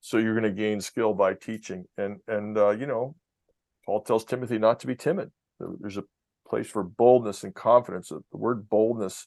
so 0.00 0.18
you're 0.18 0.38
going 0.38 0.54
to 0.54 0.62
gain 0.62 0.80
skill 0.80 1.14
by 1.14 1.34
teaching. 1.34 1.84
And 1.98 2.18
and 2.28 2.56
uh, 2.56 2.70
you 2.70 2.86
know 2.86 3.16
paul 3.86 4.02
tells 4.02 4.24
timothy 4.24 4.58
not 4.58 4.80
to 4.80 4.86
be 4.86 4.94
timid. 4.94 5.30
There's 5.80 5.98
a 5.98 6.04
place 6.48 6.68
for 6.68 6.82
boldness 6.82 7.44
and 7.44 7.54
confidence. 7.54 8.08
The 8.08 8.22
word 8.32 8.68
boldness 8.68 9.26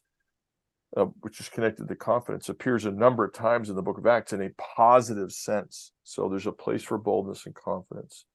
uh, 0.95 1.05
which 1.21 1.39
is 1.39 1.49
connected 1.49 1.87
to 1.87 1.95
confidence 1.95 2.49
appears 2.49 2.85
a 2.85 2.91
number 2.91 3.25
of 3.25 3.33
times 3.33 3.69
in 3.69 3.75
the 3.75 3.81
book 3.81 3.97
of 3.97 4.05
acts 4.05 4.31
in 4.31 4.41
a 4.43 4.49
positive 4.75 5.31
sense. 5.31 5.91
So 6.03 6.29
there's 6.29 6.45
a 6.45 6.51
place 6.51 6.83
for 6.83 6.99
boldness 6.99 7.47
and 7.47 7.55
confidence. 7.55 8.25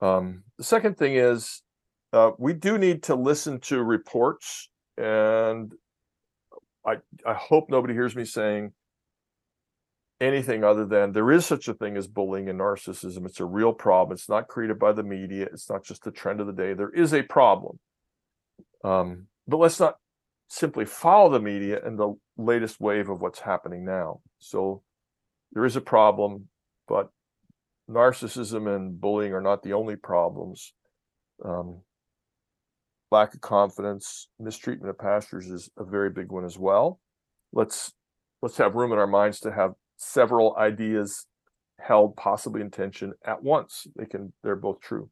Um, 0.00 0.44
the 0.56 0.64
second 0.64 0.96
thing 0.96 1.16
is 1.16 1.62
uh, 2.12 2.30
we 2.38 2.54
do 2.54 2.78
need 2.78 3.02
to 3.04 3.14
listen 3.14 3.60
to 3.60 3.82
reports. 3.82 4.70
And 4.96 5.72
i 6.86 6.94
i 7.26 7.34
hope 7.34 7.68
nobody 7.68 7.94
hears 7.94 8.14
me 8.14 8.24
saying 8.24 8.72
anything 10.24 10.64
other 10.64 10.86
than 10.86 11.12
there 11.12 11.30
is 11.30 11.44
such 11.44 11.68
a 11.68 11.74
thing 11.74 11.96
as 11.96 12.06
bullying 12.06 12.48
and 12.48 12.58
narcissism. 12.58 13.26
It's 13.26 13.40
a 13.40 13.44
real 13.44 13.72
problem. 13.72 14.14
It's 14.14 14.28
not 14.28 14.48
created 14.48 14.78
by 14.78 14.92
the 14.92 15.02
media. 15.02 15.48
It's 15.52 15.70
not 15.70 15.84
just 15.84 16.04
the 16.04 16.10
trend 16.10 16.40
of 16.40 16.46
the 16.46 16.52
day. 16.52 16.74
There 16.74 16.90
is 16.90 17.12
a 17.12 17.22
problem. 17.22 17.78
Um, 18.82 19.26
but 19.46 19.58
let's 19.58 19.80
not 19.80 19.96
simply 20.48 20.84
follow 20.84 21.30
the 21.30 21.40
media 21.40 21.80
and 21.84 21.98
the 21.98 22.14
latest 22.36 22.80
wave 22.80 23.08
of 23.08 23.20
what's 23.20 23.40
happening 23.40 23.84
now. 23.84 24.20
So 24.38 24.82
there 25.52 25.64
is 25.64 25.76
a 25.76 25.80
problem, 25.80 26.48
but 26.88 27.10
narcissism 27.88 28.74
and 28.74 29.00
bullying 29.00 29.32
are 29.32 29.40
not 29.40 29.62
the 29.62 29.72
only 29.72 29.96
problems. 29.96 30.72
Um, 31.44 31.80
lack 33.10 33.34
of 33.34 33.40
confidence, 33.40 34.28
mistreatment 34.38 34.90
of 34.90 34.98
pastors 34.98 35.48
is 35.48 35.70
a 35.78 35.84
very 35.84 36.10
big 36.10 36.30
one 36.32 36.44
as 36.44 36.58
well. 36.58 37.00
Let's 37.52 37.92
let's 38.42 38.56
have 38.58 38.74
room 38.74 38.92
in 38.92 38.98
our 38.98 39.06
minds 39.06 39.40
to 39.40 39.52
have 39.52 39.74
several 39.96 40.56
ideas 40.56 41.26
held 41.78 42.16
possibly 42.16 42.60
in 42.60 42.70
tension 42.70 43.12
at 43.24 43.42
once. 43.42 43.86
They 43.96 44.06
can 44.06 44.32
they're 44.42 44.56
both 44.56 44.80
true. 44.80 45.10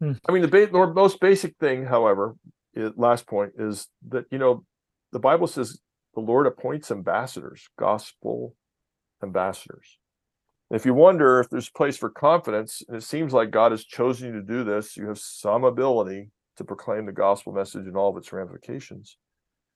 Hmm. 0.00 0.12
I 0.28 0.32
mean, 0.32 0.42
the 0.42 0.48
ba- 0.48 0.92
most 0.94 1.20
basic 1.20 1.56
thing, 1.58 1.86
however, 1.86 2.36
is, 2.74 2.92
last 2.96 3.26
point 3.26 3.52
is 3.58 3.88
that 4.08 4.24
you 4.30 4.38
know 4.38 4.64
the 5.12 5.18
Bible 5.18 5.46
says 5.46 5.78
the 6.14 6.20
Lord 6.20 6.46
appoints 6.46 6.90
ambassadors, 6.90 7.68
gospel 7.78 8.54
ambassadors. 9.22 9.98
if 10.70 10.84
you 10.84 10.94
wonder 10.94 11.40
if 11.40 11.48
there's 11.50 11.70
place 11.70 11.96
for 11.96 12.10
confidence, 12.10 12.82
and 12.86 12.96
it 12.96 13.02
seems 13.02 13.32
like 13.32 13.50
God 13.50 13.72
has 13.72 13.84
chosen 13.84 14.28
you 14.28 14.34
to 14.34 14.46
do 14.46 14.64
this, 14.64 14.96
you 14.96 15.08
have 15.08 15.18
some 15.18 15.64
ability 15.64 16.30
to 16.56 16.64
proclaim 16.64 17.06
the 17.06 17.12
gospel 17.12 17.52
message 17.52 17.86
in 17.86 17.96
all 17.96 18.10
of 18.10 18.16
its 18.16 18.32
ramifications 18.32 19.16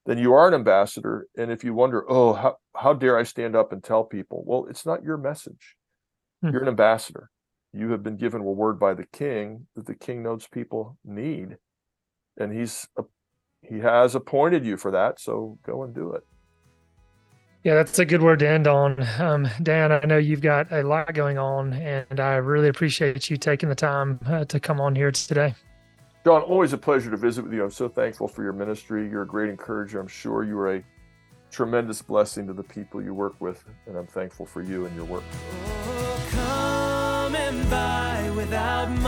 then 0.07 0.19
you 0.19 0.35
are 0.35 0.49
an 0.49 0.55
ambassador. 0.55 1.27
And 1.37 1.51
if 1.51 1.63
you 1.63 1.75
wonder, 1.75 2.05
oh, 2.09 2.33
how, 2.33 2.57
how 2.75 2.93
dare 2.93 3.17
I 3.17 3.23
stand 3.23 3.55
up 3.55 3.73
and 3.73 3.83
tell 3.83 4.05
people? 4.05 4.43
Well, 4.47 4.67
it's 4.69 4.85
not 4.85 5.05
your 5.05 5.17
message. 5.17 5.77
Hmm. 6.43 6.51
You're 6.51 6.63
an 6.63 6.69
ambassador. 6.69 7.31
You 7.73 7.91
have 7.91 8.03
been 8.03 8.17
given 8.17 8.41
a 8.43 8.45
word 8.45 8.79
by 8.79 8.95
the 8.95 9.07
king 9.07 9.67
that 9.77 9.87
the 9.87 9.95
king 9.95 10.23
knows 10.23 10.47
people 10.47 10.99
need. 11.05 11.57
And 12.39 12.53
he's 12.53 12.89
he 13.63 13.79
has 13.79 14.15
appointed 14.15 14.65
you 14.65 14.77
for 14.77 14.91
that. 14.91 15.21
So 15.21 15.59
go 15.65 15.85
and 15.85 15.95
do 15.95 16.13
it. 16.13 16.25
Yeah, 17.63 17.77
that's 17.77 17.99
a 18.01 18.05
good 18.05 18.23
word 18.23 18.41
to 18.41 18.49
end 18.49 18.67
on. 18.67 19.07
Um, 19.21 19.49
Dan, 19.63 19.93
I 19.93 20.05
know 20.05 20.19
you've 20.19 20.41
got 20.41 20.73
a 20.73 20.83
lot 20.83 21.15
going 21.15 21.39
on, 21.39 21.73
and 21.75 22.19
I 22.19 22.35
really 22.35 22.67
appreciate 22.67 23.31
you 23.31 23.37
taking 23.37 23.69
the 23.69 23.77
time 23.77 24.19
uh, 24.27 24.45
to 24.47 24.59
come 24.59 24.81
on 24.81 24.97
here 24.97 25.13
today. 25.13 25.55
John, 26.25 26.43
always 26.43 26.73
a 26.73 26.79
pleasure 26.79 27.11
to 27.11 27.17
visit 27.17 27.43
with 27.43 27.53
you. 27.53 27.65
I'm 27.65 27.73
so 27.73 27.89
thankful 27.89 28.29
for 28.29 28.45
your 28.45 28.53
ministry. 28.53 29.09
You're 29.09 29.23
a 29.23 29.27
great 29.27 29.51
encourager. 29.51 29.99
I'm 29.99 30.07
sure 30.07 30.45
you 30.45 30.57
are 30.59 30.77
a 30.77 30.85
tremendous 31.51 32.01
blessing 32.01 32.47
to 32.47 32.53
the 32.53 32.63
people 32.63 33.03
you 33.03 33.13
work 33.13 33.41
with, 33.41 33.65
and 33.87 33.97
I'm 33.97 34.07
thankful 34.07 34.47
for 34.47 34.63
you 34.63 34.87
and 34.87 34.95
your 34.95 35.05
work. 35.05 35.25
Oh, 35.75 36.29
come 36.31 37.35
and 37.35 37.69
buy 37.69 38.33
without 38.37 38.89
oh, 38.89 39.03